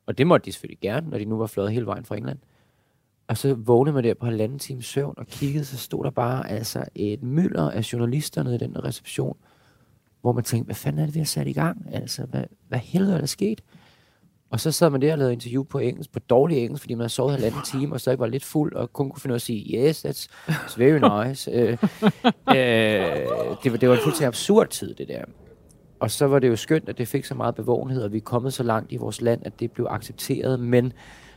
Og 0.10 0.18
det 0.18 0.28
måtte 0.28 0.46
de 0.46 0.52
selvfølgelig 0.52 0.80
gerne, 0.82 1.10
når 1.10 1.18
de 1.18 1.26
nu 1.26 1.38
var 1.38 1.48
fløjet 1.48 1.72
hele 1.72 1.86
vejen 1.86 2.06
fra 2.06 2.18
England. 2.18 2.40
Og 3.28 3.38
så 3.38 3.54
vågnede 3.54 3.94
man 3.94 4.04
der 4.04 4.14
på 4.14 4.26
halvanden 4.26 4.60
time 4.60 4.82
søvn 4.82 5.14
og 5.18 5.28
kiggede, 5.28 5.66
så 5.66 5.78
stod 5.78 6.04
der 6.04 6.10
bare 6.10 6.50
altså 6.50 6.86
et 6.96 7.24
mylder 7.24 7.72
af 7.72 7.94
journalister 7.94 8.44
nede 8.44 8.56
i 8.56 8.58
den 8.58 8.84
reception, 8.84 9.38
hvor 10.22 10.32
man 10.32 10.44
tænkte, 10.44 10.66
hvad 10.66 10.76
fanden 10.76 11.02
er 11.02 11.06
det, 11.06 11.16
vi 11.16 11.20
har 11.20 11.26
sat 11.26 11.48
i 11.48 11.54
gang? 11.54 11.90
Altså, 11.94 12.26
hvad, 12.26 12.44
hvad 12.68 12.80
helvede 12.80 13.14
er 13.14 13.20
der 13.20 13.26
sket? 13.26 13.62
Og 14.50 14.60
så 14.60 14.72
sad 14.72 14.90
man 14.90 15.02
der 15.02 15.12
og 15.12 15.18
lavede 15.18 15.34
interview 15.34 15.64
på 15.64 15.80
engelsk, 15.80 16.12
på 16.12 16.20
dårlig 16.20 16.58
engelsk, 16.58 16.84
fordi 16.84 16.94
man 16.94 17.02
havde 17.02 17.10
sovet 17.10 17.34
halvanden 17.34 17.62
time, 17.66 17.94
og 17.94 18.02
så 18.02 18.16
var 18.16 18.28
lidt 18.28 18.46
fuld, 18.46 18.74
og 18.74 18.94
kun 18.94 19.10
kunne 19.10 19.22
finde 19.22 19.32
ud 19.32 19.36
af 19.36 19.38
at 19.38 19.42
sige, 19.42 19.78
yes, 19.78 20.06
that's, 20.06 20.28
that's 20.50 20.80
very 20.80 21.28
nice. 21.28 21.52
øh, 21.52 21.72
øh, 22.50 22.58
det, 23.64 23.72
var, 23.72 23.78
det 23.78 23.90
var 23.90 23.96
en 23.96 24.02
fuldstændig 24.04 24.28
absurd 24.28 24.68
tid, 24.68 24.94
det 24.94 25.08
der. 25.08 25.26
Og 26.00 26.12
så 26.12 26.28
var 26.28 26.40
det 26.40 26.48
jo 26.48 26.56
skønt, 26.56 26.90
at 26.90 26.98
det 26.98 27.08
fik 27.08 27.26
så 27.26 27.36
meget 27.36 27.56
bevågenhed, 27.56 28.04
og 28.04 28.12
vi 28.12 28.18
er 28.18 28.22
kommet 28.22 28.54
så 28.54 28.64
langt 28.64 28.92
i 28.92 28.98
vores 28.98 29.22
land, 29.22 29.42
at 29.46 29.60
det 29.60 29.72
blev 29.72 29.88
accepteret. 29.90 30.60
Men 30.60 30.94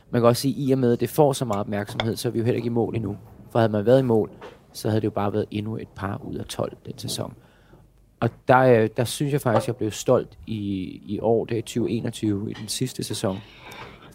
man 0.09 0.21
kan 0.21 0.27
også 0.27 0.41
sige, 0.41 0.63
at 0.63 0.69
i 0.69 0.71
og 0.71 0.79
med, 0.79 0.93
at 0.93 0.99
det 0.99 1.09
får 1.09 1.33
så 1.33 1.45
meget 1.45 1.59
opmærksomhed, 1.59 2.15
så 2.15 2.27
er 2.27 2.31
vi 2.31 2.39
jo 2.39 2.45
heller 2.45 2.57
ikke 2.57 2.67
i 2.67 2.69
mål 2.69 2.95
endnu. 2.95 3.17
For 3.51 3.59
havde 3.59 3.71
man 3.71 3.85
været 3.85 3.99
i 3.99 4.03
mål, 4.03 4.29
så 4.73 4.89
havde 4.89 5.01
det 5.01 5.05
jo 5.05 5.11
bare 5.11 5.33
været 5.33 5.45
endnu 5.51 5.77
et 5.77 5.87
par 5.95 6.21
ud 6.23 6.35
af 6.35 6.45
12 6.45 6.77
den 6.85 6.97
sæson. 6.97 7.33
Og 8.19 8.29
der, 8.47 8.59
øh, 8.59 8.89
der 8.97 9.03
synes 9.03 9.33
jeg 9.33 9.41
faktisk, 9.41 9.63
at 9.63 9.67
jeg 9.67 9.75
blev 9.75 9.91
stolt 9.91 10.37
i, 10.47 10.83
i 11.05 11.19
år, 11.19 11.45
det 11.45 11.57
er 11.57 11.61
2021, 11.61 12.51
i 12.51 12.53
den 12.53 12.67
sidste 12.67 13.03
sæson. 13.03 13.37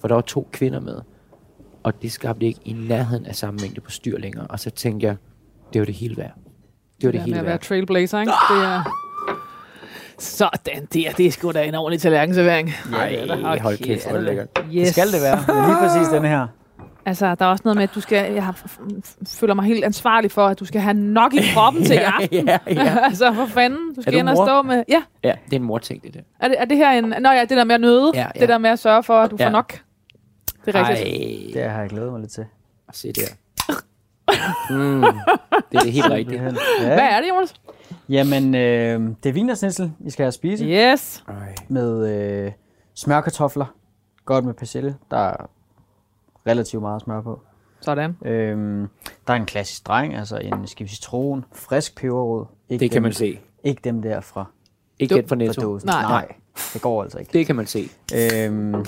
For 0.01 0.09
der 0.09 0.15
var 0.15 0.23
to 0.23 0.49
kvinder 0.53 0.81
med. 0.81 1.01
Og 1.83 2.03
det 2.03 2.13
skabte 2.13 2.47
ikke 2.47 2.61
i 2.65 2.73
nærheden 2.73 3.27
af 3.27 3.37
samme 3.37 3.61
mængde 3.63 3.81
på 3.81 3.91
styr 3.91 4.19
længere. 4.19 4.47
Og 4.47 4.61
så 4.61 4.71
tænkte 4.71 5.07
jeg, 5.07 5.17
det 5.73 5.79
var 5.79 5.85
det 5.85 5.95
hele 5.95 6.17
værd. 6.17 6.35
Det 7.01 7.07
var 7.07 7.13
det 7.13 7.19
med 7.19 7.25
hele 7.25 7.39
at 7.39 7.45
være 7.45 7.53
værd. 7.53 7.61
trailblazer, 7.61 8.21
ikke? 8.21 8.33
Det 8.51 8.65
er... 8.65 9.08
Sådan 10.19 10.87
der, 10.95 11.11
det 11.17 11.27
er 11.27 11.31
sgu 11.31 11.53
da 11.53 11.65
en 11.65 11.75
ordentlig 11.75 12.01
tallerkenservering. 12.01 12.71
Ej, 12.95 13.59
hold 13.59 13.79
kæft, 13.79 14.05
hvor 14.05 14.13
er 14.13 14.17
det 14.17 14.25
lækkert. 14.25 14.49
Yes. 14.73 14.85
Det 14.87 14.89
skal 14.89 15.13
det 15.13 15.23
være. 15.23 15.37
Det 15.41 15.49
er 15.49 15.67
lige 15.67 15.77
præcis 15.89 16.09
den 16.09 16.25
her. 16.25 16.47
Altså, 17.07 17.35
der 17.35 17.45
er 17.45 17.49
også 17.51 17.63
noget 17.65 17.77
med, 17.77 17.83
at 17.85 17.95
du 17.95 18.01
skal, 18.01 18.33
jeg 18.33 18.45
har, 18.45 18.61
føler 19.29 19.55
mig 19.55 19.65
helt 19.65 19.85
ansvarlig 19.85 20.31
for, 20.31 20.47
at 20.47 20.61
du 20.61 20.65
skal 20.65 20.81
have 20.81 20.95
nok 20.95 21.35
i 21.35 21.41
kroppen 21.55 21.85
til 21.85 21.95
i 21.95 21.99
aften. 22.23 22.47
ja, 22.49 22.59
ja. 22.67 22.97
altså, 23.09 23.33
for 23.35 23.47
fanden, 23.47 23.95
du 23.95 24.03
skal 24.03 24.13
du 24.13 24.19
ind 24.19 24.29
og 24.29 24.37
stå 24.37 24.63
med... 24.63 24.85
Ja, 24.89 25.03
ja, 25.25 25.33
det 25.47 25.53
er 25.53 25.57
en 25.57 25.63
morting, 25.63 26.03
det 26.03 26.15
der. 26.15 26.21
er 26.41 26.49
det, 26.49 26.57
er 26.61 26.65
det 26.65 26.77
her 26.77 26.91
en... 26.91 27.05
Nå 27.21 27.31
ja, 27.31 27.41
det 27.41 27.51
der 27.51 27.65
med 27.65 27.75
at 27.75 27.81
nøde. 27.81 28.11
Ja, 28.15 28.21
ja. 28.35 28.41
Det 28.41 28.49
der 28.49 28.59
med 28.59 28.71
at 28.71 28.79
sørge 28.79 29.03
for, 29.03 29.15
at 29.21 29.31
du 29.31 29.37
Ja. 29.39 29.47
får 29.47 29.51
nok. 29.53 29.73
Det 30.67 30.77
er 30.77 30.89
rigtigt. 30.89 31.09
Ej, 31.57 31.63
Det 31.63 31.71
har 31.71 31.81
jeg 31.81 31.89
glædet 31.91 32.13
mig 32.13 32.21
lidt 32.21 32.33
til. 32.33 32.45
se 32.93 33.13
der. 33.13 33.23
Mm, 34.71 35.05
det 35.73 35.79
er 35.89 35.91
helt 35.91 36.11
rigtigt. 36.11 36.43
Ja. 36.43 36.51
Hvad 36.85 36.99
er 36.99 37.21
det, 37.21 37.29
Jonas? 37.29 37.55
Jamen, 38.09 38.55
øh, 38.55 39.01
det 39.23 39.29
er 39.29 39.33
vinersnitsel, 39.33 39.93
I 40.01 40.11
skal 40.11 40.23
have 40.23 40.29
at 40.29 40.35
spise. 40.35 40.65
Yes. 40.65 41.25
Ej. 41.29 41.55
Med 41.69 42.09
øh, 42.47 42.53
smørkartofler. 42.95 43.67
Godt 44.25 44.45
med 44.45 44.55
persille. 44.55 44.97
Der 45.11 45.17
er 45.19 45.51
relativt 46.47 46.83
meget 46.83 47.03
smør 47.03 47.21
på. 47.23 47.41
Sådan. 47.81 48.17
Øhm, 48.25 48.89
der 49.27 49.33
er 49.33 49.37
en 49.37 49.47
klassisk 49.47 49.87
dreng, 49.87 50.15
altså 50.15 50.37
en 50.39 50.67
skive 50.67 50.89
citron, 50.89 51.45
frisk 51.55 51.97
peberrod. 51.97 52.47
Ikke 52.69 52.83
Det 52.83 52.91
kan 52.91 52.95
dem, 52.97 53.03
man 53.03 53.13
se. 53.13 53.41
Ikke 53.65 53.81
dem 53.85 54.03
der 54.03 54.21
fra, 54.21 54.45
Ikke 54.99 55.15
den 55.15 55.23
fra 55.25 55.29
fra 55.29 55.37
Netto. 55.37 55.63
dåsen. 55.63 55.87
Nej. 55.87 56.03
Nej, 56.03 56.35
det 56.75 56.83
går 56.83 57.03
altså 57.03 57.19
ikke. 57.19 57.33
Det 57.33 57.47
kan 57.47 57.57
man 57.57 57.67
se. 57.67 57.89
Øhm, 58.15 58.85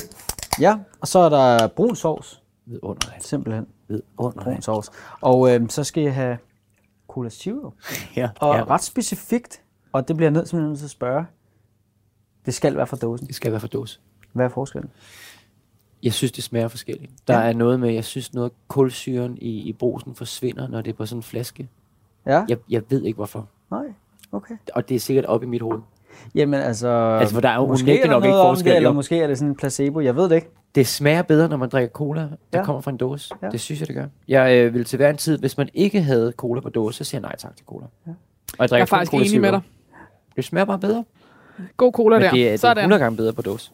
ja, 0.61 0.79
og 1.01 1.09
så 1.09 1.19
er 1.19 1.29
der 1.29 1.67
brun 1.67 1.97
sovs, 1.97 2.43
Vidunderligt. 2.67 3.25
simpelthen. 3.25 3.67
Brun 3.89 4.01
Vidunderligt. 4.19 4.65
sovs. 4.65 4.91
Og 5.21 5.55
øhm, 5.55 5.69
så 5.69 5.85
skal 5.85 6.03
jeg 6.03 6.15
have 6.15 6.39
cola 7.11 7.29
zero. 7.29 7.71
Ja, 8.17 8.29
Og 8.41 8.57
ja. 8.57 8.65
ret 8.65 8.83
specifikt, 8.83 9.63
og 9.93 10.09
det 10.09 10.17
bliver 10.17 10.27
jeg 10.27 10.33
nødt 10.33 10.49
simpelthen 10.49 10.69
nødt 10.71 10.79
til 10.79 10.87
at 10.87 10.91
spørge. 10.91 11.25
Det 12.47 12.55
skal 12.55 12.77
være 12.77 12.87
fra 12.87 12.97
dåsen. 12.97 13.27
Det 13.27 13.35
skal 13.35 13.51
være 13.53 13.61
for 13.61 13.69
dåse. 13.69 14.01
Hvad 14.33 14.45
er 14.45 14.49
forskellen? 14.49 14.91
Jeg 16.03 16.13
synes, 16.13 16.33
det 16.33 16.45
smager 16.45 16.69
forskelligt. 16.69 17.13
Der 17.29 17.39
Ja. 17.41 17.49
er 17.49 17.53
noget 17.53 17.81
med, 17.81 17.91
jeg 17.93 18.05
synes 18.05 18.35
noget 18.35 18.53
kulsyren 18.69 19.39
i, 19.41 19.49
i 19.69 19.73
brusen 19.73 20.15
forsvinder, 20.15 20.69
når 20.69 20.81
det 20.83 20.91
er 20.91 20.95
på 20.97 21.07
sådan 21.07 21.19
en 21.19 21.23
flaske. 21.23 21.69
Ja? 22.27 22.45
Jeg, 22.49 22.59
jeg 22.71 22.83
ved 22.91 23.03
ikke 23.05 23.17
hvorfor. 23.17 23.49
Nej, 23.71 23.85
okay. 24.33 24.55
Og 24.75 24.89
det 24.89 24.95
er 24.95 25.01
sikkert 25.01 25.25
op 25.25 25.43
i 25.43 25.47
mit 25.47 25.63
hoved. 25.63 25.81
Jamen 26.35 26.61
altså, 26.61 26.89
Altså, 26.89 27.35
for 27.35 27.41
der 27.41 27.49
er 27.49 27.55
jo 27.55 27.67
måske 27.67 27.99
er 27.99 28.05
der 28.05 28.11
nok 28.11 28.25
ikke 28.25 28.35
forskel, 28.35 28.71
det, 28.71 28.77
eller 28.77 28.89
jo. 28.89 28.95
måske 28.95 29.21
er 29.21 29.27
det 29.27 29.39
sådan 29.39 29.49
en 29.49 29.55
placebo, 29.57 30.01
jeg 30.01 30.17
ved 30.17 30.29
det 30.29 30.35
ikke. 30.35 30.49
Det 30.75 30.87
smager 30.87 31.23
bedre, 31.23 31.49
når 31.49 31.57
man 31.57 31.69
drikker 31.69 31.89
cola, 31.93 32.21
der 32.21 32.29
Ja. 32.59 32.65
kommer 32.65 32.81
fra 32.83 32.91
en 32.91 32.97
dåse. 32.97 33.35
Ja. 33.43 33.49
Det 33.49 33.61
synes 33.61 33.81
jeg, 33.81 33.89
det 33.89 33.97
gør. 33.97 34.07
Jeg 34.29 34.57
øh, 34.59 34.75
vil 34.75 34.85
til 34.85 34.97
hver 34.97 35.11
en 35.11 35.17
tid, 35.17 35.39
hvis 35.39 35.57
man 35.59 35.69
ikke 35.75 36.03
havde 36.03 36.33
cola 36.37 36.61
på 36.61 36.69
dåse, 36.69 36.99
så 36.99 37.05
siger 37.05 37.19
jeg 37.19 37.23
nej 37.23 37.37
tak 37.37 37.57
til 37.57 37.67
cola. 37.67 37.87
Ja. 38.07 38.11
Og 38.11 38.17
jeg 38.59 38.69
drikker 38.69 38.77
Jeg 38.77 38.83
er 38.83 38.87
faktisk 38.87 39.11
Cola 39.11 39.25
enig 39.25 39.41
med 39.41 39.49
Zero. 39.49 39.57
dig. 39.59 39.63
Det 40.37 40.45
smager 40.45 40.65
bare 40.65 40.79
bedre. 40.79 41.05
God 41.77 41.93
cola 41.93 42.17
Men 42.17 42.23
der. 42.25 42.31
det 42.31 42.41
er, 42.41 42.45
det 42.45 42.53
er 42.53 42.57
Sådan. 42.57 42.79
100 42.79 43.03
gange 43.03 43.17
bedre 43.17 43.33
på 43.33 43.43
dåse. 43.43 43.71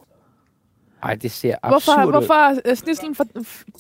Ej, 1.03 1.15
det 1.15 1.31
ser 1.31 1.55
absurd 1.63 1.97
Hvorfor, 1.97 2.07
ud. 2.07 2.13
hvorfor 2.13 2.71
uh, 2.71 2.75
snitslen 2.77 3.15
for, 3.15 3.25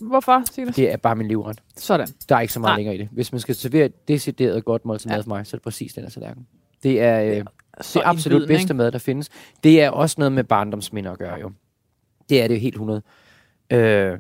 hvorfor, 0.09 0.43
Silas? 0.53 0.75
Det 0.75 0.93
er 0.93 0.97
bare 0.97 1.17
min 1.17 1.29
livret. 1.29 1.59
Sådan. 1.77 2.09
Der 2.29 2.37
er 2.37 2.41
ikke 2.41 2.53
så 2.53 2.61
meget 2.61 2.71
Nej. 2.73 2.77
længere 2.77 2.95
i 2.95 2.99
det. 2.99 3.09
Hvis 3.13 3.33
man 3.33 3.41
skal 3.41 3.55
servere 3.55 3.85
et 3.87 4.09
decideret 4.09 4.65
godt 4.65 4.85
måltid 4.85 5.11
Ja. 5.11 5.17
mad 5.17 5.23
for 5.23 5.29
mig, 5.29 5.47
så 5.47 5.57
er 5.57 5.59
det 5.59 5.65
præcis 5.65 5.93
den 5.93 6.03
her 6.03 6.11
tallerken. 6.11 6.47
Det 6.83 7.03
er 7.03 7.23
øh, 7.39 7.45
det 7.79 8.03
absolut 8.05 8.43
indbydende, 8.43 8.59
bedste 8.59 8.75
mad, 8.75 8.93
der 8.93 8.99
findes. 8.99 9.29
Det 9.65 9.83
er 9.83 9.91
også 9.91 10.15
noget 10.19 10.33
med 10.33 10.45
barndomsminder 10.45 11.13
at 11.13 11.19
gøre, 11.19 11.41
jo. 11.41 11.53
Det 12.29 12.43
er 12.43 12.49
det 12.49 12.55
jo 12.55 12.61
helt 12.61 12.75
100. 12.75 13.03
Øh, 13.73 14.19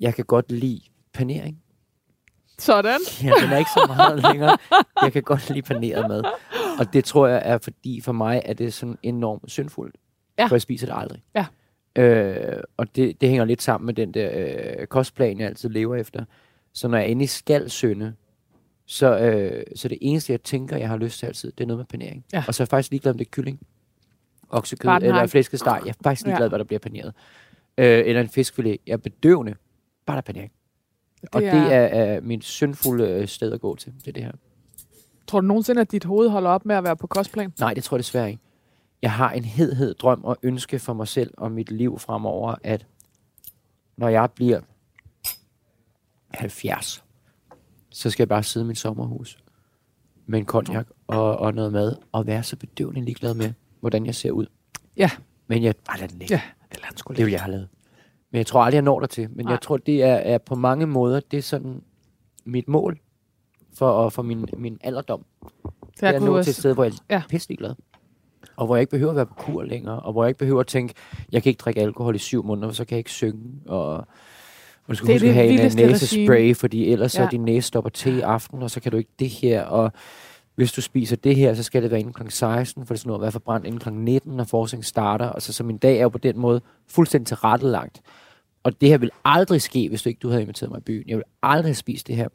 jeg 0.00 0.14
kan 0.14 0.24
godt 0.24 0.52
lide 0.52 0.80
panering. 1.12 1.62
Sådan. 2.58 3.00
Ja, 3.22 3.32
den 3.42 3.52
er 3.52 3.58
ikke 3.58 3.70
så 3.74 3.92
meget 3.96 4.22
længere. 4.30 4.56
Jeg 5.02 5.12
kan 5.12 5.22
godt 5.22 5.50
lide 5.50 5.62
paneret 5.62 6.08
mad. 6.08 6.22
Og 6.78 6.92
det 6.92 7.04
tror 7.04 7.26
jeg 7.26 7.42
er, 7.44 7.58
fordi 7.58 8.00
for 8.00 8.12
mig 8.12 8.42
er 8.44 8.54
det 8.54 8.74
sådan 8.74 8.98
enormt 9.02 9.50
syndfuldt. 9.50 9.96
Ja. 10.38 10.46
For 10.46 10.54
jeg 10.54 10.62
spiser 10.62 10.86
det 10.86 10.94
aldrig. 10.96 11.22
Ja. 11.34 11.46
Øh, 12.02 12.62
og 12.76 12.96
det, 12.96 13.20
det 13.20 13.28
hænger 13.28 13.44
lidt 13.44 13.62
sammen 13.62 13.86
med 13.86 13.94
den 13.94 14.14
der 14.14 14.30
øh, 14.34 14.86
kostplan, 14.86 15.38
jeg 15.38 15.46
altid 15.48 15.68
lever 15.68 15.96
efter. 15.96 16.24
Så 16.74 16.88
når 16.88 16.98
jeg 16.98 17.08
endelig 17.08 17.28
skal 17.28 17.70
synde, 17.70 18.14
så, 18.92 19.18
øh, 19.18 19.62
så 19.76 19.88
det 19.88 19.98
eneste, 20.00 20.32
jeg 20.32 20.42
tænker, 20.42 20.76
jeg 20.76 20.88
har 20.88 20.96
lyst 20.96 21.18
til 21.18 21.26
altid, 21.26 21.52
det 21.52 21.64
er 21.64 21.66
noget 21.68 21.78
med 21.78 21.84
panering. 21.86 22.24
Ja. 22.32 22.44
Og 22.48 22.54
så 22.54 22.62
er 22.62 22.64
jeg 22.64 22.68
faktisk 22.68 22.90
ligeglad 22.90 23.10
om 23.12 23.18
det 23.18 23.26
er 23.26 23.30
kylling, 23.30 23.60
oksekød 24.48 24.88
har 24.90 24.98
eller 24.98 25.26
flæskesteg. 25.26 25.80
Jeg 25.84 25.90
er 25.90 25.94
faktisk 26.04 26.26
ligeglad, 26.26 26.44
Ja. 26.46 26.48
hvad 26.48 26.58
der 26.58 26.64
bliver 26.64 26.78
paneret. 26.78 27.14
Øh, 27.78 28.02
eller 28.06 28.20
en 28.20 28.28
fiskfilet. 28.28 28.76
Jeg 28.86 28.92
er 28.92 28.96
bedøvende. 28.96 29.54
Bare 30.06 30.14
der 30.14 30.18
er 30.18 30.32
panering. 30.32 30.52
Det 31.20 31.28
og 31.32 31.42
er- 31.42 31.64
det 31.64 31.72
er, 31.74 31.78
er 31.80 32.20
min 32.20 32.42
syndfulde 32.42 33.04
øh, 33.08 33.28
sted 33.28 33.52
at 33.52 33.60
gå 33.60 33.76
til. 33.76 33.92
Det 33.98 34.08
er 34.08 34.12
det 34.12 34.22
her. 34.24 34.32
Tror 35.26 35.40
du 35.40 35.46
nogensinde, 35.46 35.80
at 35.80 35.92
dit 35.92 36.04
hoved 36.04 36.28
holder 36.28 36.50
op 36.50 36.64
med 36.66 36.76
at 36.76 36.84
være 36.84 36.96
på 36.96 37.06
kostplan? 37.06 37.52
Nej, 37.60 37.74
det 37.74 37.84
tror 37.84 37.96
jeg 37.96 37.98
desværre 37.98 38.30
ikke. 38.30 38.42
Jeg 39.02 39.12
har 39.12 39.30
en 39.32 39.44
hedhed 39.44 39.94
drøm 39.94 40.24
og 40.24 40.36
ønske 40.42 40.78
for 40.78 40.92
mig 40.92 41.08
selv 41.08 41.34
og 41.36 41.52
mit 41.52 41.70
liv 41.70 41.98
fremover, 41.98 42.54
at 42.64 42.86
når 43.96 44.08
jeg 44.08 44.28
bliver 44.34 44.60
70, 46.30 47.04
så 47.90 48.10
skal 48.10 48.22
jeg 48.22 48.28
bare 48.28 48.42
sidde 48.42 48.64
i 48.64 48.68
mit 48.68 48.78
sommerhus 48.78 49.38
med 50.26 50.38
en 50.38 50.46
cognac 50.46 50.86
og, 51.06 51.36
og 51.38 51.54
noget 51.54 51.72
mad, 51.72 51.96
og 52.12 52.26
være 52.26 52.42
så 52.42 52.56
bedøvende 52.56 53.04
ligeglad 53.04 53.34
med, 53.34 53.52
hvordan 53.80 54.06
jeg 54.06 54.14
ser 54.14 54.30
ud. 54.30 54.46
Ja. 54.96 55.10
Men 55.46 55.62
jeg 55.62 55.74
bare 55.86 55.98
lad 56.00 56.08
den 56.08 56.18
ligge. 56.18 56.34
Ja, 56.34 56.40
det 56.70 56.76
lader 56.80 56.88
den 56.88 56.96
sgu 56.98 57.14
Det 57.14 57.24
vil 57.24 57.32
jeg 57.32 57.40
have 57.40 57.50
lavet. 57.50 57.68
Men 58.30 58.38
jeg 58.38 58.46
tror 58.46 58.60
aldrig, 58.62 58.74
jeg 58.74 58.82
når 58.82 59.00
der 59.00 59.06
til. 59.06 59.30
Men 59.30 59.44
Nej. 59.44 59.52
jeg 59.52 59.60
tror, 59.62 59.76
det 59.76 60.02
er, 60.02 60.14
er 60.14 60.38
på 60.38 60.54
mange 60.54 60.86
måder, 60.86 61.20
det 61.30 61.38
er 61.38 61.42
sådan 61.42 61.82
mit 62.44 62.68
mål 62.68 62.98
for, 63.74 64.08
for 64.08 64.22
min, 64.22 64.46
min 64.56 64.78
alderdom. 64.80 65.24
Så 65.42 65.60
Det 65.96 66.02
er 66.02 66.06
jeg 66.06 66.14
at 66.14 66.22
nå 66.22 66.42
til 66.42 66.50
et 66.50 66.56
sted, 66.56 66.74
hvor 66.74 66.84
jeg 66.84 66.92
er 67.08 67.14
Ja. 67.16 67.22
pisselig 67.28 67.58
glad. 67.58 67.74
Og 68.56 68.66
hvor 68.66 68.76
jeg 68.76 68.80
ikke 68.80 68.90
behøver 68.90 69.10
at 69.10 69.16
være 69.16 69.26
på 69.26 69.34
kur 69.34 69.62
længere, 69.62 70.00
og 70.00 70.12
hvor 70.12 70.24
jeg 70.24 70.28
ikke 70.28 70.38
behøver 70.38 70.60
at 70.60 70.66
tænke, 70.66 70.94
jeg 71.32 71.42
kan 71.42 71.50
ikke 71.50 71.58
drikke 71.60 71.80
alkohol 71.80 72.14
i 72.14 72.18
syv 72.18 72.44
måneder, 72.44 72.72
så 72.72 72.84
kan 72.84 72.94
jeg 72.94 72.98
ikke 72.98 73.10
synge, 73.10 73.60
og, 73.66 74.06
og 74.90 74.94
du 74.94 74.96
skal 74.96 75.06
Det 75.06 75.14
huske 75.14 75.28
at 75.28 75.34
have 75.34 75.46
en 75.46 75.52
vildeste 75.52 75.86
næsespray, 75.86 76.56
fordi 76.56 76.92
ellers 76.92 77.18
ja. 77.18 77.24
Så 77.24 77.28
din 77.30 77.44
næse 77.44 77.66
stopper 77.66 77.90
til 77.90 78.16
i 78.16 78.20
aften, 78.20 78.62
og 78.62 78.70
så 78.70 78.80
kan 78.80 78.92
du 78.92 78.98
ikke 78.98 79.10
det 79.18 79.28
her, 79.28 79.62
og 79.62 79.92
hvis 80.54 80.72
du 80.72 80.80
spiser 80.80 81.16
det 81.16 81.36
her, 81.36 81.54
så 81.54 81.62
skal 81.62 81.82
det 81.82 81.90
være 81.90 82.00
inden 82.00 82.12
kl. 82.12 82.22
16, 82.28 82.86
for 82.86 82.94
det 82.94 83.00
skal 83.00 83.08
nå 83.08 83.14
at 83.14 83.20
være 83.20 83.32
forbrændt 83.32 83.66
inden 83.66 83.80
kl. 83.80 83.90
19, 83.92 84.36
når 84.36 84.44
forskning 84.44 84.84
starter. 84.84 85.26
Og 85.26 85.42
så, 85.42 85.52
så 85.52 85.64
min 85.64 85.78
dag 85.78 85.96
er 85.96 86.02
jo 86.02 86.08
på 86.08 86.18
den 86.18 86.38
måde 86.38 86.60
fuldstændig 86.88 87.26
tilrettelagt. 87.26 88.00
Og 88.62 88.80
det 88.80 88.88
her 88.88 88.98
vil 88.98 89.10
aldrig 89.24 89.62
ske, 89.62 89.88
hvis 89.88 90.02
du 90.02 90.08
ikke 90.08 90.18
du 90.18 90.28
havde 90.28 90.42
inviteret 90.42 90.70
mig 90.70 90.78
i 90.78 90.82
byen. 90.82 91.08
Jeg 91.08 91.16
vil 91.16 91.24
aldrig 91.42 91.68
have 91.68 91.74
spist 91.74 92.06
det 92.06 92.16
her. 92.16 92.28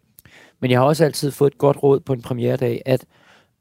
Men 0.60 0.72
jeg 0.72 0.80
har 0.80 0.86
også 0.86 1.06
altid 1.06 1.32
fået 1.32 1.52
et 1.52 1.58
godt 1.58 1.84
råd 1.84 2.00
på 2.00 2.14
en 2.14 2.22
premieredag, 2.22 2.82
at, 2.86 3.06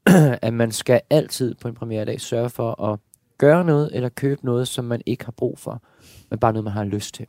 at 0.41 0.53
man 0.53 0.71
skal 0.71 1.01
altid 1.09 1.55
på 1.55 1.67
en 1.67 1.75
premieredag 1.75 2.21
sørge 2.21 2.49
for 2.49 2.81
at 2.81 2.99
gøre 3.37 3.65
noget 3.65 3.89
eller 3.93 4.09
købe 4.09 4.45
noget, 4.45 4.67
som 4.67 4.85
man 4.85 5.01
ikke 5.05 5.25
har 5.25 5.31
brug 5.31 5.59
for, 5.59 5.81
men 6.29 6.39
bare 6.39 6.53
noget, 6.53 6.63
man 6.63 6.73
har 6.73 6.83
lyst 6.83 7.13
til. 7.15 7.25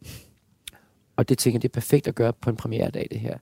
Og 1.16 1.28
det 1.28 1.38
tænker 1.38 1.56
jeg, 1.56 1.62
det 1.62 1.68
er 1.68 1.72
perfekt 1.72 2.08
at 2.08 2.14
gøre 2.14 2.32
på 2.32 2.50
en 2.50 2.56
premieredag, 2.56 3.08
det 3.10 3.20
her. 3.20 3.36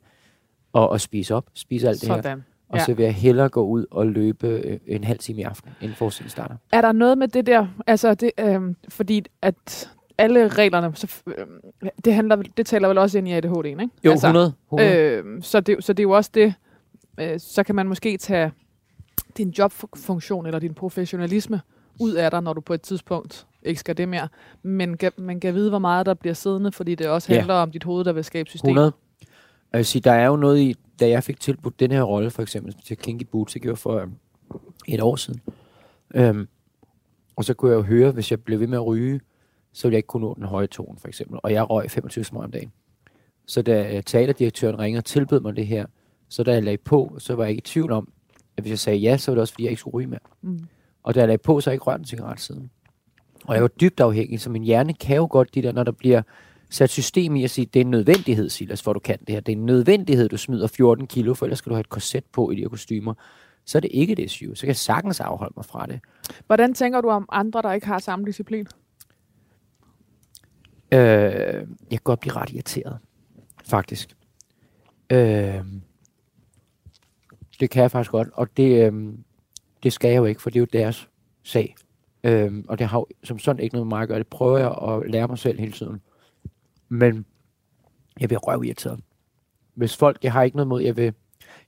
Og, 0.73 0.89
og 0.89 1.01
spise 1.01 1.35
op, 1.35 1.47
spise 1.55 1.89
alt 1.89 2.01
det 2.01 2.09
her. 2.09 2.17
sådan. 2.23 2.45
Og 2.69 2.79
Ja. 2.79 2.85
så 2.85 2.95
vil 2.95 3.03
jeg 3.05 3.15
hellere 3.15 3.49
gå 3.49 3.67
ud 3.67 3.87
og 3.91 4.07
løbe 4.07 4.47
øh, 4.49 4.79
en 4.87 5.05
halv 5.05 5.19
time 5.19 5.41
i 5.41 5.45
aften, 5.45 5.71
inden 5.81 5.97
forestillingen 5.97 6.31
starter. 6.31 6.57
Er 6.73 6.81
der 6.81 6.93
noget 6.93 7.19
med 7.19 7.29
det 7.29 7.47
der, 7.47 7.67
altså 7.87 8.15
det, 8.15 8.31
øhm, 8.41 8.77
fordi 8.89 9.25
at 9.43 9.91
alle 10.19 10.49
reglerne, 10.49 10.93
så, 10.97 11.23
øhm, 11.39 11.61
det, 12.05 12.15
handler, 12.15 12.37
det 12.57 12.67
taler 12.67 12.89
vel 12.89 12.99
også 12.99 13.19
ind 13.19 13.29
i 13.29 13.39
ADHD'en, 13.39 13.67
ikke? 13.67 13.89
Jo, 14.05 14.11
altså, 14.11 14.27
100. 14.27 14.53
100. 14.73 14.97
Øh, 14.97 15.43
så, 15.43 15.61
det, 15.61 15.85
så 15.85 15.93
det 15.93 16.01
er 16.01 16.03
jo 16.03 16.11
også 16.11 16.31
det, 16.35 16.55
øh, 17.21 17.41
så 17.41 17.63
kan 17.63 17.75
man 17.75 17.87
måske 17.89 18.17
tage 18.17 18.53
din 19.39 19.49
jobfunktion 19.59 20.47
eller 20.47 20.59
din 20.59 20.75
professionalisme 20.75 21.61
ud 22.01 22.13
af 22.13 22.31
dig, 22.31 22.43
når 22.43 22.53
du 22.53 22.61
på 22.61 22.75
et 22.75 22.83
tidspunkt 22.83 23.47
ikke 23.65 23.81
skal 23.81 23.97
det 23.97 24.09
mere. 24.09 24.29
Men 24.63 24.97
kan, 24.97 25.13
man 25.17 25.41
kan 25.41 25.55
vide, 25.55 25.71
hvor 25.71 25.79
meget 25.79 26.07
der 26.07 26.15
bliver 26.15 26.35
siddende, 26.35 26.73
fordi 26.73 26.95
det 26.95 27.09
også 27.09 27.33
Ja. 27.33 27.39
handler 27.39 27.55
om 27.55 27.71
dit 27.71 27.85
hoved, 27.85 28.05
der 28.05 28.13
vil 28.13 28.25
skabe 28.25 28.51
systemer. 28.51 28.71
100. 28.73 28.93
Jeg 29.73 29.79
vil 29.79 29.87
sige, 29.87 30.03
der 30.03 30.13
er 30.13 30.27
jo 30.27 30.37
noget 30.37 30.59
i, 30.61 30.75
da 31.01 31.09
jeg 31.09 31.25
fik 31.25 31.41
tilbudt 31.41 31.81
den 31.81 31.91
her 31.91 32.03
rolle, 32.03 32.31
for 32.31 32.43
eksempel 32.43 32.75
til 32.85 32.97
Kinky 32.97 33.25
Boots, 33.25 33.53
det 33.53 33.63
gjorde 33.63 33.77
for 33.77 33.99
øhm, 33.99 34.13
et 34.89 35.01
år 35.01 35.17
siden. 35.17 35.41
Øhm, 36.15 36.49
og 37.37 37.45
så 37.45 37.55
kunne 37.55 37.71
jeg 37.71 37.77
jo 37.77 37.83
høre, 37.83 38.11
hvis 38.11 38.31
jeg 38.31 38.43
blev 38.43 38.61
ved 38.61 38.67
med 38.67 38.79
at 38.79 38.87
ryge, 38.87 39.21
så 39.73 39.87
ville 39.89 39.95
jeg 39.95 39.99
ikke 39.99 40.07
kunne 40.07 40.21
nå 40.27 40.35
den 40.35 40.45
høje 40.45 40.67
tone, 40.67 40.99
for 40.99 41.09
eksempel. 41.09 41.39
Og 41.43 41.53
jeg 41.53 41.71
røg 41.71 41.91
25 41.91 42.25
smøger 42.25 42.45
om 42.45 42.51
dagen. 42.51 42.73
Så 43.47 43.63
da 43.63 43.97
øh, 43.97 44.03
teaterdirektøren 44.03 44.79
ringer 44.79 45.01
og 45.01 45.05
tilbød 45.05 45.41
mig 45.41 45.57
det 45.57 45.67
her, 45.67 45.87
så 46.29 46.43
da 46.43 46.53
jeg 46.53 46.65
lagde 46.65 46.79
på, 46.79 47.15
så 47.19 47.35
var 47.35 47.45
jeg 47.45 47.51
ikke 47.51 47.61
i 47.61 47.63
tvivl 47.63 47.93
om, 47.93 48.09
at 48.57 48.63
hvis 48.65 48.71
jeg 48.71 48.79
sagde 48.79 48.99
ja, 48.99 49.17
så 49.17 49.31
var 49.31 49.35
det 49.35 49.41
også, 49.41 49.55
fordi 49.55 49.63
jeg 49.65 49.71
ikke 49.71 49.81
skulle 49.81 49.95
ryge 49.95 50.07
mere. 50.07 50.21
Mm. 50.43 50.59
Og 51.03 51.15
da 51.15 51.21
jeg 51.21 51.29
lagde 51.29 51.39
på, 51.43 51.61
så 51.61 51.71
har 51.71 51.73
jeg 51.73 51.75
ikke 51.77 51.85
rørt 51.85 52.01
en 52.01 52.07
cigaret 52.07 52.41
siden. 52.41 52.71
Og 53.45 53.55
jeg 53.55 53.63
var 53.63 53.69
dybt 53.69 54.01
afhængig, 54.01 54.41
så 54.41 54.51
min 54.51 54.63
hjerne 54.63 54.95
kan 54.95 55.17
jo 55.17 55.29
godt 55.31 55.55
de 55.55 55.63
der, 55.63 55.73
når 55.73 55.85
der 55.85 55.93
bliver 55.93 56.23
sat 56.71 56.91
system 56.91 57.37
i 57.37 57.45
at 57.45 57.51
sige, 57.51 57.67
det 57.67 57.81
er 57.81 57.85
en 57.85 57.91
nødvendighed, 57.91 58.49
Silas, 58.49 58.83
for 58.83 58.93
du 58.93 59.01
kan 59.01 59.19
det 59.19 59.29
her. 59.29 59.41
Det 59.41 59.53
er 59.53 59.57
en 59.57 59.67
nødvendighed, 59.67 60.29
du 60.29 60.37
smider 60.37 60.67
14 60.67 61.07
kilo, 61.07 61.35
for 61.35 61.47
ellers 61.47 61.59
skal 61.59 61.71
du 61.71 61.75
have 61.75 61.81
et 61.81 61.89
korset 61.89 62.25
på 62.33 62.51
i 62.51 62.57
de 62.57 62.61
her 62.61 62.69
kostymer. 62.69 63.15
Så 63.65 63.79
er 63.79 63.81
det 63.81 63.91
ikke 63.95 64.15
det 64.15 64.31
syge. 64.31 64.57
Så 64.57 64.61
kan 64.61 64.69
jeg 64.69 64.77
sagtens 64.77 65.21
afholde 65.21 65.53
mig 65.57 65.65
fra 65.65 65.87
det. 65.87 66.01
Hvordan 66.47 66.75
tænker 66.75 67.01
du 67.01 67.09
om 67.09 67.29
andre, 67.33 67.63
der 67.63 67.73
ikke 67.73 67.87
har 67.87 67.99
samme 67.99 68.27
disciplin? 68.27 68.67
Øh, 70.93 71.01
jeg 71.01 71.67
kan 71.91 72.01
godt 72.05 72.21
blive 72.21 72.35
ret 72.35 72.51
irriteret, 72.51 72.99
faktisk. 73.65 74.17
Øh, 75.11 75.65
det 77.61 77.71
kan 77.71 77.83
jeg 77.83 77.91
faktisk 77.91 78.11
godt, 78.11 78.29
og 78.33 78.57
det, 78.57 78.93
øh, 78.93 79.13
det 79.83 79.93
skal 79.93 80.09
jeg 80.09 80.17
jo 80.17 80.25
ikke, 80.25 80.43
for 80.43 80.51
det 80.51 80.57
er 80.57 80.61
jo 80.61 80.67
deres 80.73 81.09
sag. 81.43 81.75
Øh, 82.25 82.65
og 82.69 82.79
det 82.79 82.87
har 82.87 82.99
jo 82.99 83.07
som 83.25 83.39
sådan 83.39 83.63
ikke 83.63 83.75
noget 83.75 83.87
med 83.87 83.97
mig 83.97 84.03
at 84.03 84.09
gøre. 84.09 84.19
Det 84.19 84.27
prøver 84.27 84.59
jeg 84.59 84.75
at 84.89 85.11
lære 85.11 85.29
mig 85.29 85.39
selv 85.39 85.61
hele 85.61 85.73
tiden. 85.73 86.01
Men 86.89 87.27
jeg 88.21 88.29
bliver 88.29 88.41
røvirriteret. 88.41 89.01
Hvis 89.75 89.97
folk, 89.97 90.19
jeg 90.23 90.33
har 90.33 90.43
ikke 90.43 90.57
noget 90.57 90.69
mod, 90.69 90.83
jeg 90.83 90.97
vil, 90.97 91.15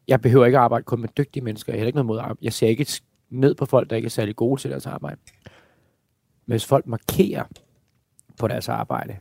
jeg 0.09 0.21
behøver 0.21 0.47
ikke 0.47 0.59
at 0.59 0.65
arbejde 0.65 0.85
kun 0.85 1.01
med 1.01 1.09
dygtige 1.09 1.45
mennesker. 1.45 1.73
Jeg 1.73 1.81
har 1.81 1.87
ikke 1.87 1.97
noget 1.97 2.07
mod 2.07 2.19
at. 2.19 2.37
Jeg 2.43 2.53
ser 2.53 2.69
ikke 2.69 2.87
ned 3.31 3.55
på 3.55 3.67
folk, 3.67 3.91
der 3.91 3.97
ikke 3.97 4.07
er 4.07 4.11
særlig 4.11 4.37
gode 4.37 4.61
til 4.61 4.71
deres 4.71 4.87
arbejde. 4.87 5.21
Men 6.47 6.53
hvis 6.53 6.67
folk 6.67 6.87
markerer 6.87 7.45
på 8.39 8.49
deres 8.49 8.69
arbejde, 8.69 9.17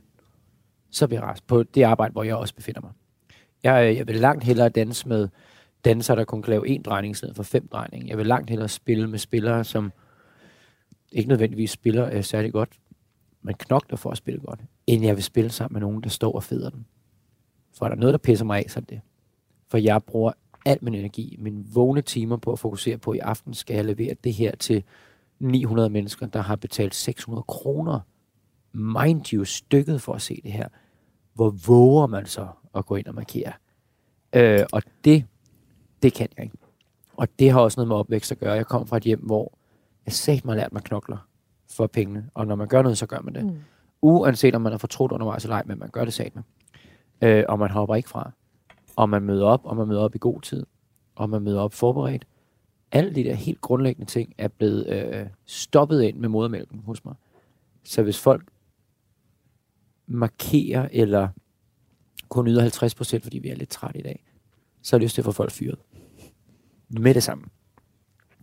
så 0.92 1.08
bliver 1.08 1.22
jeg 1.22 1.30
rest 1.30 1.48
på 1.48 1.64
det 1.64 1.84
arbejde, 1.84 2.12
hvor 2.12 2.24
jeg 2.24 2.36
også 2.36 2.56
befinder 2.56 2.82
mig. 2.82 2.92
Jeg, 3.64 3.90
øh, 3.90 3.98
jeg 3.98 4.08
vil 4.08 4.16
langt 4.16 4.44
hellere 4.44 4.70
danse 4.70 5.08
med 5.08 5.28
dansere, 5.86 6.18
der 6.18 6.24
kun 6.24 6.42
kan 6.42 6.52
lave 6.52 6.78
én 6.78 6.82
drejning 6.82 7.12
i 7.12 7.16
stedet 7.16 7.36
for 7.36 7.44
fem 7.44 7.68
drejninger. 7.68 8.08
Jeg 8.08 8.18
vil 8.18 8.26
langt 8.26 8.50
hellere 8.50 8.70
spille 8.70 9.10
med 9.10 9.20
spillere, 9.20 9.64
som 9.64 9.92
ikke 11.12 11.30
nødvendigvis 11.30 11.72
spiller 11.72 12.10
øh, 12.14 12.24
særlig 12.24 12.52
godt, 12.52 12.70
men 13.42 13.56
knokler 13.56 13.98
for 13.98 14.12
at 14.12 14.18
spille 14.18 14.40
godt, 14.40 14.60
end 14.88 15.04
jeg 15.04 15.16
vil 15.16 15.24
spille 15.24 15.50
sammen 15.50 15.74
med 15.74 15.82
nogen, 15.82 16.04
der 16.04 16.10
står 16.10 16.32
og 16.32 16.44
feder 16.44 16.70
den. 16.70 16.86
For 17.78 17.86
er 17.86 17.90
der 17.90 17.96
noget, 17.96 18.14
der 18.14 18.18
pisser 18.18 18.46
mig 18.46 18.60
af, 18.60 18.66
så 18.70 18.80
er 18.80 18.84
det. 18.84 19.02
For 19.68 19.78
jeg 19.78 20.04
bruger 20.04 20.32
al 20.66 20.78
min 20.82 20.96
energi, 20.96 21.36
mine 21.40 21.66
vågne 21.74 22.02
timer 22.02 22.38
på 22.38 22.52
at 22.52 22.60
fokusere 22.60 22.98
på, 22.98 23.12
at 23.12 23.18
i 23.18 23.20
aften 23.20 23.54
skal 23.54 23.76
jeg 23.76 23.86
levere 23.86 24.16
det 24.24 24.34
her 24.34 24.56
til 24.56 24.84
900 25.40 25.90
mennesker, 25.90 26.28
der 26.28 26.42
har 26.42 26.56
betalt 26.56 26.96
600 26.96 27.44
kroner 27.44 28.00
mind 28.74 29.34
you 29.34 29.44
stykket 29.44 30.02
for 30.02 30.14
at 30.14 30.22
se 30.22 30.42
det 30.44 30.52
her. 30.52 30.68
Hvor 31.34 31.50
våger 31.50 32.08
man 32.08 32.26
så 32.26 32.48
at 32.76 32.86
gå 32.86 32.96
ind 32.96 33.06
og 33.06 33.16
markere? 33.16 33.54
Øh, 34.36 34.66
og 34.72 34.82
det, 35.06 35.26
det 36.04 36.14
kan 36.14 36.28
jeg 36.38 36.46
ikke. 36.46 36.58
Og 37.14 37.28
det 37.40 37.52
har 37.52 37.60
også 37.60 37.80
noget 37.80 37.88
med 37.88 37.96
opvækst 37.96 38.32
at 38.32 38.40
gøre. 38.40 38.54
Jeg 38.54 38.66
kom 38.66 38.88
fra 38.88 38.98
et 38.98 39.04
hjem, 39.04 39.20
hvor 39.20 39.58
jeg 40.06 40.14
sagt 40.14 40.46
mig 40.46 40.56
lært 40.56 40.74
mig 40.74 40.84
knokler 40.84 41.28
for 41.72 41.88
pengene. 41.88 42.30
Og 42.34 42.48
når 42.48 42.56
man 42.56 42.68
gør 42.68 42.82
noget, 42.82 42.98
så 42.98 43.06
gør 43.06 43.20
man 43.20 43.36
det. 43.36 43.46
Mm. 43.46 43.58
Uanset 44.02 44.56
om 44.56 44.62
man 44.62 44.72
har 44.74 44.78
fortrudt 44.78 45.12
undervejs 45.12 45.44
eller 45.44 45.56
ej, 45.56 45.64
men 45.66 45.80
man 45.80 45.90
gør 45.90 46.06
det 46.06 46.14
sat 46.14 46.36
med. 46.36 46.44
Øh, 47.22 47.44
og 47.50 47.60
man 47.60 47.70
hopper 47.70 47.96
ikke 47.96 48.10
fra. 48.10 48.32
Og 48.96 49.10
man 49.10 49.22
møder 49.24 49.46
op, 49.46 49.62
og 49.64 49.76
man 49.78 49.88
møder 49.88 50.02
op 50.02 50.16
i 50.16 50.18
god 50.18 50.42
tid. 50.42 50.66
Og 51.16 51.30
man 51.30 51.42
møder 51.42 51.60
op 51.62 51.74
forberedt. 51.74 52.26
Alle 52.92 53.16
de 53.16 53.24
der 53.24 53.34
helt 53.34 53.62
grundlæggende 53.62 54.12
ting 54.12 54.34
er 54.38 54.48
blevet 54.48 54.88
øh, 54.88 55.28
stoppet 55.46 56.02
ind 56.02 56.18
med 56.18 56.30
modermælken 56.30 56.80
hos 56.86 57.06
mig. 57.06 57.16
Så 57.84 58.04
hvis 58.04 58.20
folk 58.20 58.44
markerer 60.08 60.88
eller 60.92 61.28
kun 62.30 62.48
yder 62.48 63.20
50%, 63.20 63.24
fordi 63.24 63.40
vi 63.40 63.50
er 63.50 63.56
lidt 63.56 63.70
trætte 63.70 64.00
i 64.00 64.04
dag, 64.04 64.24
så 64.82 64.96
har 64.96 65.00
jeg 65.00 65.04
lyst 65.04 65.14
til 65.16 65.22
at 65.22 65.26
få 65.26 65.32
folk 65.32 65.52
fyret. 65.52 65.80
Med 66.90 67.14
det 67.14 67.24
samme. 67.24 67.44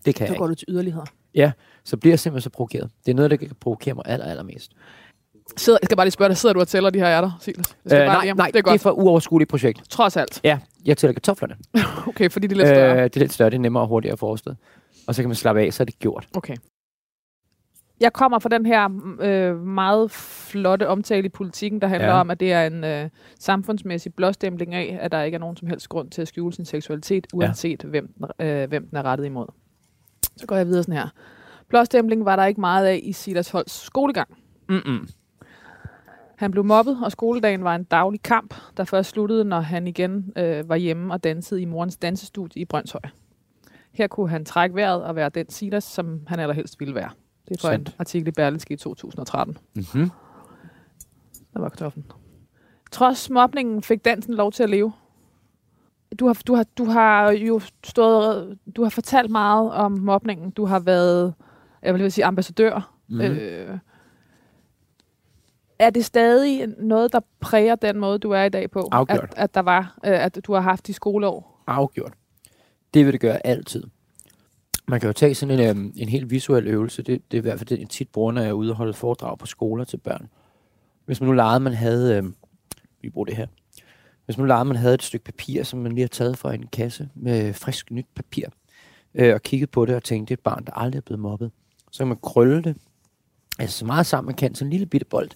Det 0.05 0.15
kan 0.15 0.25
jeg 0.25 0.29
Så 0.29 0.33
ikke. 0.35 0.39
går 0.41 0.47
du 0.47 0.55
til 0.55 0.67
yderligheder. 0.69 1.05
Så 1.85 1.97
bliver 1.97 2.13
jeg 2.13 2.19
simpelthen 2.21 2.43
så 2.43 2.51
provokeret. 2.51 2.91
Det 3.07 3.11
er 3.11 3.15
noget, 3.17 3.31
der 3.31 3.37
kan 3.37 3.51
provokere 3.61 3.95
mig 3.95 4.03
aller, 4.07 4.27
allermest. 4.27 4.73
Sidder, 5.57 5.79
jeg 5.83 5.87
skal 5.87 5.97
bare 5.97 6.07
lige 6.07 6.13
spørge 6.13 6.29
dig, 6.29 6.37
sidder 6.37 6.53
du 6.53 6.61
og 6.61 6.69
tæller 6.69 6.91
de 6.91 6.99
her 6.99 7.09
ærter, 7.09 7.31
Silas? 7.41 7.77
Øh, 7.85 7.91
nej, 7.99 8.25
lige- 8.25 8.35
nej, 8.35 8.47
det 8.47 8.57
er 8.59 8.63
godt. 8.63 8.73
det 8.73 8.79
er 8.79 8.83
for 8.83 8.91
uoverskueligt 8.91 9.51
projekt. 9.51 9.91
Trods 9.91 10.17
alt. 10.17 10.41
Ja, 10.45 10.59
jeg 10.85 10.97
tæller 10.97 11.13
kartoflerne. 11.13 11.57
Okay, 12.09 12.31
fordi 12.31 12.47
de 12.47 12.53
er 12.53 12.57
lidt 12.57 12.69
større. 12.69 12.97
Øh, 12.97 13.05
det 13.05 13.17
er 13.17 13.21
lidt 13.21 13.33
større, 13.33 13.51
det 13.51 13.57
er 13.57 13.61
nemmere 13.61 13.83
og 13.83 13.89
hurtigere 13.89 14.17
forestået. 14.17 14.57
Og 15.07 15.15
så 15.15 15.23
kan 15.23 15.29
man 15.29 15.35
slappe 15.37 15.61
af, 15.63 15.73
så 15.73 15.83
er 15.83 15.85
det 15.85 15.99
gjort. 15.99 16.29
Okay. 16.37 16.57
Jeg 18.01 18.13
kommer 18.13 18.39
fra 18.39 18.49
den 18.49 18.67
her 18.67 18.89
øh, 19.21 19.57
meget 19.67 20.11
flotte 20.11 20.89
omtale 20.89 21.27
i 21.27 21.29
politikken, 21.29 21.81
der 21.81 21.87
handler 21.89 22.09
Ja. 22.09 22.15
ja. 22.15 22.21
om, 22.21 22.31
at 22.31 22.41
det 22.41 22.53
er 22.53 22.67
en 22.67 22.85
øh, 22.85 23.09
samfundsmæssig 23.39 24.15
blåstempling 24.15 24.75
af, 24.75 24.99
at 25.01 25.13
der 25.13 25.23
ikke 25.23 25.35
er 25.35 25.39
nogen 25.39 25.57
som 25.57 25.69
helst 25.69 25.89
grund 25.89 26.11
til 26.11 26.23
at 26.23 26.29
skjule 26.29 26.53
sin 26.53 26.65
seksualitet, 26.65 27.27
uanset 27.33 27.85
ja. 27.85 27.89
hvem, 27.89 28.15
den- 28.39 28.47
øh, 28.47 28.69
hvem 28.69 28.87
den 28.89 28.97
er 28.99 29.03
rettet 29.03 29.25
imod. 29.27 29.47
Så 30.37 30.47
går 30.47 30.57
jeg 30.57 30.67
videre 30.67 30.83
sådan 30.83 30.95
her. 30.95 31.09
Blåstempling 31.69 32.25
var 32.25 32.37
der 32.37 32.45
ikke 32.45 32.61
meget 32.61 32.87
af 32.87 33.01
i 33.03 33.13
Silas 33.13 33.51
Holts 33.51 33.73
skolegang. 33.73 34.39
Mm-mm. 34.69 35.09
Han 36.37 36.51
blev 36.51 36.65
mobbet, 36.65 36.99
og 37.05 37.13
skoledagen 37.13 37.65
var 37.65 37.75
en 37.75 37.85
daglig 37.85 38.23
kamp, 38.23 38.55
der 38.77 38.85
først 38.85 39.11
sluttede, 39.11 39.45
når 39.45 39.61
han 39.61 39.87
igen 39.87 40.33
øh, 40.37 40.69
var 40.69 40.77
hjemme 40.77 41.13
og 41.13 41.25
dansede 41.25 41.63
i 41.63 41.65
morens 41.65 41.97
dansestudie 41.97 42.63
i 42.63 42.65
Brøndshøj. 42.65 43.01
Her 43.93 44.07
kunne 44.07 44.29
han 44.29 44.45
trække 44.45 44.77
vejret 44.77 45.03
og 45.05 45.17
være 45.17 45.29
den 45.29 45.51
Silas, 45.51 45.85
som 45.85 46.21
han 46.27 46.41
allerhelst 46.41 46.81
ville 46.81 46.95
være. 46.95 47.11
Det 47.49 47.57
er 47.57 47.61
fra 47.61 47.75
en 47.75 47.87
artikel 47.99 48.29
i 48.29 48.31
Berlingske 48.31 48.75
i 48.75 48.77
2013. 48.77 49.59
Mm-hmm. 49.75 50.11
Der 51.55 51.61
var 51.61 51.69
kartoflen. 51.69 52.05
Trods 52.93 53.31
mobningen 53.31 53.83
fik 53.83 54.05
dansen 54.05 54.35
lov 54.35 54.53
til 54.53 54.63
at 54.63 54.71
leve. 54.71 54.93
Du 56.21 56.27
har, 56.27 56.39
du 56.47 56.55
har, 56.55 56.67
du 56.79 56.85
har 56.85 57.31
jo 57.31 57.61
stået, 57.85 58.59
du 58.77 58.83
har 58.83 58.91
fortalt 58.91 59.31
meget 59.31 59.73
om 59.73 59.93
mobningen. 59.93 60.51
Du 60.51 60.65
har 60.65 60.79
været, 60.79 61.35
jeg 61.83 61.95
vil 61.95 62.01
lige 62.01 62.11
sige, 62.11 62.25
ambassadør. 62.25 62.95
Mhm. 63.09 63.21
Øh, 63.21 63.79
er 65.79 65.91
det 65.91 66.05
stadig 66.05 66.67
noget, 66.79 67.13
der 67.13 67.21
præger 67.41 67.75
den 67.75 67.99
måde, 67.99 68.19
du 68.19 68.31
er 68.31 68.43
i 68.43 68.49
dag 68.49 68.71
på? 68.71 68.89
Afgjort. 68.93 69.25
At, 69.25 69.35
at, 69.37 69.55
der 69.55 69.61
var, 69.61 69.99
øh, 70.05 70.25
at 70.25 70.39
du 70.47 70.53
har 70.55 70.61
haft 70.61 70.87
de 70.87 70.93
skoleår? 70.93 71.63
Afgjort. 71.67 72.13
Det 72.95 73.05
vil 73.05 73.13
det 73.13 73.21
gøre 73.21 73.47
altid. 73.47 73.85
Man 74.89 75.01
kan 75.01 75.07
jo 75.07 75.13
tage 75.13 75.35
sådan 75.35 75.61
en, 75.61 75.69
øhm, 75.69 75.93
en 75.97 76.09
helt 76.09 76.31
visuel 76.31 76.67
øvelse. 76.67 77.03
Det, 77.03 77.23
det 77.31 77.37
er 77.37 77.41
i 77.41 77.43
hvert 77.43 77.59
fald 77.59 77.69
det, 77.69 77.81
jeg 77.81 77.89
tit 77.89 78.09
bruger, 78.09 78.33
når 78.33 78.41
jeg 78.41 78.49
er 78.49 78.53
ude 78.53 78.71
og 78.71 78.77
holde 78.77 78.95
foredrag 78.95 79.39
på 79.39 79.47
skoler 79.47 79.85
til 79.85 79.97
børn. 79.97 80.29
Hvis 81.05 81.21
man 81.21 81.29
nu 81.29 81.33
legede, 81.35 81.61
man 81.61 81.73
havde... 81.73 82.17
Øhm, 82.17 82.35
vi 83.01 83.11
bruger 83.11 83.27
det 83.27 83.37
her. 83.37 83.47
Hvis 84.25 84.39
man 84.39 84.49
lader, 84.49 84.65
man 84.65 84.77
havde 84.77 84.95
et 84.95 85.03
stykke 85.03 85.25
papir, 85.25 85.63
som 85.63 85.79
man 85.79 85.93
lige 85.93 86.03
har 86.03 86.09
taget 86.09 86.39
fra 86.39 86.55
en 86.55 86.67
kasse 86.67 87.09
med 87.15 87.53
frisk 87.53 87.91
nyt 87.91 88.07
papir, 88.15 88.47
øh, 89.15 89.35
og 89.35 89.43
kigget 89.43 89.71
på 89.71 89.87
det 89.87 89.95
og 89.95 90.05
tænkte, 90.05 90.31
det 90.31 90.39
er 90.39 90.41
et 90.41 90.45
barn, 90.45 90.65
der 90.65 90.73
aldrig 90.73 90.99
er 90.99 91.03
blevet 91.03 91.21
mobbet. 91.21 91.51
Så 91.91 91.99
kan 91.99 92.09
man 92.09 92.19
krølle 92.23 92.63
det, 92.63 92.77
altså 93.59 93.79
så 93.79 93.85
meget 93.85 94.07
sammen 94.07 94.27
man 94.27 94.35
kan, 94.35 94.55
sådan 94.55 94.67
en 94.67 94.71
lille 94.71 94.87
bitte 94.87 95.07
bold. 95.07 95.31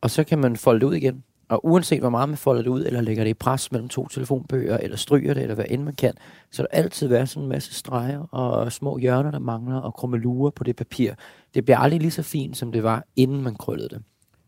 Og 0.00 0.10
så 0.10 0.24
kan 0.24 0.38
man 0.38 0.56
folde 0.56 0.80
det 0.80 0.86
ud 0.86 0.94
igen. 0.94 1.24
Og 1.48 1.66
uanset 1.66 2.00
hvor 2.00 2.10
meget 2.10 2.28
man 2.28 2.38
folder 2.38 2.62
det 2.62 2.70
ud, 2.70 2.84
eller 2.84 3.00
lægger 3.00 3.24
det 3.24 3.30
i 3.30 3.34
pres 3.34 3.72
mellem 3.72 3.88
to 3.88 4.08
telefonbøger, 4.08 4.76
eller 4.76 4.96
stryger 4.96 5.34
det, 5.34 5.42
eller 5.42 5.54
hvad 5.54 5.64
end 5.68 5.82
man 5.82 5.94
kan, 5.94 6.14
så 6.50 6.62
der 6.62 6.68
altid 6.70 7.08
være 7.08 7.26
sådan 7.26 7.42
en 7.42 7.48
masse 7.48 7.74
streger 7.74 8.18
og 8.18 8.72
små 8.72 8.98
hjørner, 8.98 9.30
der 9.30 9.38
mangler, 9.38 9.76
og 9.76 9.94
krummelurer 9.94 10.50
på 10.50 10.64
det 10.64 10.76
papir. 10.76 11.12
Det 11.54 11.64
bliver 11.64 11.78
aldrig 11.78 12.00
lige 12.00 12.10
så 12.10 12.22
fint, 12.22 12.56
som 12.56 12.72
det 12.72 12.82
var, 12.82 13.04
inden 13.16 13.42
man 13.42 13.54
krøllede 13.54 13.88
det. 13.88 14.02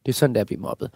Det 0.07 0.13
er 0.13 0.17
sådan, 0.17 0.35
der 0.35 0.45
bliver 0.45 0.61
mobbet. 0.61 0.91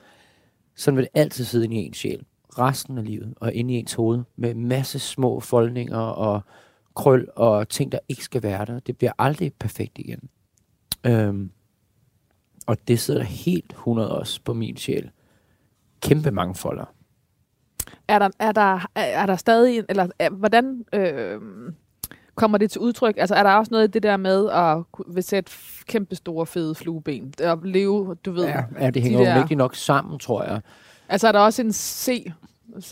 Sådan 0.76 0.96
vil 0.96 1.04
det 1.04 1.20
altid 1.20 1.44
sidde 1.44 1.66
i 1.66 1.74
ens 1.74 1.96
sjæl, 1.96 2.24
resten 2.58 2.98
af 2.98 3.04
livet, 3.04 3.34
og 3.40 3.52
inde 3.52 3.74
i 3.74 3.76
ens 3.76 3.92
hoved, 3.94 4.22
med 4.36 4.54
masse 4.54 4.98
små 4.98 5.40
foldninger 5.40 5.98
og 5.98 6.40
krøl 6.96 7.28
og 7.36 7.68
ting, 7.68 7.92
der 7.92 7.98
ikke 8.08 8.24
skal 8.24 8.42
være 8.42 8.64
der. 8.64 8.80
Det 8.80 8.98
bliver 8.98 9.12
aldrig 9.18 9.52
perfekt 9.60 9.98
igen. 9.98 10.28
Øhm, 11.06 11.50
og 12.66 12.76
det 12.88 13.00
sidder 13.00 13.20
der 13.20 13.26
helt 13.26 13.70
100 13.72 14.18
også 14.18 14.40
på 14.44 14.52
min 14.54 14.76
sjæl. 14.76 15.10
Kæmpe 16.00 16.30
mange 16.30 16.54
folder. 16.54 16.84
Er 18.08 18.18
der, 18.18 18.28
er 18.38 18.52
der, 18.52 18.74
er, 18.94 19.02
er 19.02 19.26
der 19.26 19.36
stadig, 19.36 19.84
eller 19.88 20.06
er, 20.18 20.30
hvordan 20.30 20.84
øh, 20.92 21.40
kommer 22.34 22.58
det 22.58 22.70
til 22.70 22.80
udtryk? 22.80 23.14
Altså 23.18 23.34
er 23.34 23.42
der 23.42 23.50
også 23.50 23.68
noget 23.72 23.88
i 23.88 23.90
det 23.90 24.02
der 24.02 24.16
med 24.16 24.50
at 24.50 24.84
vil 25.14 25.22
sætte 25.22 25.52
kæmpe 25.86 26.16
store 26.16 26.46
fede 26.46 26.74
flueben, 26.74 27.34
at 27.40 27.58
leve, 27.64 28.14
du 28.24 28.32
ved, 28.32 28.44
Ja, 28.44 28.62
ja 28.80 28.90
det 28.90 29.02
hænger 29.02 29.18
de 29.18 29.24
jo 29.24 29.30
der- 29.30 29.36
virkelig 29.38 29.58
nok 29.58 29.74
sammen, 29.74 30.18
tror 30.18 30.44
jeg. 30.44 30.60
Altså 31.08 31.28
er 31.28 31.32
der 31.32 31.38
også 31.38 31.62
en 31.62 31.72
C, 31.72 32.32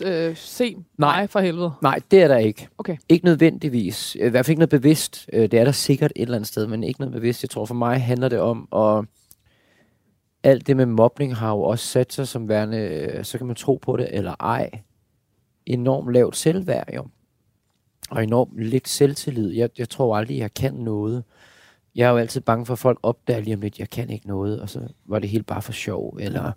øh, 0.05 0.35
C 0.35 0.75
Nej. 0.97 1.19
mig 1.19 1.29
for 1.29 1.39
helvede? 1.39 1.71
Nej, 1.81 1.99
det 2.11 2.21
er 2.23 2.27
der 2.27 2.37
ikke. 2.37 2.67
Okay. 2.77 2.97
Ikke 3.09 3.25
nødvendigvis. 3.25 4.15
I 4.15 4.27
hvert 4.29 4.45
fald 4.45 4.49
ikke 4.49 4.59
noget 4.59 4.69
bevidst. 4.69 5.29
Øh, 5.33 5.41
Det 5.41 5.53
er 5.53 5.63
der 5.63 5.71
sikkert 5.71 6.11
et 6.15 6.21
eller 6.21 6.35
andet 6.35 6.47
sted, 6.47 6.67
men 6.67 6.83
ikke 6.83 6.99
noget 6.99 7.13
bevidst. 7.13 7.43
Jeg 7.43 7.49
tror 7.49 7.65
for 7.65 7.73
mig 7.75 8.01
handler 8.01 8.29
det 8.29 8.39
om, 8.39 8.67
at 8.75 9.05
alt 10.43 10.67
det 10.67 10.77
med 10.77 10.85
mobning 10.85 11.35
har 11.35 11.49
jo 11.49 11.61
også 11.61 11.85
sat 11.85 12.13
sig 12.13 12.27
som 12.27 12.49
værende, 12.49 12.77
øh, 12.77 13.25
så 13.25 13.37
kan 13.37 13.47
man 13.47 13.55
tro 13.55 13.79
på 13.81 13.97
det 13.97 14.07
eller 14.11 14.35
ej, 14.39 14.69
enormt 15.65 16.13
lavt 16.13 16.35
selvværd 16.37 16.93
jo. 16.95 17.07
Og 18.11 18.23
enormt 18.23 18.63
lidt 18.63 18.87
selvtillid. 18.87 19.49
Jeg, 19.51 19.69
jeg 19.77 19.89
tror 19.89 20.17
aldrig, 20.17 20.37
jeg 20.37 20.53
kan 20.53 20.73
noget. 20.73 21.23
Jeg 21.95 22.05
er 22.07 22.09
jo 22.11 22.17
altid 22.17 22.41
bange 22.41 22.65
for, 22.65 22.73
at 22.73 22.79
folk 22.79 22.99
opdager 23.03 23.39
lige 23.41 23.55
om 23.55 23.61
lidt, 23.61 23.79
jeg 23.79 23.89
kan 23.89 24.09
ikke 24.09 24.27
noget, 24.27 24.61
og 24.61 24.69
så 24.69 24.79
var 25.05 25.19
det 25.19 25.29
helt 25.29 25.45
bare 25.45 25.61
for 25.61 25.71
sjov, 25.71 26.17
eller 26.21 26.51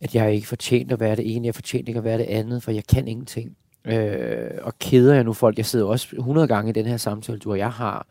at 0.00 0.14
jeg 0.14 0.34
ikke 0.34 0.46
fortjent 0.46 0.92
at 0.92 1.00
være 1.00 1.16
det 1.16 1.36
ene, 1.36 1.46
jeg 1.46 1.54
fortjent 1.54 1.88
ikke 1.88 1.98
at 1.98 2.04
være 2.04 2.18
det 2.18 2.24
andet, 2.24 2.62
for 2.62 2.70
jeg 2.70 2.84
kan 2.86 3.08
ingenting. 3.08 3.56
Øh, 3.84 4.50
og 4.62 4.78
keder 4.78 5.14
jeg 5.14 5.24
nu 5.24 5.32
folk, 5.32 5.56
jeg 5.58 5.66
sidder 5.66 5.86
også 5.86 6.08
100 6.16 6.48
gange 6.48 6.68
i 6.70 6.72
den 6.72 6.86
her 6.86 6.96
samtale, 6.96 7.38
du 7.38 7.50
og 7.50 7.58
jeg 7.58 7.70
har, 7.72 8.06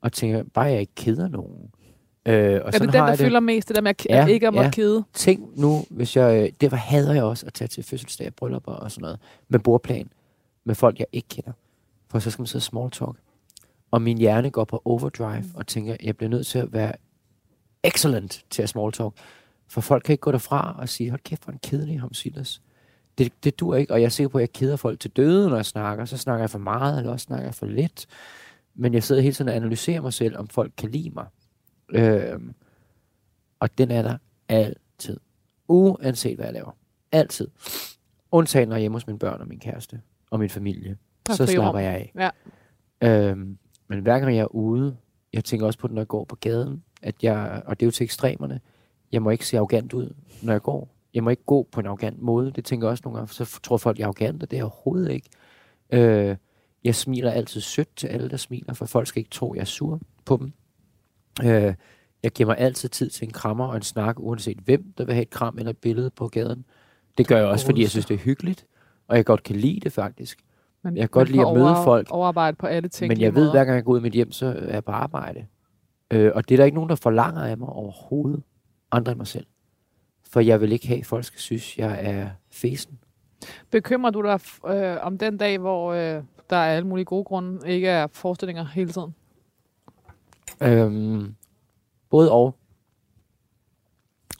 og 0.00 0.12
tænker, 0.12 0.42
bare 0.54 0.64
jeg 0.64 0.80
ikke 0.80 0.94
keder 0.96 1.28
nogen. 1.28 1.70
Øh, 2.26 2.34
og 2.34 2.66
Er 2.66 2.70
det 2.70 2.80
den, 2.80 2.90
har 2.90 3.06
der 3.06 3.16
det. 3.16 3.18
fylder 3.24 3.40
mest, 3.40 3.68
det 3.68 3.76
der 3.76 3.82
med 3.82 3.90
at, 3.90 4.06
Ja, 4.10 4.26
ikke 4.26 4.46
at 4.46 4.54
måtte 4.54 4.66
ja. 4.66 4.70
kede? 4.70 5.04
Tænk 5.14 5.56
nu, 5.56 5.84
hvis 5.90 6.16
jeg... 6.16 6.42
øh, 6.42 6.52
Derfor 6.60 6.76
hader 6.76 7.14
jeg 7.14 7.22
også 7.24 7.46
at 7.46 7.54
tage 7.54 7.68
til 7.68 7.84
fødselsdag, 7.84 8.34
bryllupper 8.34 8.72
og 8.72 8.90
sådan 8.90 9.02
noget. 9.02 9.18
Med 9.48 9.58
bordplan. 9.58 10.10
Med 10.64 10.74
folk, 10.74 10.98
jeg 10.98 11.06
ikke 11.12 11.28
kender. 11.28 11.52
For 12.10 12.18
så 12.18 12.30
skal 12.30 12.42
man 12.42 12.46
sidde 12.46 12.64
small 12.64 12.90
talk. 12.90 13.16
Og 13.90 14.02
min 14.02 14.18
hjerne 14.18 14.50
går 14.50 14.64
på 14.64 14.82
overdrive 14.84 15.44
og 15.54 15.66
tænker, 15.66 15.96
jeg 16.02 16.16
bliver 16.16 16.30
nødt 16.30 16.46
til 16.46 16.58
at 16.58 16.72
være 16.72 16.92
excellent 17.84 18.44
til 18.50 18.62
at 18.62 18.68
small 18.68 18.92
talk. 18.92 19.12
For 19.72 19.80
folk 19.80 20.02
kan 20.02 20.12
ikke 20.12 20.20
gå 20.20 20.32
derfra 20.32 20.76
og 20.78 20.88
sige, 20.88 21.10
hold 21.10 21.20
kæft, 21.20 21.44
hvor 21.44 21.52
en 21.52 21.58
kedelig 21.62 22.00
ham, 22.00 22.14
Silas. 22.14 22.62
Det, 23.18 23.32
det 23.44 23.60
dur 23.60 23.74
ikke, 23.74 23.92
og 23.92 24.00
jeg 24.00 24.04
er 24.04 24.10
sikker 24.10 24.28
på, 24.28 24.38
at 24.38 24.42
jeg 24.42 24.52
keder 24.52 24.76
folk 24.76 25.00
til 25.00 25.10
døde, 25.10 25.48
når 25.48 25.56
jeg 25.56 25.66
snakker. 25.66 26.04
Så 26.04 26.16
snakker 26.16 26.42
jeg 26.42 26.50
for 26.50 26.58
meget, 26.58 26.98
eller 26.98 27.12
også 27.12 27.24
snakker 27.24 27.46
jeg 27.46 27.54
for 27.54 27.66
lidt. 27.66 28.06
Men 28.74 28.94
jeg 28.94 29.02
sidder 29.02 29.22
hele 29.22 29.34
tiden 29.34 29.48
og 29.48 29.56
analyserer 29.56 30.00
mig 30.00 30.12
selv, 30.12 30.36
om 30.36 30.48
folk 30.48 30.72
kan 30.76 30.90
lide 30.90 31.10
mig. 31.10 31.26
Øhm, 31.88 32.54
og 33.60 33.78
den 33.78 33.90
er 33.90 34.02
der 34.02 34.18
altid. 34.48 35.20
Uanset 35.68 36.36
hvad 36.36 36.46
jeg 36.46 36.54
laver. 36.54 36.76
Altid. 37.12 37.48
Undtagen 38.30 38.68
når 38.68 38.76
jeg 38.76 38.78
er 38.78 38.82
hjemme 38.82 38.96
hos 38.96 39.06
mine 39.06 39.18
børn 39.18 39.40
og 39.40 39.48
min 39.48 39.60
kæreste 39.60 40.00
og 40.30 40.38
min 40.38 40.50
familie. 40.50 40.96
Er 41.28 41.34
så 41.34 41.46
slapper 41.46 41.80
jeg 41.80 41.92
af. 41.92 42.30
Ja. 43.02 43.30
Øhm, 43.30 43.58
men 43.88 44.00
hver 44.00 44.18
gang 44.18 44.36
jeg 44.36 44.42
er 44.42 44.54
ude, 44.54 44.96
jeg 45.32 45.44
tænker 45.44 45.66
også 45.66 45.78
på 45.78 45.86
det, 45.86 45.94
når 45.94 46.02
jeg 46.02 46.08
går 46.08 46.24
på 46.24 46.36
gaden, 46.36 46.84
at 47.02 47.14
jeg, 47.22 47.62
og 47.66 47.80
det 47.80 47.86
er 47.86 47.86
jo 47.86 47.90
til 47.90 48.04
ekstremerne, 48.04 48.60
jeg 49.12 49.22
må 49.22 49.30
ikke 49.30 49.46
se 49.46 49.56
arrogant 49.56 49.92
ud, 49.92 50.14
når 50.42 50.52
jeg 50.52 50.62
går. 50.62 50.88
Jeg 51.14 51.24
må 51.24 51.30
ikke 51.30 51.44
gå 51.44 51.68
på 51.72 51.80
en 51.80 51.86
arrogant 51.86 52.22
måde. 52.22 52.50
Det 52.50 52.64
tænker 52.64 52.86
jeg 52.86 52.90
også 52.90 53.02
nogle 53.04 53.18
gange, 53.18 53.34
så 53.34 53.60
tror 53.62 53.76
folk, 53.76 53.98
jeg 53.98 54.04
er 54.04 54.06
arrogant, 54.06 54.42
og 54.42 54.50
det 54.50 54.56
er 54.56 54.58
jeg 54.58 54.64
overhovedet 54.64 55.12
ikke. 55.12 55.28
Øh, 55.92 56.36
jeg 56.84 56.94
smiler 56.94 57.30
altid 57.30 57.60
sødt 57.60 57.96
til 57.96 58.06
alle, 58.06 58.30
der 58.30 58.36
smiler, 58.36 58.74
for 58.74 58.86
folk 58.86 59.06
skal 59.06 59.20
ikke 59.20 59.30
tro, 59.30 59.54
jeg 59.54 59.60
er 59.60 59.64
sur 59.64 60.00
på 60.24 60.36
dem. 60.36 60.52
Øh, 61.44 61.74
jeg 62.22 62.30
giver 62.30 62.46
mig 62.46 62.58
altid 62.58 62.88
tid 62.88 63.10
til 63.10 63.26
en 63.26 63.32
krammer 63.32 63.66
og 63.66 63.76
en 63.76 63.82
snak, 63.82 64.16
uanset 64.20 64.58
hvem, 64.58 64.92
der 64.98 65.04
vil 65.04 65.14
have 65.14 65.22
et 65.22 65.30
kram 65.30 65.58
eller 65.58 65.70
et 65.70 65.78
billede 65.78 66.10
på 66.10 66.28
gaden. 66.28 66.64
Det 67.18 67.28
gør 67.28 67.36
jeg 67.36 67.46
også, 67.46 67.66
fordi 67.66 67.80
jeg 67.80 67.90
synes, 67.90 68.06
det 68.06 68.14
er 68.14 68.18
hyggeligt, 68.18 68.66
og 69.08 69.16
jeg 69.16 69.24
godt 69.24 69.42
kan 69.42 69.56
lide 69.56 69.80
det 69.80 69.92
faktisk. 69.92 70.38
Men, 70.84 70.96
Jeg 70.96 71.02
kan 71.02 71.08
godt 71.08 71.28
lide 71.28 71.46
at 71.46 71.54
møde 71.54 71.74
over, 71.74 71.84
folk. 71.84 72.10
Overarbejde 72.10 72.56
på 72.56 72.66
alle 72.66 72.88
ting. 72.88 73.08
Men 73.08 73.20
jeg 73.20 73.34
ved, 73.34 73.50
hver 73.50 73.64
gang 73.64 73.76
jeg 73.76 73.84
går 73.84 73.92
ud 73.92 73.96
af 73.96 74.02
mit 74.02 74.12
hjem, 74.12 74.32
så 74.32 74.46
er 74.46 74.72
jeg 74.72 74.84
på 74.84 74.92
arbejde. 74.92 75.46
Øh, 76.10 76.32
og 76.34 76.48
det 76.48 76.54
er 76.54 76.56
der 76.56 76.64
ikke 76.64 76.74
nogen, 76.74 76.90
der 76.90 76.96
forlanger 76.96 77.42
af 77.42 77.58
mig 77.58 77.68
overhovedet, 77.68 78.42
andre 78.92 79.12
end 79.12 79.18
mig 79.18 79.26
selv. 79.26 79.46
For 80.30 80.40
jeg 80.40 80.60
vil 80.60 80.72
ikke 80.72 80.88
have, 80.88 81.00
at 81.00 81.06
folk 81.06 81.24
skal 81.24 81.40
synes, 81.40 81.78
jeg 81.78 81.98
er 82.02 82.30
fesen. 82.50 82.98
Bekymrer 83.70 84.10
du 84.10 84.22
dig 84.22 84.40
øh, 84.66 84.96
om 85.02 85.18
den 85.18 85.36
dag, 85.36 85.58
hvor 85.58 85.92
øh, 85.92 86.22
der 86.50 86.56
er 86.56 86.76
alle 86.76 86.86
mulige 86.86 87.04
gode 87.04 87.24
grunde, 87.24 87.68
ikke 87.68 87.88
er 87.88 88.06
forestillinger 88.06 88.64
hele 88.64 88.92
tiden? 88.92 89.14
Øhm, 90.62 91.34
både 92.10 92.32
og. 92.32 92.56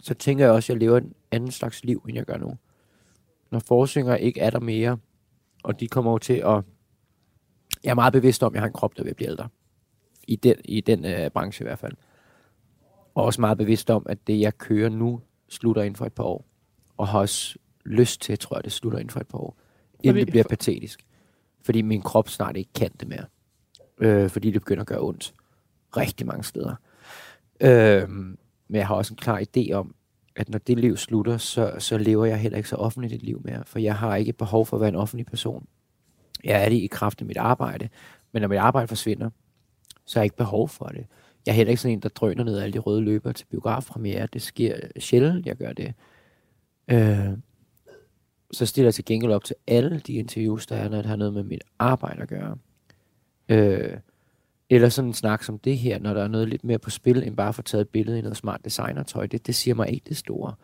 Så 0.00 0.14
tænker 0.14 0.44
jeg 0.44 0.54
også, 0.54 0.72
at 0.72 0.74
jeg 0.74 0.80
lever 0.80 0.98
en 0.98 1.14
anden 1.30 1.50
slags 1.50 1.84
liv, 1.84 2.04
end 2.08 2.16
jeg 2.16 2.24
gør 2.24 2.36
nu. 2.36 2.56
Når 3.50 3.58
forsynger 3.58 4.16
ikke 4.16 4.40
er 4.40 4.50
der 4.50 4.60
mere, 4.60 4.98
og 5.64 5.80
de 5.80 5.88
kommer 5.88 6.12
jo 6.12 6.18
til 6.18 6.32
at... 6.34 6.64
Jeg 7.84 7.90
er 7.90 7.94
meget 7.94 8.12
bevidst 8.12 8.42
om, 8.42 8.52
at 8.52 8.54
jeg 8.54 8.62
har 8.62 8.66
en 8.66 8.72
krop, 8.72 8.96
der 8.96 9.04
vil 9.04 9.14
blive 9.14 9.30
ældre. 9.30 9.48
I 10.28 10.36
den, 10.36 10.56
i 10.64 10.80
den 10.80 11.04
øh, 11.04 11.30
branche 11.30 11.62
i 11.62 11.66
hvert 11.66 11.78
fald. 11.78 11.92
Og 13.14 13.24
også 13.24 13.40
meget 13.40 13.58
bevidst 13.58 13.90
om, 13.90 14.06
at 14.08 14.26
det, 14.26 14.40
jeg 14.40 14.58
kører 14.58 14.88
nu, 14.88 15.20
slutter 15.48 15.82
inden 15.82 15.96
for 15.96 16.06
et 16.06 16.12
par 16.12 16.24
år. 16.24 16.44
Og 16.96 17.08
har 17.08 17.18
også 17.18 17.56
lyst 17.84 18.20
til, 18.20 18.38
tror 18.38 18.56
jeg, 18.56 18.64
det 18.64 18.72
slutter 18.72 18.98
inden 18.98 19.10
for 19.10 19.20
et 19.20 19.28
par 19.28 19.38
år. 19.38 19.56
Inden 20.02 20.14
Fordi- 20.14 20.24
det 20.24 20.30
bliver 20.32 20.44
patetisk. 20.48 21.06
Fordi 21.62 21.82
min 21.82 22.02
krop 22.02 22.28
snart 22.28 22.56
ikke 22.56 22.72
kan 22.74 22.90
det 23.00 23.08
mere. 23.08 23.24
Øh, 23.98 24.30
fordi 24.30 24.50
det 24.50 24.60
begynder 24.60 24.80
at 24.80 24.86
gøre 24.86 25.00
ondt 25.00 25.34
rigtig 25.96 26.26
mange 26.26 26.44
steder. 26.44 26.74
Øhm, 27.60 28.38
men 28.68 28.78
jeg 28.78 28.86
har 28.86 28.94
også 28.94 29.12
en 29.14 29.16
klar 29.16 29.42
idé 29.56 29.72
om, 29.72 29.94
at 30.36 30.48
når 30.48 30.58
det 30.58 30.78
liv 30.78 30.96
slutter, 30.96 31.36
så, 31.36 31.74
så 31.78 31.98
lever 31.98 32.24
jeg 32.24 32.38
heller 32.38 32.56
ikke 32.56 32.68
så 32.68 32.76
offentligt 32.76 33.14
et 33.14 33.22
liv 33.22 33.40
mere, 33.44 33.62
for 33.66 33.78
jeg 33.78 33.96
har 33.96 34.16
ikke 34.16 34.32
behov 34.32 34.66
for 34.66 34.76
at 34.76 34.80
være 34.80 34.88
en 34.88 34.96
offentlig 34.96 35.26
person. 35.26 35.66
Jeg 36.44 36.64
er 36.64 36.68
det 36.68 36.76
i 36.76 36.86
kraft 36.86 37.20
af 37.20 37.26
mit 37.26 37.36
arbejde, 37.36 37.88
men 38.32 38.40
når 38.40 38.48
mit 38.48 38.58
arbejde 38.58 38.88
forsvinder, 38.88 39.30
så 40.06 40.18
har 40.18 40.22
jeg 40.22 40.26
ikke 40.26 40.36
behov 40.36 40.68
for 40.68 40.86
det. 40.86 41.06
Jeg 41.46 41.52
er 41.52 41.56
heller 41.56 41.70
ikke 41.70 41.82
sådan 41.82 41.92
en, 41.92 42.02
der 42.02 42.08
drøner 42.08 42.44
ned 42.44 42.58
alle 42.58 42.72
de 42.72 42.78
røde 42.78 43.00
løber 43.00 43.32
til 43.32 43.46
biografpremiere. 43.46 44.28
Det 44.32 44.42
sker 44.42 44.76
sjældent, 44.98 45.46
jeg 45.46 45.56
gør 45.56 45.72
det. 45.72 45.94
Øh, 46.88 47.38
så 48.52 48.66
stiller 48.66 48.86
jeg 48.86 48.94
til 48.94 49.04
gengæld 49.04 49.32
op 49.32 49.44
til 49.44 49.56
alle 49.66 50.00
de 50.06 50.12
interviews, 50.12 50.66
der 50.66 50.76
er, 50.76 50.88
når 50.88 50.96
det 50.96 51.06
har 51.06 51.16
noget 51.16 51.34
med 51.34 51.42
mit 51.42 51.64
arbejde 51.78 52.22
at 52.22 52.28
gøre. 52.28 52.56
Øh, 53.48 53.96
eller 54.70 54.88
sådan 54.88 55.08
en 55.08 55.14
snak 55.14 55.42
som 55.42 55.58
det 55.58 55.78
her, 55.78 55.98
når 55.98 56.14
der 56.14 56.22
er 56.22 56.28
noget 56.28 56.48
lidt 56.48 56.64
mere 56.64 56.78
på 56.78 56.90
spil, 56.90 57.22
end 57.22 57.36
bare 57.36 57.48
at 57.48 57.54
få 57.54 57.62
taget 57.62 57.82
et 57.82 57.88
billede 57.88 58.18
i 58.18 58.22
noget 58.22 58.36
smart 58.36 58.64
designertøj. 58.64 59.26
Det, 59.26 59.46
det 59.46 59.54
siger 59.54 59.74
mig 59.74 59.90
ikke 59.90 60.08
det 60.08 60.16
store. 60.16 60.54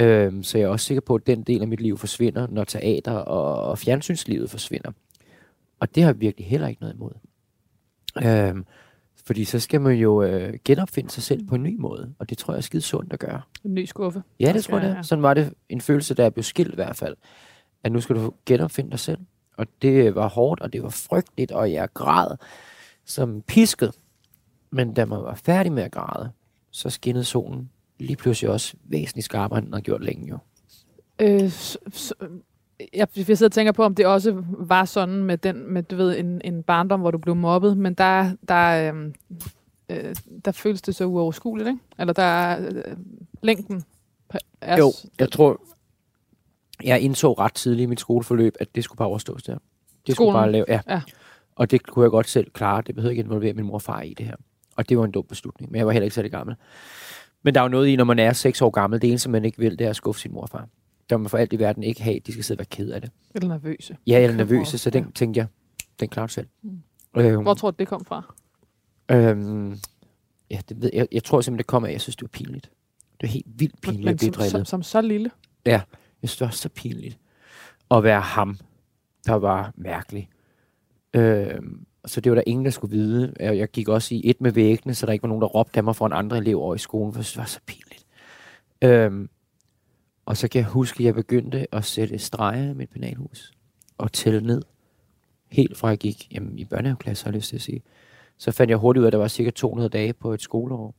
Øhm, 0.00 0.42
så 0.42 0.58
jeg 0.58 0.64
er 0.64 0.68
også 0.68 0.86
sikker 0.86 1.00
på, 1.00 1.14
at 1.14 1.26
den 1.26 1.42
del 1.42 1.62
af 1.62 1.68
mit 1.68 1.80
liv 1.80 1.98
forsvinder, 1.98 2.46
når 2.46 2.64
teater 2.64 3.12
og, 3.12 3.70
og 3.70 3.78
fjernsynslivet 3.78 4.50
forsvinder. 4.50 4.92
Og 5.80 5.94
det 5.94 6.02
har 6.02 6.10
jeg 6.10 6.20
virkelig 6.20 6.46
heller 6.46 6.68
ikke 6.68 6.80
noget 6.80 6.94
imod. 6.94 7.12
Øhm, 8.24 8.64
fordi 9.26 9.44
så 9.44 9.60
skal 9.60 9.80
man 9.80 9.94
jo 9.96 10.22
øh, 10.22 10.58
genopfinde 10.64 11.10
sig 11.10 11.22
selv 11.22 11.46
på 11.46 11.54
en 11.54 11.62
ny 11.62 11.76
måde, 11.78 12.14
og 12.18 12.30
det 12.30 12.38
tror 12.38 12.52
jeg 12.54 12.58
er 12.58 12.62
skide 12.62 12.82
sundt 12.82 13.12
at 13.12 13.18
gøre. 13.18 13.42
En 13.64 13.74
ny 13.74 13.84
skuffe. 13.84 14.22
Ja, 14.40 14.52
det 14.52 14.64
tror 14.64 14.74
jeg, 14.76 14.82
det 14.84 14.90
er. 14.90 14.96
ja. 14.96 15.02
Sådan 15.02 15.22
var 15.22 15.34
det 15.34 15.54
en 15.68 15.80
følelse, 15.80 16.14
jeg 16.18 16.34
blev 16.34 16.42
skilt 16.44 16.72
i 16.72 16.74
hvert 16.74 16.96
fald. 16.96 17.16
At 17.84 17.92
nu 17.92 18.00
skal 18.00 18.16
du 18.16 18.32
genopfinde 18.46 18.90
dig 18.90 18.98
selv. 18.98 19.18
Og 19.56 19.66
det 19.82 20.14
var 20.14 20.28
hårdt, 20.28 20.60
og 20.60 20.72
det 20.72 20.82
var 20.82 20.88
frygteligt, 20.88 21.52
og 21.52 21.72
jeg 21.72 21.88
græd 21.94 22.36
som 23.04 23.42
pisket. 23.42 23.92
Men 24.70 24.94
da 24.94 25.04
man 25.04 25.18
var 25.22 25.34
færdig 25.34 25.72
med 25.72 25.82
at 25.82 25.92
græde, 25.92 26.30
så 26.70 26.90
skinnede 26.90 27.24
solen 27.24 27.70
lige 27.98 28.16
pludselig 28.16 28.50
også 28.50 28.74
væsentligt 28.84 29.24
skarpere, 29.24 29.58
end 29.58 29.66
den 29.66 29.74
har 29.74 29.80
gjort 29.80 30.04
længe 30.04 30.28
jo. 30.28 30.38
Øh, 31.18 31.48
s- 31.50 31.78
s- 31.94 32.12
jeg, 32.80 33.08
jeg 33.16 33.26
sidder 33.26 33.48
og 33.48 33.52
tænker 33.52 33.72
på, 33.72 33.84
om 33.84 33.94
det 33.94 34.06
også 34.06 34.42
var 34.48 34.84
sådan 34.84 35.22
med 35.24 35.38
den, 35.38 35.72
med 35.72 35.82
du 35.82 35.96
ved, 35.96 36.18
en, 36.18 36.40
en 36.44 36.62
barndom, 36.62 37.00
hvor 37.00 37.10
du 37.10 37.18
blev 37.18 37.34
mobbet, 37.34 37.76
men 37.76 37.94
der, 37.94 38.36
der, 38.48 38.92
øh, 38.92 39.12
øh, 39.88 40.16
der 40.44 40.52
føles 40.52 40.82
det 40.82 40.94
så 40.94 41.04
uoverskueligt, 41.04 41.68
ikke? 41.68 41.80
Eller 41.98 42.12
der 42.12 42.22
er 42.22 42.68
øh, 42.70 42.96
længden 43.42 43.84
er 44.60 44.78
Jo, 44.78 44.92
jeg 45.18 45.32
tror, 45.32 45.60
jeg 46.84 47.00
indså 47.00 47.32
ret 47.32 47.54
tidligt 47.54 47.82
i 47.82 47.86
mit 47.86 48.00
skoleforløb, 48.00 48.54
at 48.60 48.74
det 48.74 48.84
skulle 48.84 48.96
bare 48.96 49.08
overstås 49.08 49.42
der. 49.42 49.58
Det 50.06 50.14
skulle 50.14 50.32
bare 50.32 50.52
lave, 50.52 50.64
ja. 50.68 50.80
Ja. 50.88 51.02
Og 51.56 51.70
det 51.70 51.86
kunne 51.86 52.02
jeg 52.02 52.10
godt 52.10 52.28
selv 52.28 52.50
klare. 52.50 52.82
Det 52.86 52.94
behøvede 52.94 53.12
ikke 53.12 53.22
involvere 53.22 53.52
min 53.52 53.64
mor 53.64 53.74
og 53.74 53.82
far 53.82 54.00
i 54.00 54.14
det 54.14 54.26
her. 54.26 54.36
Og 54.76 54.88
det 54.88 54.98
var 54.98 55.04
en 55.04 55.10
dum 55.10 55.24
beslutning, 55.28 55.72
men 55.72 55.78
jeg 55.78 55.86
var 55.86 55.92
heller 55.92 56.04
ikke 56.04 56.14
særlig 56.14 56.30
gammel. 56.30 56.56
Men 57.42 57.54
der 57.54 57.60
er 57.60 57.64
jo 57.64 57.68
noget 57.68 57.88
i, 57.88 57.96
når 57.96 58.04
man 58.04 58.18
er 58.18 58.32
6 58.32 58.62
år 58.62 58.70
gammel, 58.70 59.02
det 59.02 59.10
eneste, 59.10 59.30
man 59.30 59.44
ikke 59.44 59.58
vil, 59.58 59.78
det 59.78 59.84
er 59.84 59.90
at 59.90 59.96
skuffe 59.96 60.20
sin 60.20 60.32
mor 60.32 60.42
og 60.42 60.48
far. 60.48 60.68
Der 61.10 61.16
må 61.16 61.28
for 61.28 61.38
alt 61.38 61.52
i 61.52 61.58
verden 61.58 61.82
ikke 61.82 62.02
have, 62.02 62.18
de 62.26 62.32
skal 62.32 62.44
sidde 62.44 62.58
og 62.58 62.60
være 62.60 62.66
ked 62.84 62.90
af 62.90 63.00
det. 63.00 63.10
eller 63.34 63.48
nervøse. 63.48 63.96
Ja, 64.06 64.20
eller 64.22 64.36
nervøse, 64.36 64.78
så 64.78 64.90
den 64.90 65.12
tænkte 65.12 65.38
jeg, 65.38 65.46
den 66.00 66.08
klarer 66.08 66.26
du 66.26 66.32
selv. 66.32 66.46
Mm. 66.62 66.82
Øhm, 67.16 67.42
Hvor 67.42 67.54
tror 67.54 67.70
du, 67.70 67.76
det 67.78 67.88
kom 67.88 68.04
fra? 68.04 68.34
øhm, 69.10 69.78
ja, 70.50 70.60
det 70.68 70.82
ved 70.82 70.90
jeg. 70.92 71.08
Jeg 71.12 71.24
tror 71.24 71.40
simpelthen, 71.40 71.58
det 71.58 71.66
kommer 71.66 71.86
af, 71.86 71.90
at 71.90 71.94
jeg 71.94 72.00
synes, 72.00 72.16
det 72.16 72.22
var 72.22 72.28
pinligt. 72.28 72.70
Det 73.20 73.22
var 73.22 73.28
helt 73.28 73.46
vildt 73.48 73.74
Men, 73.74 73.80
pinligt 73.94 74.08
at 74.08 74.12
men 74.12 74.16
blive 74.16 74.32
som, 74.34 74.42
som, 74.44 74.50
drillet. 74.52 74.68
som 74.68 74.82
så 74.82 75.00
lille. 75.00 75.30
Jeg 75.66 75.82
synes, 76.22 76.36
det 76.36 76.44
var 76.44 76.50
så 76.50 76.68
pinligt 76.68 77.18
at 77.90 78.02
være 78.04 78.20
ham, 78.20 78.58
der 79.26 79.34
var 79.34 79.72
mærkelig. 79.76 80.28
Øhm, 81.14 81.86
så 82.06 82.20
det 82.20 82.30
var 82.32 82.36
der 82.36 82.42
ingen, 82.46 82.64
der 82.64 82.70
skulle 82.70 82.96
vide. 82.96 83.34
Jeg, 83.40 83.56
jeg 83.58 83.68
gik 83.68 83.88
også 83.88 84.14
i 84.14 84.20
et 84.24 84.40
med 84.40 84.52
væggene, 84.52 84.94
så 84.94 85.06
der 85.06 85.12
ikke 85.12 85.22
var 85.22 85.28
nogen, 85.28 85.42
der 85.42 85.48
råbte 85.48 85.76
af 85.76 85.84
mig 85.84 85.96
for 85.96 86.06
en 86.06 86.12
andre 86.12 86.38
elev 86.38 86.58
over 86.60 86.74
i 86.74 86.78
skolen, 86.78 87.12
for 87.12 87.22
det 87.22 87.36
var 87.36 87.44
så 87.44 87.60
pinligt. 87.66 88.04
Øhm, 88.82 89.28
og 90.26 90.36
så 90.36 90.48
kan 90.48 90.58
jeg 90.58 90.68
huske, 90.68 91.00
at 91.00 91.04
jeg 91.04 91.14
begyndte 91.14 91.74
at 91.74 91.84
sætte 91.84 92.18
streger 92.18 92.70
i 92.70 92.74
mit 92.74 92.90
penalhus 92.90 93.52
og 93.98 94.12
tælle 94.12 94.40
ned. 94.40 94.62
Helt 95.50 95.76
fra 95.76 95.88
jeg 95.88 95.98
gik 95.98 96.28
jamen, 96.32 96.58
i 96.58 96.64
børnehaveklasse, 96.64 97.24
har 97.24 97.30
jeg 97.30 97.36
lyst 97.36 97.48
til 97.48 97.56
at 97.56 97.62
sige. 97.62 97.82
Så 98.38 98.52
fandt 98.52 98.70
jeg 98.70 98.78
hurtigt 98.78 99.00
ud 99.00 99.04
af, 99.04 99.08
at 99.08 99.12
der 99.12 99.18
var 99.18 99.28
cirka 99.28 99.50
200 99.50 99.88
dage 99.88 100.12
på 100.12 100.34
et 100.34 100.42
skoleår. 100.42 100.94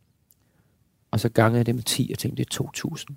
Og 1.12 1.20
så 1.20 1.30
gangede 1.30 1.58
jeg 1.58 1.66
det 1.66 1.76
med 1.76 1.84
10, 1.84 2.10
og 2.14 2.20
tænkte, 2.20 2.44
det 2.44 2.60
er 2.60 2.64
2.000. 2.64 3.16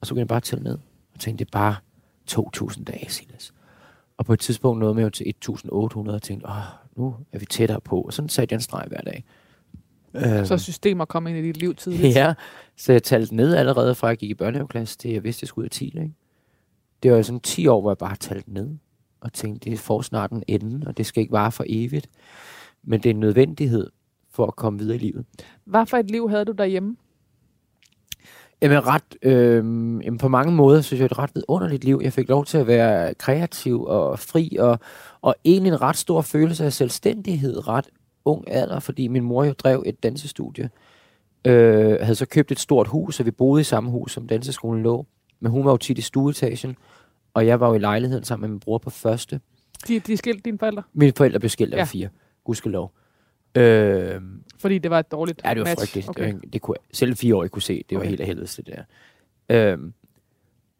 Og 0.00 0.06
så 0.06 0.14
kunne 0.14 0.20
jeg 0.20 0.28
bare 0.28 0.40
tælle 0.40 0.64
ned 0.64 0.78
og 1.14 1.20
tænkte, 1.20 1.44
det 1.44 1.54
er 1.54 1.58
bare 1.58 1.76
2.000 2.30 2.84
dage, 2.84 3.10
Silas. 3.10 3.52
Og 4.16 4.26
på 4.26 4.32
et 4.32 4.40
tidspunkt 4.40 4.80
nåede 4.80 4.96
jeg 4.96 5.04
jo 5.04 5.10
til 5.10 5.34
1.800 5.44 6.10
og 6.10 6.22
tænkte, 6.22 6.48
åh, 6.48 6.54
nu 6.96 7.16
er 7.32 7.38
vi 7.38 7.46
tættere 7.46 7.80
på. 7.80 8.00
Og 8.00 8.12
sådan 8.12 8.28
satte 8.28 8.52
jeg 8.52 8.56
en 8.56 8.62
streg 8.62 8.84
hver 8.88 9.00
dag. 9.00 9.24
Øhm, 10.14 10.44
Så 10.44 10.58
systemer 10.58 11.04
kom 11.04 11.26
ind 11.26 11.38
i 11.38 11.42
dit 11.42 11.56
liv 11.56 11.74
tidligt. 11.74 12.16
Ja, 12.16 12.34
så 12.76 12.92
jeg 12.92 13.02
talte 13.02 13.36
ned 13.36 13.54
allerede 13.54 13.94
fra 13.94 14.06
jeg 14.08 14.16
gik 14.16 14.30
i 14.30 14.34
børnehaveklasse, 14.34 14.98
til 14.98 15.10
jeg 15.10 15.24
vidste, 15.24 15.44
jeg 15.44 15.48
skulle 15.48 15.62
ud 15.62 15.66
af 15.66 15.70
10. 15.70 15.84
Ikke? 15.84 16.12
Det 17.02 17.12
var 17.12 17.22
sådan 17.22 17.40
10 17.40 17.66
år, 17.66 17.80
hvor 17.80 17.90
jeg 17.90 17.98
bare 17.98 18.16
talte 18.16 18.54
ned. 18.54 18.68
Og 19.20 19.32
tænkte, 19.32 19.70
det 19.70 19.78
får 19.78 20.02
snart 20.02 20.30
en 20.30 20.42
ende, 20.46 20.86
og 20.86 20.96
det 20.96 21.06
skal 21.06 21.20
ikke 21.20 21.32
vare 21.32 21.52
for 21.52 21.64
evigt. 21.66 22.08
Men 22.82 23.00
det 23.02 23.10
er 23.10 23.14
en 23.14 23.20
nødvendighed 23.20 23.90
for 24.30 24.46
at 24.46 24.56
komme 24.56 24.78
videre 24.78 24.96
i 24.96 24.98
livet. 24.98 25.24
Hvad 25.64 25.86
for 25.86 25.96
et 25.96 26.10
liv 26.10 26.30
havde 26.30 26.44
du 26.44 26.52
derhjemme? 26.52 26.96
Jamen, 28.62 28.86
ret, 28.86 29.02
øh, 29.22 29.56
jamen 30.04 30.18
på 30.18 30.28
mange 30.28 30.52
måder 30.52 30.80
synes 30.80 31.00
jeg, 31.00 31.10
det 31.10 31.16
er 31.16 31.18
et 31.20 31.22
ret 31.22 31.34
vidunderligt 31.34 31.84
liv. 31.84 32.00
Jeg 32.02 32.12
fik 32.12 32.28
lov 32.28 32.44
til 32.44 32.58
at 32.58 32.66
være 32.66 33.14
kreativ 33.14 33.84
og 33.84 34.18
fri, 34.18 34.56
og, 34.60 34.78
og 35.22 35.34
egentlig 35.44 35.72
en 35.72 35.82
ret 35.82 35.96
stor 35.96 36.20
følelse 36.20 36.64
af 36.64 36.72
selvstændighed 36.72 37.68
ret 37.68 37.88
ung 38.24 38.44
alder, 38.50 38.80
fordi 38.80 39.08
min 39.08 39.22
mor 39.22 39.44
jo 39.44 39.52
drev 39.52 39.82
et 39.86 40.02
dansestudie. 40.02 40.70
Øh, 41.44 41.98
havde 42.00 42.14
så 42.14 42.26
købt 42.26 42.52
et 42.52 42.58
stort 42.58 42.86
hus, 42.88 43.14
så 43.14 43.22
vi 43.22 43.30
boede 43.30 43.60
i 43.60 43.64
samme 43.64 43.90
hus, 43.90 44.12
som 44.12 44.26
danseskolen 44.28 44.82
lå. 44.82 45.06
Men 45.40 45.52
hun 45.52 45.64
var 45.64 45.70
jo 45.70 45.76
tit 45.76 45.98
i 45.98 46.00
stueetagen, 46.02 46.76
og 47.34 47.46
jeg 47.46 47.60
var 47.60 47.68
jo 47.68 47.74
i 47.74 47.78
lejligheden 47.78 48.24
sammen 48.24 48.42
med 48.42 48.48
min 48.48 48.60
bror 48.60 48.78
på 48.78 48.90
første. 48.90 49.40
De, 49.88 50.00
de 50.00 50.16
skilte 50.16 50.40
dine 50.44 50.58
forældre, 50.58 50.82
Mine 50.92 51.12
forældre 51.16 51.38
blev 51.40 51.50
skilt 51.50 51.74
af 51.74 51.78
Ja. 51.78 51.84
fire. 51.84 52.08
Gudskelov. 52.44 52.92
Øh, 53.54 54.20
fordi 54.58 54.78
det 54.78 54.90
var 54.90 54.98
et 54.98 55.10
dårligt 55.12 55.40
Ja, 55.44 55.50
det 55.50 55.58
var 55.58 55.64
match. 55.64 55.80
frygteligt. 55.80 56.08
Okay. 56.08 56.32
Det, 56.34 56.52
det 56.52 56.62
kunne, 56.62 56.76
selv 56.92 57.16
fire 57.16 57.36
år 57.36 57.46
kunne 57.46 57.62
se, 57.62 57.84
det 57.90 57.96
var 57.96 58.00
Okay. 58.00 58.08
helt 58.08 58.20
af 58.20 58.26
helvede 58.26 58.46
det 58.46 58.66
der. 58.66 58.82
Øhm, 59.72 59.92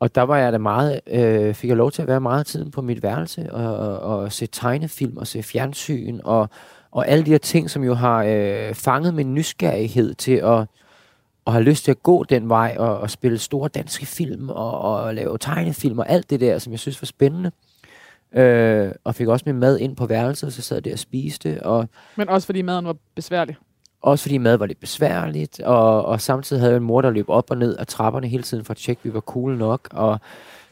og 0.01 0.15
der 0.15 0.23
var 0.23 0.39
jeg 0.39 0.53
da 0.53 0.59
meget, 0.59 1.01
øh, 1.07 1.55
fik 1.55 1.69
jeg 1.69 1.77
lov 1.77 1.91
til 1.93 2.03
at 2.03 2.09
være 2.09 2.21
meget 2.21 2.39
af 2.41 2.47
tiden 2.47 2.71
på 2.71 2.83
mit 2.83 3.03
værelse, 3.03 3.53
og, 3.53 3.77
og, 3.77 3.99
og 4.21 4.33
se 4.33 4.47
tegnefilm, 4.47 5.17
og 5.17 5.27
se 5.27 5.43
fjernsyn, 5.43 6.21
og, 6.25 6.49
og 6.91 7.09
alle 7.09 7.25
de 7.25 7.31
her 7.31 7.39
ting, 7.39 7.71
som 7.71 7.85
jo 7.85 7.95
har 7.95 8.25
øh, 8.29 8.75
fanget 8.75 9.15
min 9.15 9.35
nysgerrighed 9.35 10.15
til 10.15 10.33
at, 10.33 10.67
at 11.47 11.53
have 11.53 11.63
lyst 11.63 11.85
til 11.85 11.91
at 11.91 12.03
gå 12.03 12.25
den 12.25 12.49
vej, 12.49 12.77
og, 12.79 12.99
og 12.99 13.11
spille 13.11 13.39
store 13.39 13.69
danske 13.69 14.07
film, 14.07 14.49
og, 14.49 14.81
og 14.81 15.15
lave 15.15 15.39
tegnefilm, 15.39 15.99
og 15.99 16.09
alt 16.11 16.31
det 16.31 16.41
der, 16.41 16.59
som 16.59 16.73
jeg 16.73 16.81
synes 16.81 17.03
var 17.03 17.07
spændende. 17.07 17.51
Øh, 18.33 18.93
og 19.05 19.15
fik 19.15 19.29
også 19.29 19.43
min 19.47 19.59
mad 19.59 19.79
ind 19.79 19.97
på 19.97 20.07
værelset, 20.07 20.53
så 20.53 20.63
sad 20.63 20.77
jeg 20.77 20.85
der 20.85 20.93
og 20.93 20.99
spiste, 20.99 21.63
og 21.63 21.89
Men 22.17 22.29
også 22.29 22.47
fordi 22.47 22.63
maden 22.63 22.85
var 22.87 22.97
besværlig. 23.15 23.57
også 24.03 24.23
fordi 24.23 24.39
mad 24.39 24.57
var 24.57 24.67
lidt 24.67 24.81
besværligt, 24.81 25.61
og, 25.61 26.05
og 26.05 26.21
samtidig 26.21 26.61
havde 26.61 26.73
jeg 26.73 26.77
en 26.77 26.85
mor, 26.85 27.03
der 27.03 27.11
løb 27.11 27.29
op 27.29 27.51
og 27.51 27.57
ned 27.57 27.77
ad 27.79 27.85
trapperne 27.87 28.27
hele 28.29 28.43
tiden 28.43 28.65
for 28.65 28.71
at 28.71 28.77
tjekke, 28.77 29.01
at 29.01 29.05
vi 29.05 29.15
var 29.15 29.21
cool 29.21 29.57
nok. 29.57 29.89
Og, 29.93 30.21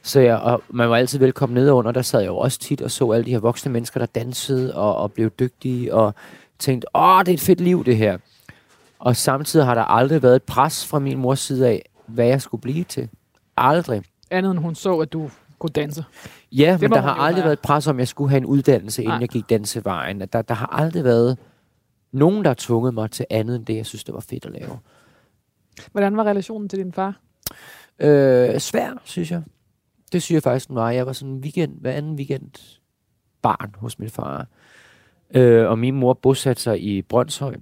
så 0.06 0.20
jeg, 0.20 0.36
og 0.36 0.62
man 0.70 0.90
var 0.90 0.96
altid 0.96 1.18
velkommen 1.18 1.54
ned 1.54 1.70
under. 1.70 1.92
Der 1.92 2.02
sad 2.02 2.20
jeg 2.20 2.26
jo 2.26 2.36
også 2.36 2.58
tit 2.58 2.82
og 2.82 2.90
så 2.90 3.10
alle 3.12 3.24
de 3.26 3.30
her 3.30 3.38
voksne 3.38 3.72
mennesker, 3.72 4.00
der 4.00 4.06
dansede 4.06 4.74
og, 4.74 4.96
og 4.96 5.12
blev 5.12 5.30
dygtige, 5.30 5.94
og 5.94 6.14
tænkte, 6.58 6.96
åh, 6.96 7.20
det 7.20 7.28
er 7.28 7.34
et 7.34 7.40
fedt 7.40 7.60
liv, 7.60 7.84
det 7.84 7.96
her. 7.96 8.18
Og 8.98 9.16
samtidig 9.16 9.66
har 9.66 9.74
der 9.74 9.82
aldrig 9.82 10.22
været 10.22 10.36
et 10.36 10.42
pres 10.42 10.86
fra 10.86 10.98
min 10.98 11.18
mors 11.18 11.40
side 11.40 11.68
af, 11.68 11.88
hvad 12.06 12.26
jeg 12.26 12.42
skulle 12.42 12.60
blive 12.60 12.84
til. 12.84 13.08
Aldrig. 13.56 14.02
Andet 14.30 14.50
end 14.50 14.58
hun 14.58 14.74
så, 14.74 14.98
at 14.98 15.12
du 15.12 15.30
kunne 15.58 15.70
danse. 15.70 16.04
Ja, 16.52 16.72
Det 16.72 16.80
men 16.80 16.90
der 16.90 17.00
har 17.00 17.14
aldrig 17.14 17.42
have. 17.42 17.44
været 17.44 17.52
et 17.52 17.60
pres 17.62 17.86
om, 17.86 17.98
jeg 17.98 18.08
skulle 18.08 18.30
have 18.30 18.38
en 18.38 18.46
uddannelse, 18.46 19.02
inden 19.02 19.12
Nej. 19.14 19.20
jeg 19.20 19.28
gik 19.28 19.50
dansevejen. 19.50 20.20
Der, 20.32 20.42
der 20.42 20.54
har 20.54 20.66
aldrig 20.66 21.04
været 21.04 21.38
nogen, 22.12 22.44
der 22.44 22.50
har 22.50 22.54
tvunget 22.58 22.94
mig 22.94 23.10
til 23.10 23.26
andet 23.30 23.56
end 23.56 23.66
det, 23.66 23.76
jeg 23.76 23.86
synes, 23.86 24.04
det 24.04 24.14
var 24.14 24.20
fedt 24.20 24.44
at 24.46 24.52
lave. 24.52 24.78
Hvordan 25.92 26.16
var 26.16 26.24
relationen 26.24 26.68
til 26.68 26.78
din 26.78 26.92
far? 26.92 27.14
Øh, 27.98 28.58
svær, 28.58 28.90
synes 29.04 29.30
jeg. 29.30 29.42
Det 30.12 30.22
synes 30.22 30.34
jeg 30.34 30.42
faktisk, 30.42 30.68
den 30.68 30.76
var. 30.76 30.90
Jeg 30.90 31.06
var 31.06 31.12
sådan 31.12 31.34
en 31.34 31.40
weekend, 31.40 31.80
hver 31.80 31.92
anden 31.92 32.14
weekend 32.14 32.50
barn 33.42 33.74
hos 33.74 33.98
min 33.98 34.10
far. 34.10 34.46
Øh, 35.34 35.70
og 35.70 35.78
min 35.78 35.94
mor 35.94 36.14
bosatte 36.14 36.62
sig 36.62 36.82
i 36.82 37.02
Brøndshøj, 37.02 37.56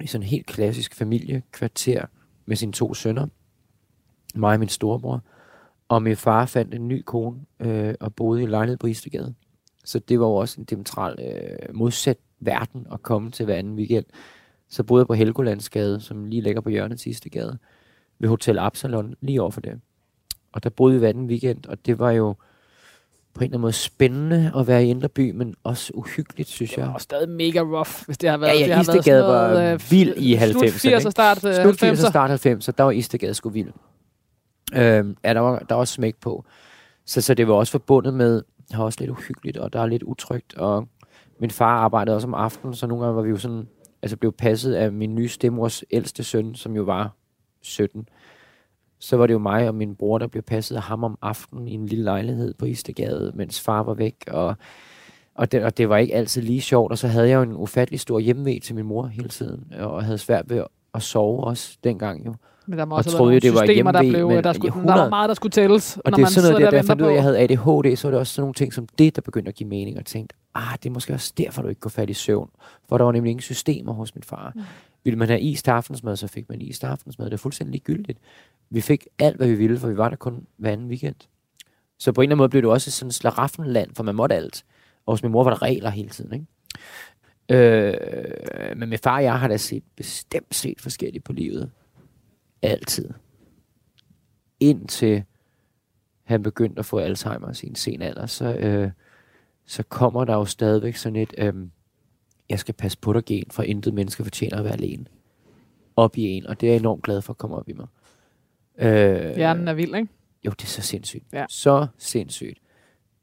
i 0.00 0.06
sådan 0.06 0.22
en 0.22 0.28
helt 0.28 0.46
klassisk 0.46 0.94
familiekvarter 0.94 2.06
med 2.46 2.56
sine 2.56 2.72
to 2.72 2.94
sønner, 2.94 3.26
mig 4.34 4.52
og 4.52 4.58
min 4.58 4.68
storebror. 4.68 5.22
Og 5.88 6.02
min 6.02 6.16
far 6.16 6.46
fandt 6.46 6.74
en 6.74 6.88
ny 6.88 7.02
kone 7.06 7.40
øh, 7.60 7.94
og 8.00 8.14
boede 8.14 8.40
i 8.40 8.44
en 8.44 8.50
lejlighed 8.50 8.78
på 8.78 8.86
Istegade. 8.86 9.34
Så 9.84 9.98
det 9.98 10.20
var 10.20 10.26
jo 10.26 10.34
også 10.34 10.60
en 10.60 10.64
diametral 10.64 11.18
øh, 11.22 11.74
modsat 11.74 12.18
verden 12.40 12.86
at 12.92 13.02
komme 13.02 13.30
til 13.30 13.44
hver 13.44 13.54
anden 13.54 13.74
weekend. 13.74 14.04
Så 14.68 14.82
boede 14.82 15.00
jeg 15.00 15.06
på 15.06 15.14
Helgolandsgade, 15.14 16.00
som 16.00 16.24
lige 16.24 16.42
ligger 16.42 16.60
på 16.60 16.68
hjørnet 16.68 17.00
til 17.00 17.10
Istegade, 17.10 17.58
ved 18.18 18.28
Hotel 18.28 18.58
Absalon, 18.58 19.14
lige 19.20 19.42
over 19.42 19.50
for 19.50 19.60
det. 19.60 19.80
Og 20.54 20.62
der 20.62 20.70
boede 20.70 20.92
vi 20.92 20.98
hver 20.98 21.08
anden 21.08 21.26
weekend, 21.26 21.66
og 21.66 21.86
det 21.86 21.98
var 21.98 22.10
jo 22.10 22.34
på 23.34 23.40
en 23.40 23.44
eller 23.44 23.50
anden 23.50 23.60
måde 23.60 23.72
spændende 23.72 24.52
at 24.56 24.66
være 24.66 24.84
i 24.84 24.88
Indre 24.90 25.08
By, 25.08 25.30
men 25.30 25.54
også 25.64 25.92
uhyggeligt, 25.94 26.48
synes 26.48 26.70
Det 26.70 26.82
var 26.82 26.90
jeg. 26.90 27.00
stadig 27.00 27.28
mega 27.28 27.60
rough, 27.60 27.90
hvis 28.06 28.18
det 28.18 28.30
har 28.30 28.36
været. 28.36 28.50
Ja, 28.50 28.58
ja, 28.58 28.64
det 28.64 28.74
har 28.74 28.82
været 28.82 28.98
Istegade 28.98 29.22
sådan 29.22 29.56
var 29.56 29.72
øh, 29.72 29.80
vild 29.90 30.14
i 30.16 30.36
Slut 30.36 30.64
90'erne, 30.64 31.06
80'er, 31.06 31.10
start 31.10 31.44
øh, 31.44 31.54
Slut 31.54 31.82
80'er, 31.82 31.86
90'er. 31.86 32.08
start 32.10 32.46
90'er, 32.46 32.72
der 32.78 32.82
var 32.84 32.90
Istegade 32.90 33.34
sgu 33.34 33.48
vild. 33.48 33.72
Øh, 34.74 34.80
ja, 35.24 35.34
der 35.34 35.40
var, 35.40 35.58
der 35.58 35.74
var 35.74 35.80
også 35.80 35.94
smæk 35.94 36.14
på. 36.20 36.44
Så, 37.06 37.20
så 37.20 37.34
det 37.34 37.48
var 37.48 37.54
også 37.54 37.70
forbundet 37.70 38.14
med, 38.14 38.34
det 38.70 38.78
var 38.78 38.84
også 38.84 39.00
lidt 39.00 39.10
uhyggeligt, 39.10 39.56
og 39.56 39.72
der 39.72 39.80
er 39.80 39.86
lidt 39.86 40.02
utrygt, 40.02 40.54
og 40.54 40.88
min 41.40 41.50
far 41.50 41.76
arbejdede 41.78 42.16
også 42.16 42.26
om 42.28 42.34
aftenen, 42.34 42.74
så 42.74 42.86
nogle 42.86 43.04
gange 43.04 43.16
var 43.16 43.22
vi 43.22 43.30
jo 43.30 43.36
sådan, 43.36 43.68
altså 44.02 44.16
blev 44.16 44.32
passet 44.32 44.74
af 44.74 44.92
min 44.92 45.14
nye 45.14 45.28
stemmors 45.28 45.84
ældste 45.90 46.24
søn, 46.24 46.54
som 46.54 46.76
jo 46.76 46.82
var 46.82 47.10
17. 47.62 48.08
Så 49.04 49.16
var 49.16 49.26
det 49.26 49.34
jo 49.34 49.38
mig 49.38 49.68
og 49.68 49.74
min 49.74 49.94
bror, 49.94 50.18
der 50.18 50.26
blev 50.26 50.42
passet 50.42 50.76
af 50.76 50.82
ham 50.82 51.04
om 51.04 51.18
aftenen 51.22 51.68
i 51.68 51.72
en 51.74 51.86
lille 51.86 52.04
lejlighed 52.04 52.54
på 52.54 52.64
Istegade, 52.64 53.32
mens 53.34 53.60
far 53.60 53.82
var 53.82 53.94
væk, 53.94 54.14
og 54.26 54.56
og 55.34 55.52
det, 55.52 55.64
og 55.64 55.78
det 55.78 55.88
var 55.88 55.96
ikke 55.96 56.14
altid 56.14 56.42
lige 56.42 56.60
sjovt, 56.60 56.92
og 56.92 56.98
så 56.98 57.08
havde 57.08 57.28
jeg 57.28 57.36
jo 57.36 57.42
en 57.42 57.52
ufattelig 57.56 58.00
stor 58.00 58.18
hjemmevæg 58.18 58.62
til 58.62 58.74
min 58.74 58.86
mor 58.86 59.06
hele 59.06 59.28
tiden, 59.28 59.72
og 59.78 60.04
havde 60.04 60.18
svært 60.18 60.50
ved 60.50 60.64
at 60.94 61.02
sove 61.02 61.44
også 61.44 61.78
dengang 61.84 62.26
jo. 62.26 62.34
Men 62.66 62.78
der 62.78 62.84
må 62.84 62.94
Og 62.94 62.98
også 62.98 63.10
troede 63.10 63.40
det 63.40 63.54
var 63.54 63.66
systemer, 63.66 63.92
der, 63.92 64.00
blev, 64.00 64.28
men 64.28 64.44
der, 64.44 64.52
skulle, 64.52 64.68
i 64.68 64.70
der 64.70 64.82
var 64.82 64.92
100 64.92 65.10
meget, 65.10 65.28
der 65.28 65.34
skulle 65.34 65.50
tælles, 65.50 65.96
Og 66.04 66.10
når 66.10 66.16
det 66.16 66.24
er 66.24 66.28
sådan 66.28 66.50
noget, 66.50 66.64
der, 66.64 66.70
der 66.70 66.76
jeg 66.76 66.84
fandt 66.84 67.02
ud 67.02 67.06
af, 67.06 67.10
at 67.10 67.14
jeg 67.14 67.22
havde 67.22 67.38
ADHD, 67.38 67.96
så 67.96 68.08
var 68.08 68.10
det 68.10 68.20
også 68.20 68.34
sådan 68.34 68.42
nogle 68.42 68.54
ting 68.54 68.72
som 68.72 68.86
det, 68.98 69.16
der 69.16 69.22
begyndte 69.22 69.48
at 69.48 69.54
give 69.54 69.68
mening, 69.68 69.98
og 69.98 70.04
tænkte, 70.04 70.36
ah, 70.54 70.76
det 70.82 70.86
er 70.86 70.90
måske 70.90 71.14
også 71.14 71.32
derfor, 71.38 71.62
du 71.62 71.68
ikke 71.68 71.80
går 71.80 71.90
fat 71.90 72.10
i 72.10 72.12
søvn. 72.12 72.50
For 72.88 72.98
der 72.98 73.04
var 73.04 73.12
nemlig 73.12 73.30
ingen 73.30 73.42
systemer 73.42 73.92
hos 73.92 74.14
min 74.14 74.22
far. 74.22 74.52
Mm. 74.54 74.62
Ville 75.04 75.18
man 75.18 75.28
have 75.28 75.40
is 75.40 75.62
til 75.62 75.70
aftensmad, 75.70 76.16
så 76.16 76.26
fik 76.26 76.48
man 76.48 76.60
is 76.60 76.78
til 76.78 76.86
aftensmad. 76.86 77.26
Det 77.26 77.32
er 77.32 77.38
fuldstændig 77.38 77.82
gyldigt. 77.82 78.18
Vi 78.70 78.80
fik 78.80 79.06
alt, 79.18 79.36
hvad 79.36 79.48
vi 79.48 79.54
ville, 79.54 79.78
for 79.78 79.88
vi 79.88 79.96
var 79.96 80.08
der 80.08 80.16
kun 80.16 80.46
hver 80.56 80.72
anden 80.72 80.88
weekend. 80.88 81.16
Så 81.98 82.12
på 82.12 82.20
en 82.20 82.24
eller 82.24 82.28
anden 82.28 82.38
måde 82.38 82.48
blev 82.48 82.62
det 82.62 82.70
også 82.70 82.90
sådan 82.90 83.08
et 83.08 83.14
slaraffenland, 83.14 83.94
for 83.94 84.02
man 84.02 84.14
måtte 84.14 84.34
alt. 84.34 84.64
Og 85.06 85.12
hos 85.12 85.22
min 85.22 85.32
mor 85.32 85.44
var 85.44 85.50
der 85.50 85.62
regler 85.62 85.90
hele 85.90 86.08
tiden, 86.08 86.32
ikke? 86.32 86.46
Øh, 87.48 88.76
men 88.76 88.88
min 88.88 88.98
far 88.98 89.16
og 89.16 89.22
jeg 89.22 89.40
har 89.40 89.48
da 89.48 89.56
set, 89.56 89.84
bestemt 89.96 90.54
set 90.54 90.80
forskelligt 90.80 91.24
på 91.24 91.32
livet. 91.32 91.70
Altid. 92.62 93.10
Indtil 94.60 95.24
han 96.24 96.42
begyndte 96.42 96.78
at 96.78 96.86
få 96.86 96.98
Alzheimer 96.98 97.50
i 97.50 97.54
sin 97.54 97.74
sen 97.74 98.02
alder, 98.02 98.26
så, 98.26 98.54
øh, 98.54 98.90
så 99.66 99.82
kommer 99.82 100.24
der 100.24 100.34
jo 100.34 100.44
stadigvæk 100.44 100.96
sådan 100.96 101.16
et, 101.16 101.34
øh, 101.38 101.54
jeg 102.50 102.58
skal 102.58 102.74
passe 102.74 102.98
på 102.98 103.12
dig 103.12 103.24
gen, 103.24 103.44
for 103.50 103.62
intet 103.62 103.94
menneske 103.94 104.24
fortjener 104.24 104.58
at 104.58 104.64
være 104.64 104.72
alene. 104.72 105.04
Op 105.96 106.16
i 106.16 106.22
en, 106.22 106.46
og 106.46 106.60
det 106.60 106.66
er 106.66 106.72
jeg 106.72 106.80
enormt 106.80 107.02
glad 107.02 107.22
for 107.22 107.32
at 107.32 107.38
komme 107.38 107.56
op 107.56 107.68
i 107.68 107.72
mig. 107.72 107.86
Øh, 108.78 109.36
Hjernen 109.36 109.68
er 109.68 109.74
vild, 109.74 109.94
ikke? 109.94 110.08
jo, 110.44 110.50
det 110.50 110.62
er 110.62 110.68
så 110.68 110.82
sindssygt. 110.82 111.24
Ja. 111.32 111.44
Så 111.48 111.86
sindssygt. 111.98 112.58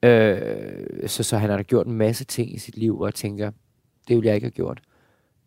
Øh, 0.04 1.08
så, 1.08 1.24
så 1.24 1.38
han 1.38 1.50
har 1.50 1.58
da 1.58 1.64
gjort 1.64 1.88
en 1.88 1.94
masse 1.94 2.26
ting 2.26 2.56
i 2.56 2.58
sit 2.58 2.78
liv, 2.78 3.00
og 3.00 3.06
jeg 3.06 3.14
tænker, 3.14 3.52
det 4.08 4.16
ville 4.16 4.28
jeg 4.28 4.36
ikke 4.36 4.46
have 4.46 4.52
gjort. 4.52 4.82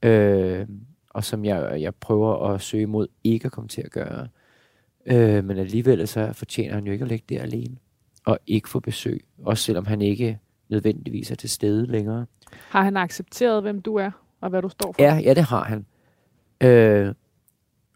Øh, 0.03 0.67
og 1.11 1.25
som 1.25 1.45
jeg, 1.45 1.81
jeg 1.81 1.95
prøver 1.95 2.49
at 2.49 2.61
søge 2.61 2.87
mod 2.87 3.09
ikke 3.25 3.47
at 3.47 3.53
komme 3.53 3.69
til 3.69 3.83
at 3.83 3.91
gøre. 3.91 4.29
Øh, 5.07 5.45
men 5.45 5.59
alligevel 5.59 6.09
så 6.09 6.33
fortjener 6.33 6.75
han 6.75 6.87
jo 6.87 6.93
ikke 6.93 7.03
at 7.03 7.09
ligge 7.09 7.25
der 7.29 7.43
alene. 7.43 7.77
Og 8.27 8.39
ikke 8.47 8.69
få 8.69 8.81
besøg. 8.81 9.25
Også 9.39 9.65
selvom 9.65 9.87
han 9.87 10.03
ikke 10.03 10.39
nødvendigvis 10.69 11.31
er 11.31 11.35
til 11.35 11.51
stede 11.51 11.87
længere. 11.87 12.27
Har 12.69 12.83
han 12.83 12.97
accepteret, 12.97 13.63
hvem 13.63 13.83
du 13.83 13.97
er, 13.97 14.11
og 14.41 14.51
hvad 14.51 14.63
du 14.63 14.69
står 14.69 14.93
for? 14.93 15.03
Ja, 15.03 15.15
ja, 15.15 15.35
det 15.35 15.45
har 15.45 15.65
han. 15.65 15.87
Øh, 16.61 17.15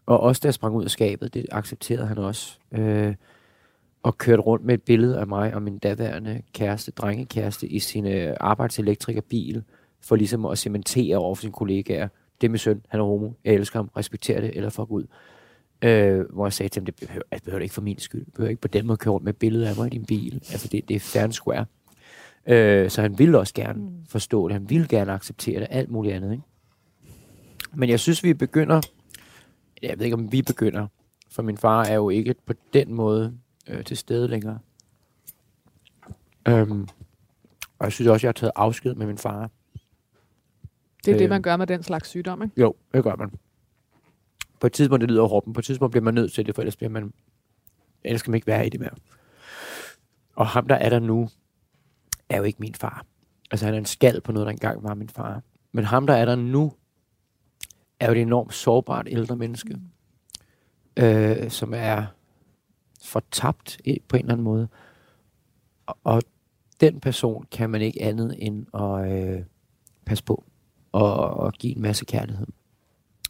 og 0.05 0.19
også 0.19 0.39
da 0.43 0.47
jeg 0.47 0.53
sprang 0.53 0.75
ud 0.75 0.83
af 0.83 0.91
skabet, 0.91 1.33
det 1.33 1.45
accepterede 1.51 2.07
han 2.07 2.17
også. 2.17 2.57
Øh, 2.71 3.15
og 4.03 4.17
kørte 4.17 4.41
rundt 4.41 4.65
med 4.65 4.73
et 4.73 4.81
billede 4.81 5.19
af 5.19 5.27
mig 5.27 5.53
og 5.53 5.61
min 5.61 5.77
daværende 5.77 6.41
kæreste, 6.53 6.91
drengekæreste, 6.91 7.67
i 7.67 7.79
sin 7.79 8.07
øh, 8.07 8.35
arbejdselektrikerbil, 8.39 9.63
for 10.01 10.15
ligesom 10.15 10.45
at 10.45 10.57
cementere 10.57 11.17
over 11.17 11.35
for 11.35 11.41
sine 11.41 11.53
kollegaer. 11.53 12.07
Det 12.41 12.47
er 12.47 12.51
min 12.51 12.57
søn, 12.57 12.81
han 12.87 12.99
er 12.99 13.03
homo, 13.03 13.31
jeg 13.45 13.53
elsker 13.53 13.79
ham, 13.79 13.89
respekterer 13.97 14.41
det, 14.41 14.51
eller 14.55 14.69
fuck 14.69 14.91
ud. 14.91 15.03
Øh, 15.81 16.19
hvor 16.33 16.45
jeg 16.45 16.53
sagde 16.53 16.69
til 16.69 16.79
ham, 16.79 16.85
det 16.85 16.95
behøver, 16.95 17.23
altså, 17.31 17.35
det 17.35 17.43
behøver 17.43 17.59
det 17.59 17.63
ikke 17.63 17.73
for 17.73 17.81
min 17.81 17.99
skyld. 17.99 18.25
Det 18.25 18.33
behøver 18.33 18.49
ikke 18.49 18.61
på 18.61 18.67
den 18.67 18.87
måde 18.87 18.97
køre 18.97 19.11
rundt 19.11 19.23
med 19.23 19.33
et 19.33 19.39
billede 19.39 19.69
af 19.69 19.75
mig 19.75 19.87
i 19.87 19.89
din 19.89 20.05
bil. 20.05 20.33
Altså 20.33 20.67
det, 20.67 20.89
det 20.89 20.95
er 20.95 20.99
fair 20.99 21.23
and 21.23 21.31
square. 21.31 21.65
Øh, 22.49 22.89
så 22.89 23.01
han 23.01 23.19
ville 23.19 23.39
også 23.39 23.53
gerne 23.53 23.81
Mm. 23.83 24.05
forstå 24.09 24.47
det. 24.47 24.53
Han 24.53 24.69
ville 24.69 24.87
gerne 24.87 25.11
acceptere 25.13 25.59
det, 25.59 25.67
alt 25.69 25.89
muligt 25.91 26.15
andet. 26.15 26.31
Ikke? 26.31 26.43
Men 27.73 27.89
jeg 27.89 27.99
synes, 27.99 28.23
vi 28.23 28.33
begynder... 28.33 28.81
Jeg 29.81 29.97
ved 29.99 30.05
ikke, 30.05 30.13
om 30.15 30.31
vi 30.31 30.41
begynder. 30.41 30.87
For 31.31 31.41
min 31.43 31.57
far 31.57 31.83
er 31.83 31.93
jo 31.93 32.09
ikke 32.09 32.35
på 32.45 32.53
den 32.73 32.93
måde 32.93 33.37
øh, 33.67 33.83
til 33.83 33.97
stede 33.97 34.27
længere. 34.27 34.59
Øhm, 36.47 36.87
og 37.79 37.85
jeg 37.85 37.91
synes 37.91 38.07
også, 38.07 38.27
jeg 38.27 38.29
har 38.29 38.33
taget 38.33 38.51
afsked 38.55 38.95
med 38.95 39.05
min 39.07 39.17
far. 39.17 39.49
Det 41.05 41.13
er 41.13 41.17
det, 41.17 41.23
Øh. 41.23 41.29
man 41.29 41.41
gør 41.41 41.57
med 41.57 41.67
den 41.67 41.83
slags 41.83 42.09
sygdom, 42.09 42.43
ikke? 42.43 42.61
Jo, 42.61 42.73
det 42.93 43.03
gør 43.03 43.15
man. 43.15 43.31
På 44.59 44.67
et 44.67 44.73
tidspunkt, 44.73 45.01
det 45.01 45.09
lyder 45.11 45.23
råben, 45.23 45.53
på 45.53 45.59
et 45.59 45.65
tidspunkt 45.65 45.91
bliver 45.91 46.03
man 46.03 46.13
nødt 46.13 46.33
til 46.33 46.45
det, 46.45 46.55
for 46.55 46.61
ellers 46.61 46.75
bliver 46.75 46.89
man, 46.89 47.13
ellers 48.03 48.19
skal 48.19 48.31
man 48.31 48.35
ikke 48.35 48.47
være 48.47 48.65
i 48.65 48.69
det 48.69 48.79
mere. 48.79 48.89
Og 50.35 50.47
ham, 50.47 50.67
der 50.67 50.75
er 50.75 50.89
der 50.89 50.99
nu, 50.99 51.29
er 52.29 52.37
jo 52.37 52.43
ikke 52.43 52.59
min 52.59 52.75
far. 52.75 53.05
Altså, 53.51 53.65
han 53.65 53.73
er 53.73 53.79
en 53.79 53.85
skal 53.85 54.21
på 54.21 54.31
noget, 54.31 54.45
der 54.45 54.51
engang 54.51 54.83
var 54.83 54.93
min 54.93 55.09
far. 55.09 55.41
Men 55.71 55.85
ham, 55.85 56.07
der 56.07 56.13
er 56.13 56.25
der 56.25 56.35
nu, 56.35 56.73
er 57.99 58.05
jo 58.05 58.11
et 58.11 58.21
enormt 58.21 58.53
sårbart 58.53 59.07
ældre 59.11 59.35
menneske, 59.35 59.73
mm. 59.73 61.03
øh, 61.03 61.49
som 61.49 61.73
er 61.73 62.05
fortabt 63.03 63.77
på 64.07 64.15
en 64.15 64.21
eller 64.21 64.33
anden 64.33 64.43
måde. 64.43 64.67
Og, 65.85 65.97
og 66.03 66.21
den 66.81 66.99
person 66.99 67.45
kan 67.51 67.69
man 67.69 67.81
ikke 67.81 68.01
andet 68.01 68.35
end 68.37 68.65
at 68.75 69.11
øh, 69.11 69.43
passe 70.05 70.23
på 70.23 70.43
og, 70.91 71.13
og 71.15 71.53
give 71.53 71.75
en 71.75 71.81
masse 71.81 72.05
kærlighed. 72.05 72.47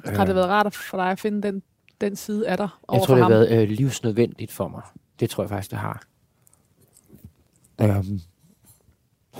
Har 0.06 0.26
det 0.26 0.36
været 0.36 0.50
rart 0.50 0.76
for 0.76 0.98
dig 0.98 1.12
at 1.12 1.20
finde 1.20 1.42
den, 1.42 1.62
den 2.02 2.16
side 2.16 2.48
af 2.48 2.58
dig 2.58 2.70
over 2.88 3.00
Jeg 3.00 3.08
tror, 3.08 3.16
det 3.16 3.24
ham? 3.24 3.32
har 3.32 3.40
været 3.40 3.62
øh, 3.62 3.70
livsnødvendigt 3.70 4.52
for 4.52 4.68
mig. 4.68 4.82
Det 5.20 5.30
tror 5.30 5.44
jeg 5.44 5.50
faktisk, 5.50 5.72
det 5.72 5.80
har. 5.80 6.04
Um, 7.82 8.20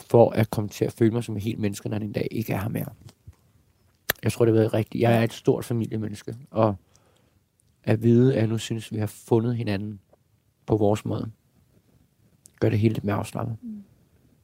for 0.02 0.30
at 0.30 0.50
komme 0.50 0.70
til 0.70 0.86
at 0.86 0.94
føle 0.94 1.12
mig 1.12 1.24
som 1.24 1.38
et 1.38 1.44
helt 1.44 1.60
menneske, 1.60 1.90
når 1.90 1.98
den 2.00 2.12
dag 2.12 2.28
ikke 2.32 2.54
er 2.54 2.62
her 2.62 2.70
mere. 2.70 2.86
Jeg 4.24 4.32
tror, 4.32 4.46
det 4.46 4.54
har 4.54 4.60
været 4.60 4.74
rigtigt. 4.74 5.02
Jeg 5.02 5.18
er 5.20 5.24
et 5.24 5.34
stort 5.34 5.66
familiemenneske, 5.66 6.36
og 6.52 6.76
at 7.84 8.04
vide, 8.04 8.34
at 8.34 8.40
jeg 8.40 8.48
nu 8.48 8.58
synes, 8.58 8.92
vi 8.92 8.98
har 8.98 9.08
fundet 9.08 9.56
hinanden 9.58 10.00
på 10.66 10.78
vores 10.78 11.06
måde, 11.06 11.32
gør 12.60 12.70
det 12.70 12.80
hele 12.80 12.94
lidt 12.94 13.04
mere 13.04 13.16
afslappet. 13.16 13.58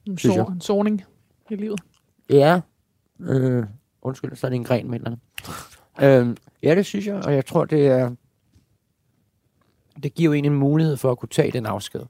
en, 0.06 0.18
synes 0.18 0.36
so- 0.36 0.52
en 0.52 0.62
soning 0.62 1.04
i 1.50 1.56
livet. 1.56 1.80
Ja. 2.30 2.62
Øh, 3.20 3.66
undskyld, 4.02 4.36
så 4.36 4.48
er 4.48 4.50
det 4.50 4.56
en 4.56 4.64
gren 4.64 4.90
med 4.90 5.00
eller. 5.00 5.18
Øh, 6.02 6.36
ja, 6.64 6.76
det 6.76 6.86
synes 6.86 7.08
jeg, 7.08 7.16
og 7.16 7.34
jeg 7.34 7.46
tror, 7.46 7.66
det 7.66 7.88
er... 7.88 8.16
Det 10.04 10.14
giver 10.14 10.30
jo 10.30 10.34
en 10.34 10.46
en 10.46 10.54
mulighed 10.54 10.98
for 10.98 11.12
at 11.12 11.18
kunne 11.18 11.30
tage 11.30 11.52
den 11.52 11.66
afsked. 11.66 12.02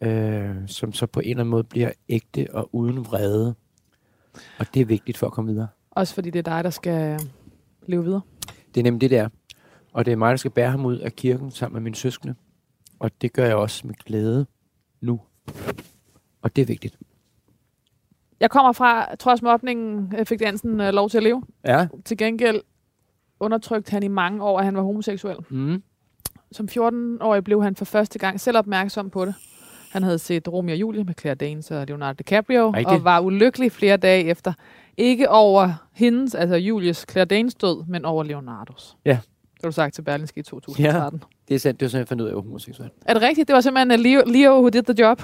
Øh, 0.00 0.54
som 0.66 0.92
så 0.92 1.06
på 1.06 1.20
en 1.20 1.30
eller 1.30 1.40
anden 1.40 1.50
måde 1.50 1.64
bliver 1.64 1.90
ægte 2.08 2.46
og 2.52 2.68
uden 2.72 3.06
vrede. 3.06 3.54
Og 4.58 4.66
det 4.74 4.82
er 4.82 4.86
vigtigt 4.86 5.18
for 5.18 5.26
at 5.26 5.32
komme 5.32 5.50
videre. 5.52 5.68
Også 5.90 6.14
fordi 6.14 6.30
det 6.30 6.38
er 6.38 6.54
dig, 6.54 6.64
der 6.64 6.70
skal 6.70 7.20
leve 7.86 8.04
videre. 8.04 8.20
Det 8.74 8.80
er 8.80 8.84
nemlig 8.84 9.00
det, 9.00 9.10
der. 9.10 9.28
Og 9.92 10.04
det 10.04 10.12
er 10.12 10.16
mig, 10.16 10.30
der 10.30 10.36
skal 10.36 10.50
bære 10.50 10.70
ham 10.70 10.86
ud 10.86 10.98
af 10.98 11.12
kirken 11.12 11.50
sammen 11.50 11.74
med 11.74 11.80
mine 11.80 11.96
søskende. 11.96 12.34
Og 12.98 13.10
det 13.22 13.32
gør 13.32 13.44
jeg 13.44 13.56
også 13.56 13.86
med 13.86 13.94
glæde 13.94 14.46
nu. 15.00 15.20
Og 16.42 16.56
det 16.56 16.62
er 16.62 16.66
vigtigt. 16.66 16.98
Jeg 18.40 18.50
kommer 18.50 18.72
fra, 18.72 19.14
trods 19.14 19.42
mobningen, 19.42 20.14
øh, 20.18 20.26
fik 20.26 20.40
Dansen 20.40 20.80
øh, 20.80 20.92
lov 20.92 21.10
til 21.10 21.16
at 21.16 21.22
leve. 21.22 21.42
Ja. 21.64 21.88
Til 22.04 22.16
gengæld 22.16 22.60
undertrykte 23.40 23.90
han 23.90 24.02
i 24.02 24.08
mange 24.08 24.42
år, 24.42 24.58
at 24.58 24.64
han 24.64 24.76
var 24.76 24.82
homoseksuel. 24.82 25.36
Mm. 25.50 25.82
Som 26.52 26.68
14-årig 26.70 27.44
blev 27.44 27.62
han 27.62 27.76
for 27.76 27.84
første 27.84 28.18
gang 28.18 28.40
selv 28.40 28.58
opmærksom 28.58 29.10
på 29.10 29.24
det. 29.24 29.34
Han 29.96 30.02
havde 30.02 30.18
set 30.18 30.48
Romeo 30.48 30.72
og 30.74 30.80
Julie 30.80 31.04
med 31.04 31.14
Claire 31.20 31.34
Danes 31.34 31.70
og 31.70 31.86
Leonardo 31.86 32.16
DiCaprio, 32.18 32.70
Rigtigt. 32.70 32.88
og 32.88 33.04
var 33.04 33.20
ulykkelig 33.20 33.72
flere 33.72 33.96
dage 33.96 34.24
efter. 34.24 34.52
Ikke 34.96 35.30
over 35.30 35.88
hendes, 35.92 36.34
altså 36.34 36.56
Julies 36.56 37.06
Claire 37.10 37.24
Danes 37.24 37.54
død, 37.54 37.84
men 37.88 38.04
over 38.04 38.24
Leonardos. 38.24 38.96
Ja. 39.04 39.10
Det 39.10 39.60
har 39.62 39.68
du 39.68 39.72
sagt 39.72 39.94
til 39.94 40.02
Berlinske 40.02 40.40
i 40.40 40.42
2013. 40.42 41.22
Det 41.48 41.54
er 41.54 41.58
sandt, 41.58 41.80
det 41.80 41.86
var 41.86 41.90
sådan, 41.90 41.98
jeg 42.00 42.08
fandt 42.08 42.20
ud 42.20 42.26
af, 42.26 42.28
at 42.28 42.32
jeg 42.32 42.36
var 42.36 42.42
homoseksuel. 42.42 42.90
Er 43.06 43.12
det 43.14 43.22
rigtigt? 43.22 43.48
Det 43.48 43.54
var 43.54 43.60
simpelthen 43.60 44.00
Leo, 44.00 44.22
Leo 44.26 44.52
who 44.52 44.68
did 44.68 44.82
the 44.82 44.94
job? 45.04 45.22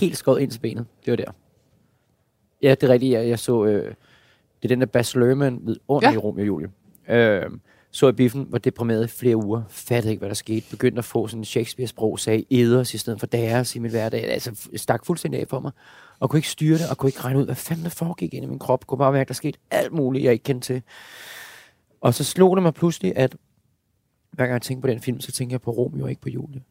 helt 0.00 0.16
skåret 0.16 0.40
ind 0.40 0.50
til 0.50 0.60
benet. 0.60 0.86
Det 1.04 1.10
var 1.10 1.16
der. 1.16 1.30
Ja, 2.62 2.70
det 2.70 2.82
er 2.82 2.88
rigtigt. 2.92 3.12
Jeg, 3.12 3.28
jeg 3.28 3.38
så... 3.38 3.64
Øh, 3.64 3.84
det 3.84 3.94
er 4.62 4.68
den 4.68 4.80
der 4.80 4.86
Bas 4.86 5.14
Lerman 5.16 5.60
ved 5.62 5.76
under 5.88 6.08
Ja. 6.08 6.12
ja. 6.12 6.14
i 6.14 6.18
Romeo 6.18 6.42
og 6.42 6.46
Julie. 6.46 6.68
Øh, 7.08 7.42
så 7.94 8.08
i 8.08 8.12
biffen, 8.12 8.46
var 8.50 8.58
deprimeret 8.58 9.04
i 9.04 9.08
flere 9.08 9.36
uger. 9.36 9.62
Fattede 9.68 10.12
ikke, 10.12 10.20
hvad 10.20 10.28
der 10.28 10.34
skete. 10.34 10.66
Begyndte 10.70 10.98
at 10.98 11.04
få 11.04 11.28
sådan 11.28 11.40
en 11.40 11.44
Shakespeare-sprog. 11.44 12.20
Sagde 12.20 12.44
eders 12.50 12.94
i 12.94 12.98
stedet 12.98 13.20
for 13.20 13.26
deres 13.26 13.76
i 13.76 13.78
min 13.78 13.90
hverdag. 13.90 14.24
Altså, 14.24 14.68
stak 14.76 15.06
fuldstændig 15.06 15.40
af 15.40 15.48
for 15.48 15.60
mig. 15.60 15.72
Og 16.20 16.30
kunne 16.30 16.38
ikke 16.38 16.48
styre 16.48 16.78
det, 16.78 16.90
og 16.90 16.98
kunne 16.98 17.08
ikke 17.08 17.20
regne 17.20 17.38
ud, 17.38 17.44
hvad 17.44 17.54
fanden 17.54 17.84
der 17.84 17.90
foregik 17.90 18.34
ind 18.34 18.44
i 18.44 18.48
min 18.48 18.58
krop. 18.58 18.86
Kunne 18.86 18.98
bare 18.98 19.12
mærke, 19.12 19.20
at 19.20 19.28
der 19.28 19.34
skete 19.34 19.58
alt 19.70 19.92
muligt, 19.92 20.24
jeg 20.24 20.32
ikke 20.32 20.42
kendte 20.42 20.66
til. 20.66 20.82
Og 22.00 22.14
så 22.14 22.24
slog 22.24 22.56
det 22.56 22.62
mig 22.62 22.74
pludselig, 22.74 23.12
at 23.16 23.36
hver 24.32 24.44
gang 24.44 24.52
jeg 24.52 24.62
tænker 24.62 24.80
på 24.80 24.86
den 24.86 25.00
film, 25.00 25.20
så 25.20 25.32
tænker 25.32 25.54
jeg 25.54 25.60
på 25.60 25.70
Romeo 25.70 26.04
og 26.04 26.10
ikke 26.10 26.22
på 26.22 26.28
Julie. 26.28 26.62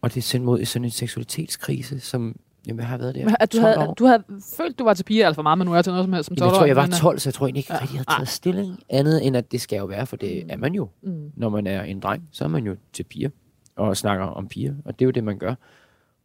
Og 0.00 0.14
det 0.14 0.16
er 0.20 0.22
sendt 0.22 0.46
mod 0.46 0.60
i 0.60 0.64
sådan 0.64 0.84
en 0.84 0.90
seksualitetskrise, 0.90 2.00
som 2.00 2.36
jamen, 2.66 2.80
jeg 2.80 2.88
har 2.88 2.98
været 2.98 3.14
der 3.14 3.34
At 3.40 3.52
du 3.52 3.56
12 3.58 3.66
havde, 3.66 3.88
år. 3.88 3.94
du 3.94 4.04
havde 4.04 4.22
følt, 4.56 4.78
du 4.78 4.84
var 4.84 4.94
til 4.94 5.04
piger 5.04 5.26
alt 5.26 5.34
for 5.34 5.42
meget, 5.42 5.58
men 5.58 5.64
nu 5.66 5.72
er 5.72 5.76
jeg 5.76 5.84
til 5.84 5.90
noget 5.90 6.04
som 6.04 6.12
helst 6.12 6.26
som 6.26 6.36
12 6.36 6.46
Jamen, 6.46 6.52
jeg 6.54 6.58
tror, 6.58 6.66
jeg 6.66 6.76
var 6.76 6.82
men, 6.82 6.92
øh, 6.92 6.98
12, 6.98 7.18
så 7.18 7.28
jeg 7.28 7.34
tror 7.34 7.46
egentlig 7.46 7.60
ikke 7.60 7.72
rigtig, 7.72 7.88
jeg 7.94 8.04
havde 8.08 8.18
taget 8.18 8.28
stilling 8.28 8.78
andet, 8.88 9.26
end 9.26 9.36
at 9.36 9.52
det 9.52 9.60
skal 9.60 9.76
jo 9.76 9.84
være, 9.84 10.06
for 10.06 10.16
det 10.16 10.52
er 10.52 10.56
man 10.56 10.74
jo. 10.74 10.88
Mm. 11.02 11.30
Når 11.36 11.48
man 11.48 11.66
er 11.66 11.82
en 11.82 12.00
dreng, 12.00 12.28
så 12.32 12.44
er 12.44 12.48
man 12.48 12.66
jo 12.66 12.76
til 12.92 13.02
piger. 13.04 13.30
og 13.76 13.96
snakker 13.96 14.24
om 14.24 14.48
piger, 14.48 14.74
og 14.84 14.98
det 14.98 15.04
er 15.04 15.06
jo 15.06 15.10
det, 15.10 15.24
man 15.24 15.38
gør. 15.38 15.54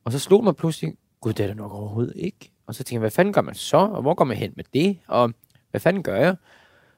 Og 0.06 0.12
så 0.12 0.20
slog 0.20 0.44
mig 0.44 0.56
pludselig, 0.56 0.94
gud, 1.22 1.34
det 1.34 1.44
er 1.44 1.48
det 1.48 1.58
nok 1.58 1.74
overhovedet 1.74 2.14
ikke. 2.16 2.52
Og 2.68 2.76
så 2.76 2.78
tænkte 2.78 2.94
jeg, 2.94 3.00
hvad 3.00 3.12
fanden 3.12 3.34
gør 3.34 3.42
man 3.42 3.56
så, 3.56 3.78
og 3.78 4.02
hvor 4.02 4.14
går 4.14 4.26
man 4.26 4.38
hen 4.38 4.54
med 4.56 4.64
det, 4.74 4.98
og 5.08 5.34
hvad 5.72 5.82
fanden 5.82 6.04
gør 6.04 6.16
jeg? 6.16 6.36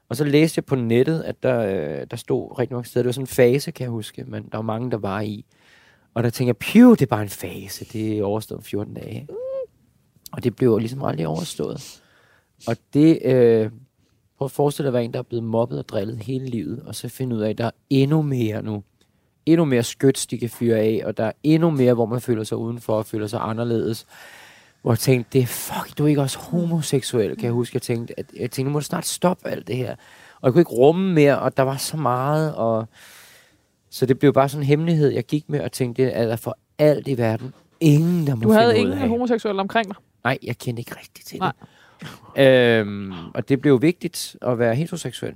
Og 0.09 0.15
så 0.15 0.23
læste 0.23 0.59
jeg 0.59 0.65
på 0.65 0.75
nettet, 0.75 1.21
at 1.21 1.43
der, 1.43 1.59
øh, 1.59 2.07
der 2.11 2.17
stod 2.17 2.59
rigtig 2.59 2.73
mange 2.75 2.85
steder, 2.85 3.03
det 3.03 3.07
var 3.07 3.11
sådan 3.11 3.23
en 3.23 3.27
fase, 3.27 3.71
kan 3.71 3.83
jeg 3.83 3.91
huske, 3.91 4.23
men 4.23 4.43
der 4.43 4.57
var 4.57 4.61
mange, 4.61 4.91
der 4.91 4.97
var 4.97 5.21
i. 5.21 5.45
Og 6.19 6.23
der 6.23 6.29
tænkte 6.29 6.47
jeg, 6.47 6.57
piv, 6.57 6.91
det 6.91 7.01
er 7.01 7.05
bare 7.05 7.21
en 7.21 7.29
fase, 7.29 7.85
det 7.85 8.17
er 8.17 8.23
overstået 8.23 8.57
om 8.57 8.63
14 8.63 8.93
dage. 8.93 9.27
Og 10.31 10.43
det 10.43 10.55
blev 10.55 10.77
ligesom 10.77 11.03
aldrig 11.03 11.27
overstået. 11.27 12.01
Og 12.67 12.77
det, 12.93 13.19
øh, 13.25 13.71
prøv 14.37 14.45
at 14.45 14.51
forestille 14.51 14.85
dig 14.85 14.89
at 14.89 14.93
være 14.93 15.03
en, 15.03 15.13
der 15.13 15.19
er 15.19 15.23
blevet 15.23 15.43
mobbet 15.43 15.79
og 15.79 15.89
drillet 15.89 16.17
hele 16.17 16.45
livet, 16.45 16.83
og 16.85 16.95
så 16.95 17.09
finde 17.09 17.35
ud 17.35 17.41
af, 17.41 17.49
at 17.49 17.57
der 17.57 17.65
er 17.65 17.71
endnu 17.89 18.21
mere 18.21 18.61
nu. 18.61 18.83
Endnu 19.45 19.65
mere 19.65 19.83
skyts, 19.83 20.27
de 20.27 20.37
kan 20.37 20.49
fyre 20.49 20.77
af, 20.77 21.01
og 21.05 21.17
der 21.17 21.25
er 21.25 21.31
endnu 21.43 21.69
mere, 21.69 21.93
hvor 21.93 22.05
man 22.05 22.21
føler 22.21 22.43
sig 22.43 22.57
udenfor 22.57 22.93
og 22.93 23.05
føler 23.05 23.27
sig 23.27 23.39
anderledes. 23.41 24.05
Hvor 24.81 24.91
jeg 24.91 24.99
tænkte, 24.99 25.29
det 25.33 25.41
er 25.41 25.47
fuck, 25.47 25.97
du 25.97 26.03
er 26.03 26.07
ikke 26.07 26.21
også 26.21 26.39
homoseksuel, 26.39 27.35
kan 27.35 27.45
jeg 27.45 27.51
huske. 27.51 27.75
Jeg 27.75 27.81
tænkte, 27.81 28.19
at, 28.19 28.25
jeg 28.33 28.51
tænkte, 28.51 28.63
nu 28.63 28.69
må 28.69 28.79
du 28.79 28.85
snart 28.85 29.05
stoppe 29.05 29.49
alt 29.49 29.67
det 29.67 29.75
her. 29.75 29.95
Og 30.41 30.47
jeg 30.47 30.53
kunne 30.53 30.61
ikke 30.61 30.71
rumme 30.71 31.13
mere, 31.13 31.39
og 31.39 31.57
der 31.57 31.63
var 31.63 31.77
så 31.77 31.97
meget, 31.97 32.55
og 32.55 32.87
så 33.89 34.05
det 34.05 34.19
blev 34.19 34.33
bare 34.33 34.49
sådan 34.49 34.63
en 34.63 34.67
hemmelighed, 34.67 35.09
jeg 35.09 35.23
gik 35.23 35.49
med 35.49 35.61
og 35.61 35.71
tænkte, 35.71 36.11
at 36.11 36.27
der 36.29 36.35
for 36.35 36.57
alt 36.77 37.07
i 37.07 37.17
verden 37.17 37.53
ingen, 37.79 38.27
der 38.27 38.35
må 38.35 38.41
Du 38.41 38.51
havde 38.51 38.77
ingen 38.77 38.97
homoseksuelle 38.97 39.61
omkring 39.61 39.87
dig. 39.87 39.95
Nej, 40.23 40.37
jeg 40.43 40.57
kendte 40.57 40.81
ikke 40.81 40.95
rigtigt 40.99 41.27
til 41.27 41.39
Nej. 41.39 41.51
det. 41.59 41.67
Øhm, 42.37 43.11
og 43.33 43.49
det 43.49 43.61
blev 43.61 43.81
vigtigt 43.81 44.35
at 44.41 44.59
være 44.59 44.75
heteroseksuel. 44.75 45.33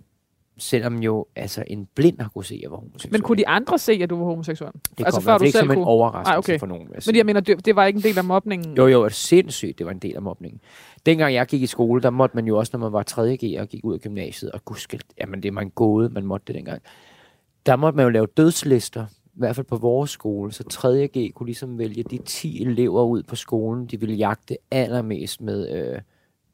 Selvom 0.58 1.00
jo 1.00 1.26
altså 1.36 1.64
en 1.68 1.88
blind 1.96 2.20
har 2.20 2.30
kunne 2.30 2.46
se, 2.46 2.56
at 2.56 2.62
jeg 2.62 2.72
var 2.72 2.78
homoseksuel. 2.78 3.12
Men 3.12 3.22
kunne 3.22 3.38
de 3.38 3.48
andre 3.48 3.80
se, 3.80 3.92
at 3.92 4.10
du 4.10 4.18
var 4.18 4.26
homoseksuel? 4.26 4.72
det 4.74 5.06
altså 5.06 5.20
kom 5.20 5.24
før 5.24 5.38
du 5.38 5.44
ikke 5.44 5.52
selv 5.52 5.62
som 5.62 5.72
en 5.72 5.76
kunne? 5.76 5.86
overraskelse 5.86 6.32
Ej, 6.32 6.38
okay. 6.38 6.60
for 6.60 6.66
nogen. 6.68 6.88
Men 7.06 7.16
jeg 7.16 7.26
mener, 7.26 7.40
det, 7.40 7.76
var 7.76 7.86
ikke 7.86 7.98
en 7.98 8.04
del 8.04 8.18
af 8.18 8.24
mobningen. 8.24 8.78
Jo, 8.78 8.88
jo, 8.88 9.04
det 9.04 9.10
er 9.10 9.14
sindssygt, 9.14 9.78
det 9.78 9.86
var 9.86 9.92
en 9.92 10.00
del 10.00 10.16
af 10.16 10.22
mobningen. 10.22 10.62
Dengang 11.06 11.34
jeg 11.34 11.48
gik 11.48 11.62
i 11.62 11.68
skole, 11.68 12.02
der 12.02 12.10
måtte 12.10 12.36
man 12.36 12.46
jo 12.46 12.58
også, 12.58 12.70
når 12.74 12.80
man 12.80 12.94
var 12.94 13.04
3.G 13.12 13.60
og 13.60 13.68
gik 13.68 13.82
ud 13.84 13.94
af 13.94 14.00
gymnasiet, 14.00 14.52
og 14.52 14.66
gudske, 14.66 15.00
jamen 15.20 15.44
det 15.44 15.56
var 15.56 15.62
en 15.62 15.70
gåde, 15.70 16.10
man 16.10 16.26
måtte 16.26 16.46
det 16.48 16.56
dengang. 16.56 16.82
Der 17.66 17.76
måtte 17.76 17.98
man 17.98 18.04
jo 18.04 18.10
lave 18.10 18.28
dødslister, 18.38 19.06
i 19.26 19.40
hvert 19.40 19.56
fald 19.56 19.66
på 19.66 19.78
vores 19.78 20.12
skole, 20.12 20.52
så 20.52 20.64
3.G 20.74 21.34
kunne 21.34 21.48
ligesom 21.48 21.78
vælge 21.78 22.04
de 22.04 22.18
10 22.18 22.62
elever 22.62 23.04
ud 23.04 23.24
på 23.24 23.36
skolen, 23.36 23.86
de 23.86 24.00
ville 24.00 24.16
jagte 24.16 24.58
allermest 24.72 25.42
med 25.42 25.70
øh, 25.72 26.02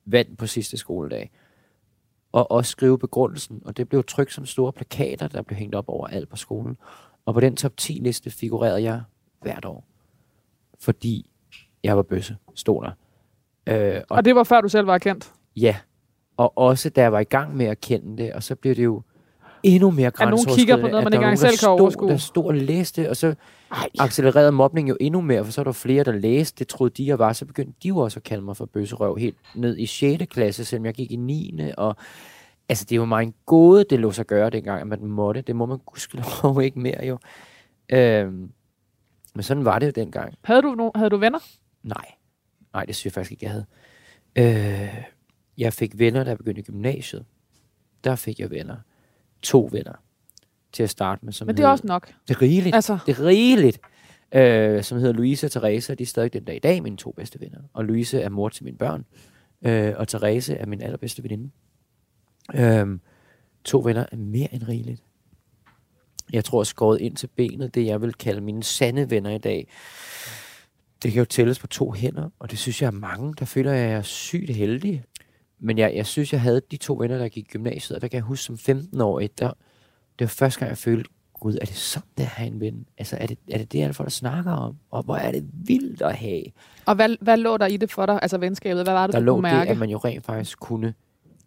vand 0.05 0.37
på 0.37 0.47
sidste 0.47 0.77
skoledag. 0.77 1.31
Og 2.31 2.51
også 2.51 2.71
skrive 2.71 2.99
begrundelsen, 2.99 3.61
og 3.65 3.77
det 3.77 3.89
blev 3.89 4.03
trykt 4.03 4.33
som 4.33 4.45
store 4.45 4.73
plakater, 4.73 5.27
der 5.27 5.41
blev 5.41 5.57
hængt 5.57 5.75
op 5.75 5.89
over 5.89 6.07
alt 6.07 6.29
på 6.29 6.35
skolen. 6.35 6.77
Og 7.25 7.33
på 7.33 7.39
den 7.39 7.55
top 7.55 7.77
10 7.77 7.93
liste 7.93 8.29
figurerede 8.29 8.83
jeg 8.83 9.01
hvert 9.41 9.65
år, 9.65 9.87
fordi 10.79 11.29
jeg 11.83 11.97
var 11.97 12.03
bøsse, 12.03 12.37
stod 12.55 12.83
der. 12.83 12.91
Øh, 13.67 14.01
og 14.09 14.17
Og 14.17 14.25
det 14.25 14.35
var 14.35 14.43
før 14.43 14.61
du 14.61 14.67
selv 14.67 14.87
var 14.87 14.97
kendt. 14.97 15.33
Ja, 15.55 15.75
og 16.37 16.57
også 16.57 16.89
da 16.89 17.01
jeg 17.01 17.11
var 17.11 17.19
i 17.19 17.23
gang 17.23 17.57
med 17.57 17.65
at 17.65 17.81
kende 17.81 18.23
det, 18.23 18.33
og 18.33 18.43
så 18.43 18.55
blev 18.55 18.75
det 18.75 18.83
jo 18.83 19.01
endnu 19.63 19.91
mere 19.91 20.01
nogen 20.01 20.11
grænseoverskridende. 20.11 20.59
kigger 20.61 20.75
på 20.75 20.81
noget, 20.87 20.97
at 20.97 21.03
man 21.03 21.13
ikke 21.13 21.21
var 21.25 21.27
engang 21.27 21.27
nogen, 21.27 21.37
selv 21.37 21.47
der 21.47 21.51
kan 21.51 21.57
stod, 21.57 21.79
overskue. 21.79 22.09
Der 22.09 22.17
stod 22.17 22.45
og 22.45 22.55
læste, 22.55 23.09
og 23.09 23.17
så 23.17 23.35
accelererede 23.99 24.51
mobning 24.51 24.89
jo 24.89 24.97
endnu 24.99 25.21
mere, 25.21 25.45
for 25.45 25.51
så 25.51 25.61
var 25.61 25.63
der 25.63 25.71
flere, 25.71 26.03
der 26.03 26.11
læste. 26.11 26.59
Det 26.59 26.67
troede 26.67 26.93
de, 26.97 27.07
jeg 27.07 27.19
var. 27.19 27.33
Så 27.33 27.45
begyndte 27.45 27.73
de 27.83 27.87
jo 27.87 27.97
også 27.97 28.19
at 28.19 28.23
kalde 28.23 28.43
mig 28.43 28.57
for 28.57 28.65
bøsserøv 28.65 29.15
helt 29.15 29.37
ned 29.55 29.77
i 29.77 29.85
6. 29.85 30.23
klasse, 30.29 30.65
selvom 30.65 30.85
jeg 30.85 30.93
gik 30.93 31.11
i 31.11 31.15
9. 31.15 31.61
Og 31.77 31.95
altså, 32.69 32.85
det 32.89 32.99
var 32.99 33.05
mig 33.05 33.23
en 33.23 33.33
gåde, 33.45 33.85
det 33.89 33.99
lå 33.99 34.11
sig 34.11 34.25
gøre 34.25 34.49
dengang, 34.49 34.81
at 34.81 34.87
man 34.87 35.05
måtte. 35.05 35.41
Det 35.41 35.55
må 35.55 35.65
man 35.65 35.77
gudskelov 35.85 36.61
ikke 36.63 36.79
mere 36.79 37.05
jo. 37.05 37.17
Øhm, 37.91 38.51
men 39.35 39.43
sådan 39.43 39.65
var 39.65 39.79
det 39.79 39.85
jo 39.85 39.91
dengang. 39.95 40.33
Havde 40.43 40.61
du, 40.61 40.75
no- 40.79 40.97
havde 40.99 41.09
du 41.09 41.17
venner? 41.17 41.39
Nej. 41.83 42.05
Nej, 42.73 42.85
det 42.85 42.95
synes 42.95 43.05
jeg 43.05 43.13
faktisk 43.13 43.31
ikke, 43.31 43.45
jeg 43.45 43.51
havde. 43.51 43.65
Øh, 44.35 45.03
jeg 45.57 45.73
fik 45.73 45.99
venner, 45.99 46.23
da 46.23 46.29
jeg 46.29 46.37
begyndte 46.37 46.61
i 46.61 46.63
gymnasiet. 46.63 47.25
Der 48.03 48.15
fik 48.15 48.39
jeg 48.39 48.49
venner. 48.51 48.75
To 49.41 49.69
venner 49.71 49.93
til 50.73 50.83
at 50.83 50.89
starte 50.89 51.25
med. 51.25 51.33
Som 51.33 51.47
Men 51.47 51.57
det 51.57 51.63
er 51.63 51.67
hed- 51.67 51.71
også 51.71 51.87
nok. 51.87 52.13
Det 52.27 52.35
er 52.35 52.41
rigeligt. 52.41 52.75
Altså, 52.75 52.97
Det 53.05 53.17
er 53.19 53.25
rigeligt. 53.25 53.79
Øh, 54.35 54.83
som 54.83 54.97
hedder 54.97 55.13
Louise 55.13 55.47
og 55.47 55.51
Therese. 55.51 55.95
De 55.95 56.03
er 56.03 56.07
stadig 56.07 56.33
den 56.33 56.43
dag 56.43 56.55
i 56.55 56.59
dag 56.59 56.83
mine 56.83 56.97
to 56.97 57.11
bedste 57.11 57.39
venner. 57.39 57.59
Og 57.73 57.85
Louise 57.85 58.21
er 58.21 58.29
mor 58.29 58.49
til 58.49 58.63
mine 58.63 58.77
børn. 58.77 59.05
Øh, 59.61 59.93
og 59.97 60.07
Therese 60.07 60.55
er 60.55 60.65
min 60.65 60.81
allerbedste 60.81 61.23
veninde. 61.23 61.49
Øh, 62.55 62.87
to 63.63 63.79
venner 63.79 64.05
er 64.11 64.15
mere 64.17 64.53
end 64.53 64.63
rigeligt. 64.67 65.03
Jeg 66.33 66.45
tror, 66.45 66.63
skåret 66.63 67.01
ind 67.01 67.15
til 67.15 67.27
benet, 67.27 67.75
det 67.75 67.85
jeg 67.85 68.01
vil 68.01 68.13
kalde 68.13 68.41
mine 68.41 68.63
sande 68.63 69.09
venner 69.09 69.29
i 69.29 69.37
dag, 69.37 69.67
det 71.03 71.11
kan 71.11 71.19
jo 71.19 71.25
tælles 71.25 71.59
på 71.59 71.67
to 71.67 71.91
hænder, 71.91 72.29
og 72.39 72.51
det 72.51 72.59
synes 72.59 72.81
jeg 72.81 72.87
er 72.87 72.91
mange, 72.91 73.33
der 73.39 73.45
føler, 73.45 73.71
at 73.71 73.77
jeg 73.79 73.91
er 73.91 74.01
sygt 74.01 74.55
heldig. 74.55 75.03
Men 75.59 75.77
jeg, 75.77 75.95
jeg 75.95 76.05
synes, 76.05 76.33
jeg 76.33 76.41
havde 76.41 76.61
de 76.71 76.77
to 76.77 76.93
venner, 76.93 77.17
der 77.17 77.27
gik 77.29 77.45
i 77.45 77.49
gymnasiet, 77.51 77.95
og 77.95 78.01
der 78.01 78.07
kan 78.07 78.15
jeg 78.15 78.23
huske 78.23 78.43
som 78.43 78.55
15-årig, 78.77 79.29
der, 79.39 79.47
det 80.19 80.25
var 80.25 80.27
første 80.27 80.59
gang, 80.59 80.69
jeg 80.69 80.77
følte, 80.77 81.09
gud, 81.33 81.57
er 81.61 81.65
det 81.65 81.75
sådan, 81.75 82.07
det 82.17 82.23
at 82.23 82.29
have 82.29 82.47
en 82.47 82.59
ven? 82.59 82.85
Altså, 82.97 83.17
er 83.19 83.27
det 83.27 83.37
er 83.51 83.57
det, 83.57 83.71
det 83.71 83.81
alle 83.83 83.93
folk 83.93 84.11
snakker 84.11 84.51
om? 84.51 84.75
Og 84.91 85.03
hvor 85.03 85.15
er 85.15 85.31
det 85.31 85.45
vildt 85.53 86.01
at 86.01 86.15
have? 86.15 86.43
og 86.85 86.95
hvad, 86.95 87.15
hvad 87.21 87.37
lå 87.37 87.57
der 87.57 87.65
i 87.65 87.77
det 87.77 87.91
for 87.91 88.05
dig? 88.05 88.19
Altså 88.21 88.37
venskabet, 88.37 88.83
hvad 88.83 88.93
var 88.93 89.07
det, 89.07 89.13
Der 89.13 89.19
du 89.19 89.25
lå 89.25 89.35
kunne 89.35 89.49
det, 89.49 89.55
mærke? 89.57 89.71
at 89.71 89.77
man 89.77 89.89
jo 89.89 89.97
rent 89.97 90.25
faktisk 90.25 90.59
kunne 90.59 90.93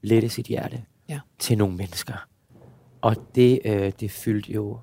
lette 0.02 0.28
sit 0.28 0.46
hjerte 0.46 0.82
Ja. 1.08 1.20
til 1.38 1.58
nogle 1.58 1.76
mennesker. 1.76 2.26
Og 3.00 3.16
det, 3.34 3.60
øh, 3.64 3.92
det 4.00 4.10
fyldte 4.10 4.52
jo 4.52 4.78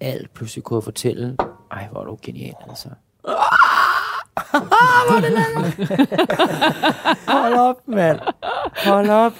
alt. 0.00 0.34
Pludselig 0.34 0.64
kunne 0.64 0.76
jeg 0.76 0.84
fortælle, 0.84 1.36
ej, 1.70 1.88
hvor 1.88 2.00
er 2.00 2.04
du 2.04 2.18
genial, 2.22 2.54
altså. 2.68 2.88
Hold 7.28 7.54
op, 7.54 7.88
mand. 7.88 8.18
Hold 8.84 9.08
op. 9.10 9.32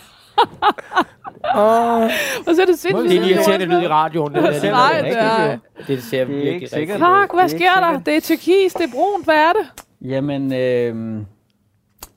Åh, 1.57 2.03
Og 2.47 2.55
så 2.55 2.63
er 2.63 2.65
det 2.67 2.67
det 2.67 2.73
er 2.73 2.77
sindssygt. 2.77 3.13
en 3.13 3.25
irriterende 3.25 3.67
lyd 3.67 3.83
i 3.83 3.89
radioen. 3.89 4.35
Det, 4.35 4.43
der. 4.43 4.53
det, 4.53 4.63
Nej, 4.63 4.93
er 4.99 5.03
det 5.03 5.19
er- 5.19 5.51
det. 5.51 5.61
Det 5.87 6.03
ser 6.03 6.19
Det 6.19 6.21
er 6.21 6.25
virkelig 6.27 6.53
ikke 6.55 6.65
rigtig 6.65 6.79
sikkert. 6.79 6.99
Fuck, 6.99 7.35
hvad 7.35 7.45
Det 7.49 7.55
er 7.55 7.59
sker 7.59 7.81
der? 7.81 7.99
Det 8.01 8.17
er 8.17 8.21
turkis, 8.21 8.73
det 8.73 8.85
er 8.85 8.93
brunt, 8.95 9.25
hvad 9.25 9.35
er 9.35 9.53
det? 9.53 9.85
Jamen, 10.11 10.53
øh, 10.53 11.23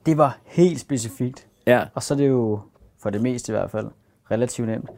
det 0.05 0.17
var 0.17 0.37
helt 0.45 0.79
specifikt. 0.79 1.47
Ja. 1.67 1.81
Og 1.95 2.03
så 2.03 2.13
er 2.13 2.17
det 2.17 2.27
jo, 2.29 2.59
for 3.01 3.09
det 3.09 3.21
meste 3.21 3.51
i 3.51 3.55
hvert 3.55 3.71
fald, 3.71 3.87
relativt 4.31 4.67
nemt. 4.67 4.89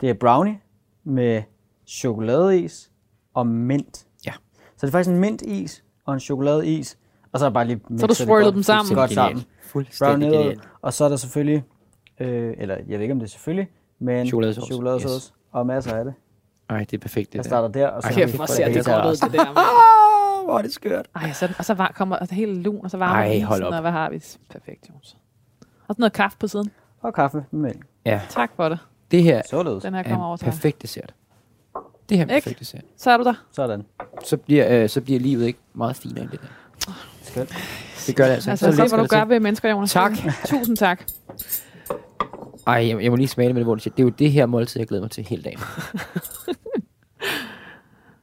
Det 0.00 0.10
er 0.10 0.14
brownie 0.14 0.58
med 1.04 1.42
chokoladeis 1.88 2.90
og 3.34 3.46
mint. 3.46 4.06
Ja. 4.26 4.32
Så 4.76 4.80
det 4.80 4.86
er 4.88 4.92
faktisk 4.92 5.10
en 5.14 5.20
mintis 5.20 5.82
og 6.06 6.14
en 6.14 6.20
chokoladeis. 6.20 6.98
Og 7.32 7.38
så 7.38 7.46
er 7.46 7.50
bare 7.50 7.64
lige 7.66 7.80
Så 7.98 8.06
du 8.06 8.14
swirlet 8.14 8.54
dem 8.54 8.62
sammen. 8.62 8.94
Godt 8.94 9.10
sammen. 9.12 9.44
Fuldstændig 9.62 10.30
genialt. 10.30 10.60
Og 10.82 10.92
så 10.92 11.04
er 11.04 11.08
der 11.08 11.16
selvfølgelig, 11.16 11.64
øh, 12.20 12.54
eller 12.58 12.74
jeg 12.76 12.84
ved 12.98 13.00
ikke 13.00 13.12
om 13.12 13.18
det 13.18 13.26
er 13.26 13.30
selvfølgelig, 13.30 13.68
men 13.98 14.26
Chokoladesauce. 14.26 14.66
chokoladesauce 14.72 15.14
Yes. 15.14 15.32
og 15.52 15.66
masser 15.66 15.94
af 15.96 16.04
det. 16.04 16.14
Ej, 16.70 16.78
det 16.78 16.92
er 16.92 16.98
perfekt, 16.98 17.32
det 17.32 17.34
Jeg 17.38 17.44
der. 17.44 17.48
starter 17.50 17.68
der, 17.68 17.88
og 17.88 18.02
så 18.02 18.08
Ej, 18.08 18.14
har 18.14 18.20
kæft, 18.20 18.32
vi 18.32 18.36
hvor 18.36 18.46
ser 18.46 18.68
det 18.68 18.84
godt 18.86 19.06
ud, 19.06 19.28
det 19.30 19.32
der. 19.32 19.40
Ah, 19.58 20.44
hvor 20.46 20.58
er 20.58 20.62
det 20.62 20.72
skørt. 20.72 21.06
Ej, 21.14 21.32
så, 21.32 21.48
og 21.58 21.64
så 21.64 21.74
var, 21.74 21.92
kommer 21.96 22.16
altså, 22.16 22.34
helt 22.34 22.56
lun, 22.62 22.80
og 22.84 22.90
så 22.90 22.96
varmer 22.96 23.14
Ej, 23.22 23.32
isen, 23.32 23.42
hold 23.46 23.62
op. 23.62 23.72
og 23.74 23.80
hvad 23.80 23.90
har 23.90 24.10
vi? 24.10 24.22
Perfekt, 24.50 24.88
Jones. 24.90 25.16
Og 25.88 25.94
så 25.94 25.96
noget 25.98 26.12
kaffe 26.12 26.38
på 26.38 26.46
siden. 26.46 26.70
Og 27.02 27.14
kaffe 27.14 27.44
med 27.50 27.60
mælk. 27.60 27.86
Ja, 28.06 28.20
Tak 28.28 28.50
for 28.56 28.68
det. 28.68 28.78
det 29.10 29.22
her 29.22 29.42
Således. 29.50 29.82
Den 29.82 29.94
her 29.94 30.02
er 30.02 30.08
kommer 30.08 30.26
over 30.26 30.36
til 30.36 30.44
dig. 30.46 30.52
perfekt 30.52 30.82
dessert. 30.82 31.14
Det 32.08 32.16
her 32.18 32.24
er 32.24 32.28
perfekt 32.28 32.58
dessert. 32.58 32.82
Så 32.96 33.10
er 33.10 33.16
du 33.16 33.24
der. 33.24 33.34
Sådan. 33.52 33.82
Så 34.24 34.36
bliver, 34.36 34.82
øh, 34.82 34.88
så 34.88 35.00
bliver 35.00 35.20
livet 35.20 35.46
ikke 35.46 35.58
meget 35.74 35.96
finere 35.96 36.22
end 36.22 36.30
det 36.30 36.40
der. 36.40 36.46
Skønt. 37.32 37.54
Det 38.06 38.16
gør 38.16 38.24
det 38.24 38.32
altså. 38.32 38.50
Altså, 38.50 38.66
Så 38.72 38.76
se, 38.76 38.96
hvad 38.96 39.04
du 39.04 39.06
gør 39.06 39.24
ved 39.24 39.40
mennesker, 39.40 39.70
Jonas. 39.70 39.92
Tak. 39.92 40.12
Tusind 40.46 40.76
tak. 40.76 41.02
Ej, 42.66 42.74
jeg, 42.88 43.02
jeg 43.02 43.10
må 43.10 43.16
lige 43.16 43.28
smage 43.28 43.52
med 43.52 43.60
det 43.60 43.66
måltid. 43.66 43.90
Det 43.90 43.98
er 43.98 44.02
jo 44.02 44.08
det 44.10 44.32
her 44.32 44.46
måltid, 44.46 44.80
jeg 44.80 44.88
glæder 44.88 45.02
mig 45.02 45.10
til 45.10 45.24
hele 45.24 45.42
dagen. 45.42 45.58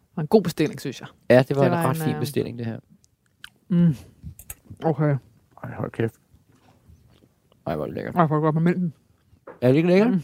Det 0.10 0.16
var 0.16 0.22
en 0.22 0.28
god 0.28 0.42
bestilling, 0.42 0.82
synes 0.82 1.02
jeg. 1.02 1.08
Ja, 1.30 1.44
det 1.48 1.56
var, 1.56 1.64
Det 1.64 1.72
en 1.72 1.78
var 1.78 1.90
ret 1.90 1.96
en, 1.98 2.04
fin 2.04 2.14
øh, 2.14 2.20
bestilling, 2.20 2.58
det 2.58 2.66
her. 2.66 2.80
Mm. 3.70 3.96
Okay. 4.84 5.16
Ej, 5.64 5.70
hold 5.78 5.92
kæft. 5.92 6.14
Ej, 7.68 7.76
hvor 7.76 7.84
er 7.84 7.88
det 7.88 7.96
lækkert. 7.96 8.16
Jeg 8.16 8.30
får 8.30 8.40
godt 8.40 8.56
med 8.56 8.62
mælken. 8.62 8.94
Er 9.62 9.68
det 9.68 9.76
ikke 9.76 9.90
lækkert? 9.90 10.12
Mm. 10.12 10.22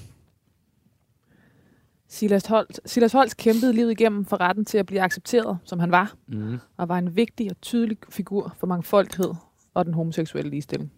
Silas 2.15 2.45
Holt, 2.45 2.79
Silas 2.85 3.11
Holt 3.11 3.37
kæmpede 3.37 3.73
livet 3.73 3.91
igennem 3.91 4.25
for 4.25 4.39
retten 4.41 4.65
til 4.65 4.77
at 4.77 4.85
blive 4.85 5.01
accepteret, 5.01 5.57
som 5.63 5.79
han 5.79 5.91
var, 5.91 6.15
Mm. 6.27 6.57
og 6.77 6.89
var 6.89 6.97
en 6.97 7.15
vigtig 7.15 7.51
og 7.51 7.61
tydelig 7.61 7.97
figur 8.09 8.53
for 8.57 8.67
mangfoldighed 8.67 9.33
og 9.73 9.85
den 9.85 9.93
homoseksuelle 9.93 10.49
ligestilling. 10.49 10.91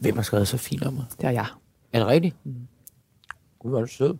Hvem 0.00 0.14
har 0.16 0.22
skrevet 0.22 0.48
så 0.48 0.56
fint 0.56 0.82
om 0.82 0.92
mig? 0.92 1.04
Det 1.10 1.24
er 1.24 1.30
jeg. 1.30 1.46
Er 1.92 1.98
det 1.98 2.08
rigtigt? 2.08 2.36
Mm. 2.46 2.68
Gud, 3.58 3.70
hvor 3.70 3.78
er 3.78 3.82
du 3.84 3.86
sød. 3.90 4.16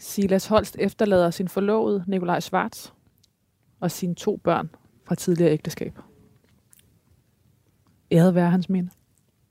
Silas 0.00 0.46
Holst 0.46 0.76
efterlader 0.78 1.30
sin 1.30 1.48
forlovede 1.48 2.04
Nikolaj 2.06 2.40
Schwartz 2.40 2.90
og 3.80 3.90
sine 3.90 4.14
to 4.14 4.36
børn 4.44 4.70
fra 5.04 5.14
tidligere 5.14 5.52
ægteskab. 5.52 5.98
Æret 8.12 8.34
være 8.34 8.50
hans 8.50 8.68
minde. 8.68 8.90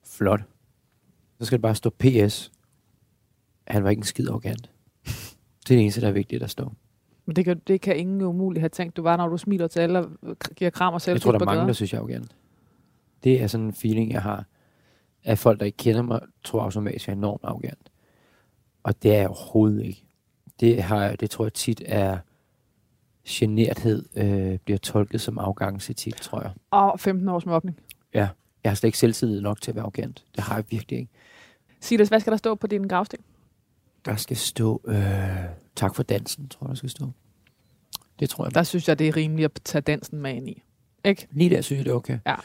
Flot. 0.05 0.41
Så 1.39 1.45
skal 1.45 1.57
det 1.57 1.61
bare 1.61 1.75
stå 1.75 1.89
PS. 1.89 2.51
Han 3.67 3.83
var 3.83 3.89
ikke 3.89 3.99
en 3.99 4.03
skid 4.05 4.29
arrogant. 4.29 4.71
Det 5.67 5.73
er 5.73 5.77
det 5.77 5.81
eneste, 5.81 6.01
der 6.01 6.07
er 6.07 6.11
vigtigt, 6.11 6.41
der 6.41 6.47
står. 6.47 6.73
Men 7.25 7.35
det 7.35 7.45
kan, 7.45 7.61
det 7.67 7.81
kan 7.81 7.97
ingen 7.97 8.21
umuligt 8.21 8.61
have 8.61 8.69
tænkt, 8.69 8.97
du 8.97 9.01
var, 9.01 9.17
når 9.17 9.27
du 9.27 9.37
smiler 9.37 9.67
til 9.67 9.79
alle 9.79 9.99
og 9.99 10.07
giver 10.55 10.69
kram 10.69 10.93
og 10.93 11.01
selv. 11.01 11.13
Jeg 11.13 11.21
tror, 11.21 11.31
der 11.31 11.39
er 11.39 11.45
mange, 11.45 11.67
der 11.67 11.73
synes, 11.73 11.93
jeg 11.93 11.97
er 11.97 12.01
arrogant. 12.01 12.35
Det 13.23 13.41
er 13.41 13.47
sådan 13.47 13.65
en 13.65 13.73
feeling, 13.73 14.11
jeg 14.11 14.21
har, 14.21 14.45
at 15.23 15.39
folk, 15.39 15.59
der 15.59 15.65
ikke 15.65 15.77
kender 15.77 16.01
mig, 16.01 16.19
tror 16.43 16.61
automatisk, 16.61 17.03
at 17.03 17.07
jeg 17.07 17.13
er 17.13 17.17
enormt 17.17 17.41
arrogant. 17.43 17.91
Og 18.83 19.03
det 19.03 19.11
er 19.11 19.17
jeg 19.17 19.27
overhovedet 19.27 19.85
ikke. 19.85 20.05
Det, 20.59 20.83
har, 20.83 21.15
det 21.15 21.29
tror 21.29 21.45
jeg 21.45 21.53
tit 21.53 21.81
er 21.85 22.17
generthed, 23.29 24.05
øh, 24.15 24.59
bliver 24.65 24.77
tolket 24.77 25.21
som 25.21 25.37
arrogance 25.37 25.93
tit, 25.93 26.15
tror 26.15 26.41
jeg. 26.41 26.51
Og 26.71 26.99
15 26.99 27.29
års 27.29 27.45
mobning. 27.45 27.79
Ja, 28.13 28.27
jeg 28.63 28.71
har 28.71 28.75
slet 28.75 28.87
ikke 28.87 28.97
selvtillid 28.97 29.41
nok 29.41 29.61
til 29.61 29.71
at 29.71 29.75
være 29.75 29.83
arrogant. 29.83 30.25
Det 30.35 30.43
har 30.43 30.55
jeg 30.55 30.65
virkelig 30.69 30.99
ikke. 30.99 31.11
Silas, 31.79 32.09
hvad 32.09 32.19
skal 32.19 32.31
der 32.31 32.37
stå 32.37 32.55
på 32.55 32.67
din 32.67 32.87
gravsten? 32.87 33.19
Der 34.05 34.15
skal 34.15 34.37
stå, 34.37 34.81
øh, 34.87 34.95
tak 35.75 35.95
for 35.95 36.03
dansen, 36.03 36.49
tror 36.49 36.67
jeg, 36.67 36.69
der 36.69 36.75
skal 36.75 36.89
stå. 36.89 37.11
Det 38.19 38.29
tror 38.29 38.45
jeg. 38.45 38.55
Der 38.55 38.63
synes 38.63 38.87
jeg, 38.87 38.99
det 38.99 39.07
er 39.07 39.15
rimeligt 39.15 39.45
at 39.45 39.61
tage 39.63 39.81
dansen 39.81 40.21
med 40.21 40.33
ind 40.33 40.49
i. 40.49 40.63
Ikke? 41.05 41.27
Lige 41.31 41.49
der 41.49 41.61
synes 41.61 41.77
jeg, 41.77 41.85
det 41.85 41.91
er 41.91 41.95
okay. 41.95 42.19
Ja. 42.25 42.35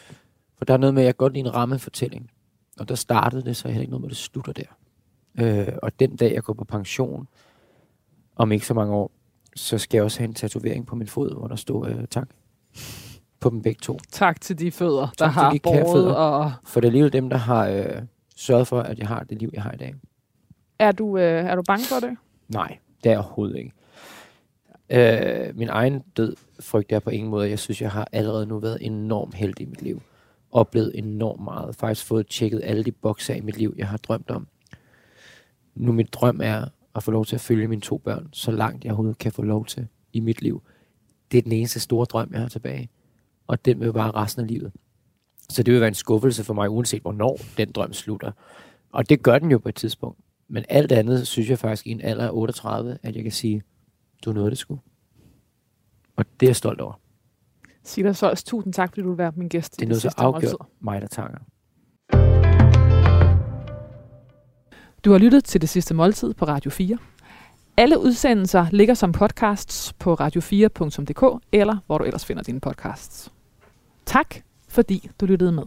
For 0.58 0.64
der 0.64 0.74
er 0.74 0.78
noget 0.78 0.94
med, 0.94 1.02
at 1.02 1.06
jeg 1.06 1.16
godt 1.16 1.32
lide 1.32 1.46
en 1.46 1.54
rammefortælling. 1.54 2.30
Og 2.78 2.88
der 2.88 2.94
startede 2.94 3.44
det, 3.44 3.56
så 3.56 3.68
er 3.68 3.72
heller 3.72 3.82
ikke 3.82 3.90
noget 3.90 4.00
med, 4.00 4.08
at 4.08 4.10
det 4.10 4.16
slutter 4.16 4.52
der. 4.52 4.64
Øh, 5.38 5.74
og 5.82 6.00
den 6.00 6.16
dag, 6.16 6.34
jeg 6.34 6.42
går 6.42 6.52
på 6.52 6.64
pension, 6.64 7.28
om 8.36 8.52
ikke 8.52 8.66
så 8.66 8.74
mange 8.74 8.94
år, 8.94 9.10
så 9.56 9.78
skal 9.78 9.98
jeg 9.98 10.04
også 10.04 10.18
have 10.18 10.28
en 10.28 10.34
tatovering 10.34 10.86
på 10.86 10.94
min 10.96 11.06
fod, 11.08 11.34
hvor 11.38 11.48
der 11.48 11.56
står 11.56 11.86
øh, 11.86 12.04
tak. 12.10 12.28
På 13.40 13.50
dem 13.50 13.62
begge 13.62 13.78
to. 13.82 13.98
Tak 14.12 14.40
til 14.40 14.58
de 14.58 14.70
fødder, 14.70 15.00
der 15.00 15.06
Tak 15.06 15.32
til 15.32 15.40
har 15.40 15.52
de 15.52 15.58
båret. 15.62 16.16
Og 16.16 16.52
For 16.64 16.80
det 16.80 16.86
er 16.86 16.90
alligevel 16.90 17.12
dem, 17.12 17.30
der 17.30 17.36
har 17.36 17.68
øh, 17.68 18.02
sørget 18.36 18.66
for, 18.66 18.80
at 18.80 18.98
jeg 18.98 19.08
har 19.08 19.24
det 19.24 19.38
liv, 19.38 19.50
jeg 19.52 19.62
har 19.62 19.72
i 19.72 19.76
dag 19.76 19.94
er 20.80 20.92
du, 20.92 21.18
øh, 21.18 21.44
er 21.44 21.54
du 21.54 21.62
bange 21.62 21.84
for 21.84 22.00
det? 22.00 22.16
Nej, 22.48 22.78
det 23.04 23.10
er 23.10 23.10
jeg 23.10 23.18
overhovedet 23.18 23.56
ikke. 23.56 23.72
Øh, 24.90 25.56
min 25.56 25.68
egen 25.68 26.00
død 26.16 26.36
frygter 26.60 26.96
jeg 26.96 27.02
på 27.02 27.10
ingen 27.10 27.30
måde. 27.30 27.50
Jeg 27.50 27.58
synes, 27.58 27.82
jeg 27.82 27.90
har 27.90 28.08
allerede 28.12 28.46
nu 28.46 28.58
været 28.58 28.78
enormt 28.80 29.34
heldig 29.34 29.66
i 29.66 29.68
mit 29.68 29.82
liv. 29.82 30.02
Oplevet 30.52 30.92
enormt 30.94 31.44
meget. 31.44 31.76
Faktisk 31.76 32.06
fået 32.06 32.26
tjekket 32.26 32.60
alle 32.64 32.84
de 32.84 32.92
bokser 32.92 33.34
i 33.34 33.40
mit 33.40 33.56
liv, 33.56 33.74
jeg 33.76 33.88
har 33.88 33.96
drømt 33.96 34.30
om. 34.30 34.46
Nu 35.74 35.92
mit 35.92 36.14
drøm 36.14 36.40
er 36.42 36.64
at 36.94 37.02
få 37.02 37.10
lov 37.10 37.24
til 37.24 37.34
at 37.34 37.40
følge 37.40 37.68
mine 37.68 37.80
to 37.80 37.98
børn, 37.98 38.28
så 38.32 38.50
langt 38.50 38.84
jeg 38.84 38.92
overhovedet 38.92 39.18
kan 39.18 39.32
få 39.32 39.42
lov 39.42 39.66
til 39.66 39.88
i 40.12 40.20
mit 40.20 40.42
liv. 40.42 40.62
Det 41.32 41.38
er 41.38 41.42
den 41.42 41.52
eneste 41.52 41.80
store 41.80 42.04
drøm, 42.04 42.28
jeg 42.32 42.40
har 42.40 42.48
tilbage. 42.48 42.88
Og 43.46 43.64
den 43.64 43.80
vil 43.80 43.92
bare 43.92 44.10
resten 44.10 44.42
af 44.42 44.48
livet. 44.48 44.72
Så 45.48 45.62
det 45.62 45.72
vil 45.72 45.80
være 45.80 45.88
en 45.88 45.94
skuffelse 45.94 46.44
for 46.44 46.54
mig, 46.54 46.70
uanset 46.70 47.02
hvornår 47.02 47.38
den 47.56 47.72
drøm 47.72 47.92
slutter. 47.92 48.32
Og 48.92 49.08
det 49.08 49.22
gør 49.22 49.38
den 49.38 49.50
jo 49.50 49.58
på 49.58 49.68
et 49.68 49.74
tidspunkt. 49.74 50.18
Men 50.50 50.64
alt 50.68 50.92
andet 50.92 51.26
synes 51.26 51.50
jeg 51.50 51.58
faktisk 51.58 51.86
i 51.86 51.90
en 51.90 52.00
alder 52.00 52.24
af 52.26 52.30
38, 52.32 52.98
at 53.02 53.14
jeg 53.16 53.22
kan 53.22 53.32
sige, 53.32 53.62
du 54.24 54.32
nåede 54.32 54.50
det 54.50 54.58
sgu. 54.58 54.78
Og 56.16 56.24
det 56.40 56.46
er 56.46 56.50
jeg 56.50 56.56
stolt 56.56 56.80
over. 56.80 57.00
Silas 57.84 58.18
Sols, 58.18 58.44
tusind 58.44 58.72
tak, 58.72 58.88
fordi 58.88 59.00
du 59.02 59.08
vil 59.08 59.18
være 59.18 59.32
min 59.36 59.48
gæst 59.48 59.76
Det 59.76 59.82
er 59.82 59.88
noget 59.88 60.02
så 60.02 60.08
sidste 60.08 60.22
måltid. 60.22 60.48
afgjort 60.48 60.66
mig, 60.80 61.00
der 61.00 61.06
takker. 61.06 61.38
Du 65.04 65.12
har 65.12 65.18
lyttet 65.18 65.44
til 65.44 65.60
Det 65.60 65.68
Sidste 65.68 65.94
Måltid 65.94 66.34
på 66.34 66.44
Radio 66.44 66.70
4. 66.70 66.98
Alle 67.76 67.98
udsendelser 68.00 68.66
ligger 68.70 68.94
som 68.94 69.12
podcasts 69.12 69.92
på 69.92 70.14
radio4.dk, 70.14 71.44
eller 71.52 71.76
hvor 71.86 71.98
du 71.98 72.04
ellers 72.04 72.24
finder 72.24 72.42
dine 72.42 72.60
podcasts. 72.60 73.32
Tak, 74.06 74.34
fordi 74.68 75.10
du 75.20 75.26
lyttede 75.26 75.52
med. 75.52 75.58